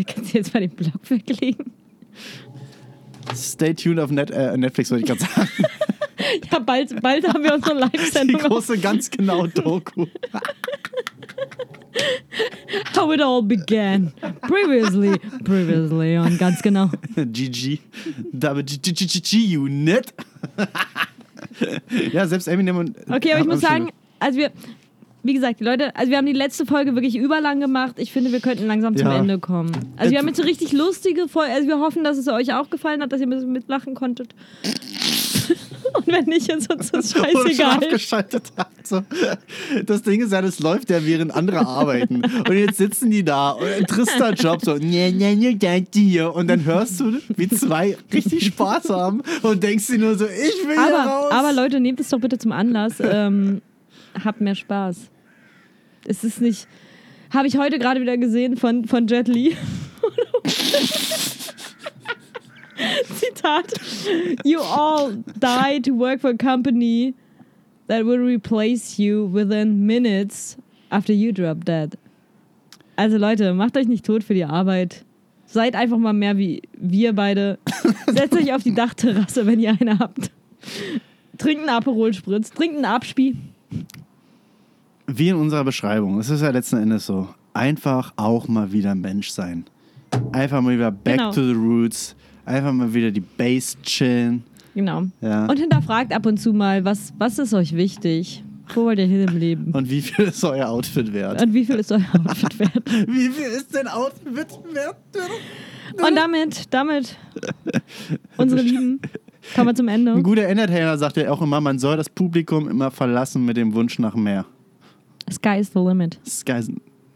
Kannst 0.07 0.34
du 0.34 0.38
jetzt 0.38 0.53
mal 0.53 0.61
den 0.61 0.69
Blog 0.69 1.09
weglegen? 1.09 1.73
Stay 3.36 3.73
tuned 3.73 3.99
auf 3.99 4.11
Net, 4.11 4.32
äh, 4.32 4.55
Netflix, 4.57 4.89
würde 4.91 5.01
ich 5.01 5.07
gerade 5.07 5.19
sagen. 5.19 5.49
Ja, 6.51 6.59
bald, 6.59 7.01
bald 7.01 7.27
haben 7.27 7.43
wir 7.43 7.53
unsere 7.53 7.75
Die 7.75 7.97
Live-Sendung. 7.97 8.41
auf 8.41 8.47
große, 8.47 8.77
ganz 8.80 9.09
genau 9.09 9.47
Doku. 9.47 10.05
How 12.95 13.11
it 13.13 13.21
all 13.21 13.41
began. 13.41 14.13
Previously, 14.41 15.17
previously 15.43 16.17
on 16.17 16.38
ganz 16.38 16.61
genau. 16.61 16.89
GG. 17.15 17.80
Double 18.32 18.63
G, 18.63 18.77
G, 18.77 18.91
G, 18.93 19.05
G, 19.05 19.19
G, 19.21 19.57
Unit. 19.57 20.13
ja, 22.13 22.27
selbst 22.27 22.47
Eminem 22.47 22.77
und. 22.77 22.95
Okay, 23.09 23.32
aber 23.34 23.41
ich 23.41 23.45
muss 23.47 23.61
schon- 23.61 23.69
sagen, 23.69 23.89
also 24.19 24.38
wir, 24.38 24.51
wie 25.23 25.34
gesagt, 25.34 25.59
die 25.59 25.63
Leute, 25.63 25.95
also 25.95 26.09
wir 26.11 26.17
haben 26.17 26.25
die 26.27 26.34
letzte 26.34 26.65
Folge 26.65 26.93
wirklich 26.95 27.15
überlang 27.15 27.59
gemacht. 27.59 27.95
Ich 27.97 28.11
finde, 28.11 28.32
wir 28.32 28.39
könnten 28.39 28.67
langsam 28.67 28.95
zum 28.95 29.07
Ja. 29.07 29.17
Ende 29.17 29.39
kommen. 29.39 29.71
Also 29.97 30.11
wir 30.11 30.19
haben 30.19 30.27
jetzt 30.27 30.39
eine 30.39 30.49
richtig 30.49 30.71
lustige 30.73 31.27
Folge. 31.27 31.53
Also 31.53 31.67
wir 31.67 31.80
hoffen, 31.80 32.03
dass 32.03 32.17
es 32.17 32.27
euch 32.27 32.53
auch 32.53 32.69
gefallen 32.69 33.01
hat, 33.01 33.11
dass 33.11 33.19
ihr 33.19 33.27
ein 33.27 33.32
bisschen 33.32 33.51
mitlachen 33.51 33.95
konntet. 33.95 34.34
Und 35.93 36.08
wenn 36.08 36.26
nicht, 36.26 36.50
ist 36.50 36.72
uns 36.72 36.91
das 36.91 37.12
scheißegal. 37.14 37.78
abgeschaltet 37.78 38.52
habt. 38.58 38.88
So. 38.88 39.02
Das 39.86 40.02
Ding 40.04 40.22
ist 40.22 40.32
ja, 40.32 40.41
das 40.41 40.60
läuft 40.60 40.89
ja 40.89 41.06
während 41.06 41.34
andere 41.34 41.66
arbeiten. 41.66 42.22
Und 42.24 42.54
jetzt 42.54 42.78
sitzen 42.78 43.10
die 43.12 43.24
da 43.24 43.52
und 43.52 43.68
ein 43.68 43.86
trister 43.86 44.34
Job 44.34 44.62
so. 44.64 44.74
Und 44.74 46.47
dann 46.47 46.64
hörst 46.66 47.00
du, 47.00 47.20
wie 47.36 47.47
zwei 47.50 47.97
richtig 48.14 48.45
Spaß 48.45 48.89
haben 48.89 49.22
und 49.41 49.64
denkst 49.64 49.88
dir 49.88 49.97
nur 50.00 50.18
so, 50.18 50.26
ich 50.26 50.68
will 50.68 50.78
Aber, 50.78 51.10
raus. 51.10 51.32
aber 51.32 51.54
Leute, 51.54 51.80
nehmt 51.80 52.00
es 52.00 52.10
doch 52.10 52.20
bitte 52.20 52.38
zum 52.38 52.52
Anlass. 52.52 52.95
Ähm, 53.00 53.62
habt 54.24 54.41
mehr 54.41 54.56
Spaß. 54.56 54.97
Es 56.06 56.24
ist 56.24 56.41
nicht. 56.41 56.68
Habe 57.32 57.47
ich 57.47 57.58
heute 57.58 57.78
gerade 57.80 58.02
wieder 58.02 58.18
gesehen 58.18 58.58
von, 58.58 58.86
von 58.86 59.08
Jet 59.08 59.28
Li. 59.28 59.56
Zitat. 63.15 63.73
You 64.43 64.59
all 64.61 65.17
die 65.39 65.80
to 65.82 65.91
work 65.97 66.21
for 66.21 66.32
a 66.32 66.38
company 66.38 67.13
that 67.88 68.05
will 68.05 68.19
replace 68.19 68.97
you 68.99 69.30
within 69.34 69.86
minutes 69.86 70.57
after 70.89 71.13
you 71.13 71.32
drop 71.32 71.65
dead. 71.65 71.97
Also 72.95 73.17
Leute, 73.17 73.53
macht 73.53 73.77
euch 73.77 73.88
nicht 73.88 74.05
tot 74.05 74.23
für 74.23 74.34
die 74.34 74.45
Arbeit. 74.45 75.05
Seid 75.45 75.75
einfach 75.75 75.97
mal 75.97 76.13
mehr 76.13 76.38
wie 76.38 76.61
wir 76.77 77.13
beide. 77.13 77.57
Setzt 78.07 78.36
euch 78.36 78.53
auf 78.53 78.63
die 78.63 78.75
Dachterrasse, 78.75 79.45
wenn 79.45 79.59
ihr 79.59 79.75
eine 79.80 79.97
habt. 79.99 80.32
Trinkt 81.38 81.61
einen 81.61 81.69
Aperol 81.69 82.13
Spritz, 82.13 82.51
trinkt 82.51 82.75
einen 82.75 82.86
Abspie. 82.86 83.36
wie 85.07 85.30
in 85.30 85.36
unserer 85.38 85.63
Beschreibung, 85.63 86.19
es 86.19 86.30
ist 86.30 86.41
ja 86.41 86.49
letzten 86.51 86.77
Endes 86.77 87.05
so, 87.07 87.30
einfach 87.53 88.13
auch 88.15 88.47
mal 88.47 88.71
wieder 88.71 88.93
Mensch 88.93 89.30
sein. 89.32 89.65
Einfach 90.32 90.61
mal 90.61 90.75
wieder 90.75 90.91
back 90.91 91.17
Genau. 91.17 91.32
to 91.32 91.43
the 91.43 91.53
roots. 91.53 92.15
Einfach 92.46 92.74
mal 92.74 92.94
wieder 92.94 93.12
die 93.12 93.20
Base 93.22 93.78
chillen. 93.84 94.44
Genau. 94.76 95.04
Ja. 95.22 95.46
Und 95.46 95.60
hinterfragt 95.60 96.14
ab 96.14 96.26
und 96.26 96.38
zu 96.38 96.54
mal, 96.54 96.86
was, 96.86 97.14
was 97.18 97.40
ist 97.40 97.54
euch 97.54 97.76
wichtig? 97.76 98.44
Wo 98.74 98.86
wollt 98.86 99.00
ihr 99.00 99.06
hin 99.08 99.28
im 99.28 99.38
Leben? 99.38 99.72
Und 99.72 99.90
wie 99.90 100.02
viel 100.02 100.26
ist 100.26 100.44
euer 100.44 100.70
Outfit 100.70 101.12
wert? 101.12 101.42
Und 101.42 101.54
wie 101.54 101.66
viel 101.66 101.76
ist 101.76 101.92
euer 101.92 102.06
Outfit 102.14 102.60
wert? 102.60 102.84
Wie 103.08 103.30
viel 103.30 103.48
ist 103.48 103.74
denn 103.74 103.88
Outfit 103.88 104.48
wert? 104.74 104.96
Und 106.08 106.16
damit, 106.16 106.72
damit, 106.72 107.18
unsere 108.38 108.62
Lieben, 108.62 109.02
kommen 109.56 109.70
wir 109.70 109.76
zum 109.76 109.90
Ein 109.90 110.08
Ende. 110.08 110.22
guter 110.22 110.44
Entertainer 110.44 110.98
sagt 111.00 111.18
ja 111.18 111.32
auch 111.32 111.42
immer, 111.42 111.60
man 111.60 111.80
soll 111.80 111.98
das 111.98 112.10
Publikum 112.10 112.70
immer 112.70 112.92
verlassen 112.92 113.44
mit 113.44 113.58
dem 113.58 113.74
Wunsch 113.74 113.98
nach 113.98 114.16
mehr. 114.16 114.46
Sky 115.32 115.60
is 115.60 115.72
the 115.74 115.80
limit. 115.80 116.20
Sky 116.28 116.62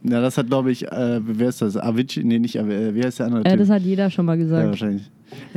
ja, 0.04 0.22
das 0.22 0.38
hat, 0.38 0.47
glaube 0.47 0.72
ich, 0.72 0.86
äh, 0.91 1.20
wer 1.24 1.49
ist 1.49 1.62
das? 1.62 1.78
Avicii? 1.78 2.24
Nee, 2.24 2.39
nicht 2.39 2.60
Avicii. 2.60 2.95
Wie 2.95 3.04
heißt 3.04 3.20
der 3.20 3.28
andere 3.28 3.45
Äh, 3.45 3.49
Typ? 3.51 3.60
das 3.60 3.70
hat 3.70 3.82
jeder 3.82 4.10
schon 4.10 4.26
mal 4.26 4.38
ja, 4.38 4.43
gesagt. 4.43 4.68
wahrscheinlich. 4.68 5.10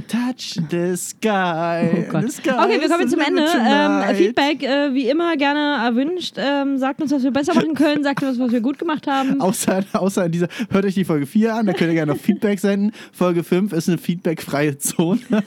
Touch 0.09 0.59
the 0.71 0.97
sky. 0.97 1.91
Oh 1.93 2.11
Gott. 2.11 2.23
the 2.23 2.31
sky 2.31 2.51
Okay, 2.51 2.81
wir 2.81 2.89
kommen 2.89 3.01
jetzt 3.03 3.11
zum 3.11 3.21
Ende. 3.21 3.43
Ähm. 3.43 4.17
Feedback, 4.17 4.63
äh, 4.63 4.95
wie 4.95 5.09
immer, 5.09 5.37
gerne 5.37 5.85
erwünscht. 5.85 6.37
Ähm, 6.39 6.79
sagt 6.79 7.03
uns, 7.03 7.13
was 7.13 7.23
wir 7.23 7.31
besser 7.31 7.55
machen 7.55 7.75
können. 7.75 8.03
Sagt 8.03 8.23
uns, 8.23 8.39
was 8.39 8.53
wir 8.53 8.61
gut 8.61 8.79
gemacht 8.79 9.07
haben. 9.07 9.41
Außer, 9.41 9.85
außer 9.93 10.27
in 10.27 10.33
dieser, 10.33 10.49
hört 10.71 10.85
euch 10.85 10.95
die 10.95 11.05
Folge 11.05 11.27
4 11.27 11.55
an, 11.55 11.67
da 11.67 11.73
könnt 11.73 11.91
ihr 11.91 11.95
gerne 11.95 12.13
noch 12.13 12.21
Feedback 12.21 12.59
senden. 12.59 12.93
Folge 13.13 13.43
5 13.45 13.73
ist 13.73 13.89
eine 13.89 13.99
feedbackfreie 13.99 14.79
Zone. 14.79 15.21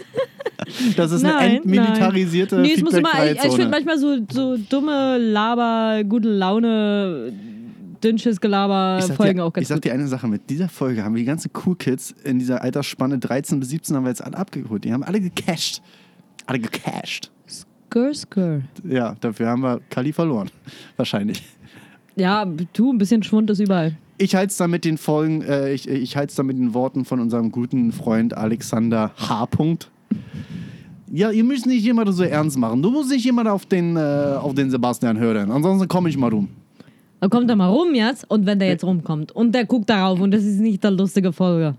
Das 0.97 1.11
ist 1.11 1.23
eine 1.23 1.33
Nein, 1.33 1.55
entmilitarisierte 1.57 2.57
Nee, 2.59 2.73
es 2.75 2.81
muss 2.81 2.93
immer, 2.93 3.09
feedbackfreie 3.09 3.33
ich, 3.33 3.43
ich 3.45 3.55
finde 3.55 3.69
manchmal 3.69 3.97
so, 3.97 4.17
so 4.29 4.57
dumme 4.57 5.17
Laber, 5.17 6.03
gute 6.03 6.27
Laune, 6.29 7.31
dünnsches 8.03 8.39
Gelaber 8.41 9.01
Folgen 9.01 9.37
dir, 9.37 9.45
auch 9.45 9.53
ganz 9.53 9.63
ich 9.63 9.67
sag 9.67 9.81
dir 9.81 9.93
eine 9.93 10.07
Sache, 10.07 10.27
mit 10.27 10.49
dieser 10.49 10.69
Folge 10.69 11.03
haben 11.03 11.15
wir 11.15 11.19
die 11.19 11.25
ganzen 11.25 11.51
Cool 11.65 11.75
Kids 11.75 12.15
in 12.23 12.39
dieser 12.39 12.61
Altersspanne 12.61 13.19
13 13.19 13.59
bis 13.59 13.69
17 13.69 13.95
haben 13.95 14.03
wir 14.03 14.09
jetzt 14.09 14.23
alle 14.23 14.37
abgeholt. 14.37 14.83
Die 14.83 14.93
haben 14.93 15.03
alle 15.03 15.21
gecasht. 15.21 15.81
Alle 16.45 16.59
gecasht. 16.59 17.31
Skur, 17.47 18.13
skur. 18.13 18.61
Ja, 18.83 19.15
dafür 19.19 19.47
haben 19.47 19.61
wir 19.61 19.81
Kali 19.89 20.13
verloren. 20.13 20.49
Wahrscheinlich. 20.97 21.43
Ja, 22.15 22.45
du, 22.73 22.91
ein 22.91 22.97
bisschen 22.97 23.23
Schwund 23.23 23.49
ist 23.49 23.59
überall. 23.59 23.95
Ich 24.17 24.35
halte 24.35 24.51
es 24.51 24.57
da 24.57 24.67
mit 24.67 24.83
den 24.83 24.97
Folgen, 24.97 25.41
äh, 25.41 25.71
ich, 25.71 25.87
ich 25.87 26.17
halte 26.17 26.31
es 26.31 26.35
da 26.35 26.43
mit 26.43 26.57
den 26.57 26.73
Worten 26.73 27.05
von 27.05 27.19
unserem 27.21 27.51
guten 27.51 27.93
Freund 27.93 28.35
Alexander 28.35 29.11
H. 29.15 29.47
Ja, 31.11 31.31
ihr 31.31 31.43
müsst 31.43 31.65
nicht 31.65 31.87
immer 31.87 32.11
so 32.11 32.23
ernst 32.23 32.57
machen. 32.57 32.81
Du 32.81 32.91
musst 32.91 33.09
nicht 33.09 33.25
immer 33.25 33.51
auf 33.51 33.65
den, 33.65 33.95
äh, 33.95 33.99
auf 33.99 34.53
den 34.53 34.69
Sebastian 34.69 35.17
hören. 35.17 35.49
Ansonsten 35.51 35.87
komme 35.87 36.09
ich 36.09 36.17
mal 36.17 36.29
rum. 36.29 36.49
Dann 37.21 37.29
kommt 37.29 37.49
er 37.49 37.55
mal 37.55 37.67
rum 37.67 37.93
jetzt 37.95 38.29
und 38.29 38.45
wenn 38.45 38.59
der 38.59 38.69
jetzt 38.69 38.83
rumkommt 38.83 39.31
und 39.33 39.53
der 39.53 39.65
guckt 39.65 39.89
darauf 39.89 40.19
und 40.21 40.31
das 40.31 40.43
ist 40.43 40.59
nicht 40.59 40.83
der 40.83 40.91
lustige 40.91 41.33
Folge, 41.33 41.75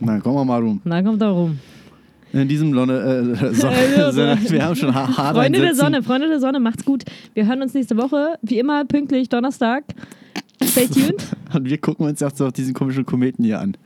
Na, 0.00 0.20
kommen 0.20 0.36
wir 0.36 0.44
mal 0.44 0.60
rum. 0.62 0.80
dann 0.84 1.04
kommt 1.04 1.20
er 1.22 1.30
rum. 1.30 1.58
In 2.32 2.48
diesem 2.48 2.72
Lonne, 2.72 2.98
äh, 3.40 3.54
so, 3.54 3.68
wir 4.50 4.64
haben 4.64 4.74
schon 4.76 4.94
ha- 4.94 5.16
hart 5.16 5.36
Freunde 5.36 5.60
der. 5.60 5.74
Sonne, 5.74 6.02
Freunde 6.02 6.28
der 6.28 6.40
Sonne, 6.40 6.58
macht's 6.60 6.84
gut. 6.84 7.04
Wir 7.34 7.46
hören 7.46 7.62
uns 7.62 7.74
nächste 7.74 7.96
Woche, 7.96 8.38
wie 8.42 8.58
immer 8.58 8.84
pünktlich 8.84 9.28
Donnerstag. 9.28 9.84
Stay 10.62 10.86
tuned. 10.86 11.14
Und 11.54 11.68
wir 11.68 11.78
gucken 11.78 12.06
uns 12.06 12.20
jetzt 12.20 12.40
auch 12.40 12.50
diesen 12.52 12.74
komischen 12.74 13.04
Kometen 13.06 13.44
hier 13.44 13.60
an. 13.60 13.76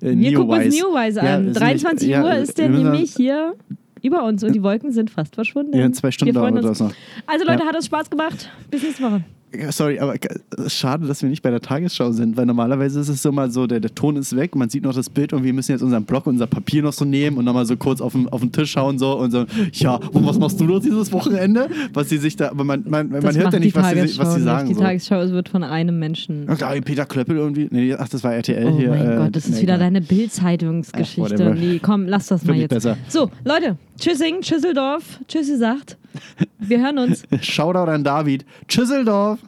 Äh, 0.00 0.16
Wir 0.16 0.34
gucken 0.34 0.54
uns 0.64 0.74
Neowise. 0.80 1.20
Ja, 1.24 1.34
an. 1.36 1.48
ist 1.48 1.60
23 1.60 2.08
nicht- 2.08 2.16
ja, 2.16 2.22
Uhr 2.24 2.34
ist 2.34 2.58
der 2.58 2.68
nämlich 2.68 3.14
hier 3.16 3.54
über 4.02 4.22
uns 4.24 4.44
und 4.44 4.52
die 4.54 4.62
Wolken 4.62 4.92
sind 4.92 5.10
fast 5.10 5.34
verschwunden. 5.34 5.76
Ja, 5.76 5.84
in 5.86 5.92
zwei 5.94 6.10
Stunden 6.12 6.34
dauert 6.34 6.62
das 6.62 6.78
noch. 6.80 6.92
Also 7.26 7.44
Leute, 7.44 7.60
Ja. 7.62 7.66
hat 7.68 7.76
es 7.76 7.86
Spaß 7.86 8.08
gemacht. 8.10 8.50
Bis 8.70 8.82
nächste 8.84 9.02
Woche. 9.04 9.24
Sorry, 9.70 9.98
aber 9.98 10.14
äh, 10.14 10.18
schade, 10.68 11.06
dass 11.06 11.22
wir 11.22 11.28
nicht 11.28 11.42
bei 11.42 11.50
der 11.50 11.60
Tagesschau 11.60 12.12
sind, 12.12 12.36
weil 12.36 12.46
normalerweise 12.46 13.00
ist 13.00 13.08
es 13.08 13.22
so 13.22 13.32
mal 13.32 13.50
so, 13.50 13.66
der, 13.66 13.80
der 13.80 13.94
Ton 13.94 14.16
ist 14.16 14.34
weg, 14.36 14.54
man 14.56 14.68
sieht 14.68 14.82
noch 14.84 14.94
das 14.94 15.10
Bild 15.10 15.32
und 15.32 15.44
wir 15.44 15.52
müssen 15.52 15.72
jetzt 15.72 15.82
unseren 15.82 16.04
Block, 16.04 16.26
unser 16.26 16.46
Papier 16.46 16.82
noch 16.82 16.92
so 16.92 17.04
nehmen 17.04 17.38
und 17.38 17.44
nochmal 17.44 17.66
so 17.66 17.76
kurz 17.76 18.00
auf 18.00 18.12
den, 18.12 18.28
auf 18.28 18.40
den 18.40 18.52
Tisch 18.52 18.72
schauen 18.72 18.98
so 18.98 19.18
und 19.18 19.30
so, 19.30 19.44
ja, 19.72 19.96
und 20.12 20.26
was 20.26 20.38
machst 20.38 20.60
du 20.60 20.64
noch 20.64 20.80
dieses 20.80 21.12
Wochenende? 21.12 21.68
Was 21.92 22.08
sie 22.08 22.18
sich 22.18 22.36
da, 22.36 22.50
aber 22.50 22.64
man, 22.64 22.84
man, 22.88 23.08
man 23.10 23.20
Das 23.22 23.34
hört 23.36 23.44
macht 23.46 23.54
ja 23.54 23.60
nicht, 23.60 23.74
was 23.76 23.90
sie, 23.90 24.18
was 24.18 24.30
sie 24.32 24.36
nicht. 24.36 24.44
sagen. 24.44 24.68
Die 24.68 24.74
So. 24.74 24.80
Tagesschau 24.80 25.20
es 25.20 25.30
wird 25.32 25.48
von 25.48 25.62
einem 25.64 25.98
Menschen. 25.98 26.46
Da, 26.58 26.72
Peter 26.84 27.06
Klöppel 27.06 27.36
irgendwie, 27.36 27.68
nee, 27.70 27.94
ach, 27.94 28.08
das 28.08 28.22
war 28.24 28.34
RTL 28.34 28.66
Oh 28.66 28.76
hier. 28.78 28.90
mein 28.90 29.12
äh, 29.12 29.16
Gott, 29.16 29.36
das 29.36 29.46
ist 29.46 29.56
nee, 29.56 29.62
wieder 29.62 29.78
deine 29.78 30.00
Bild-Zeitungsgeschichte. 30.00 31.54
Nee, 31.58 31.78
komm, 31.82 32.06
lass 32.06 32.26
das 32.28 32.42
mal 32.42 32.52
Find 32.52 32.56
ich 32.56 32.62
jetzt. 32.62 32.84
besser. 32.84 32.96
So, 33.08 33.30
Leute, 33.44 33.76
Tschüssing, 33.98 34.40
Tschüsseldorf, 34.40 35.20
Tschüssi 35.28 35.56
sagt. 35.56 35.96
Wir 36.58 36.82
hören 36.82 36.98
uns. 36.98 37.24
Shoutout 37.40 37.90
an 37.90 38.04
David. 38.04 38.44
Tschüsseldorf. 38.68 39.40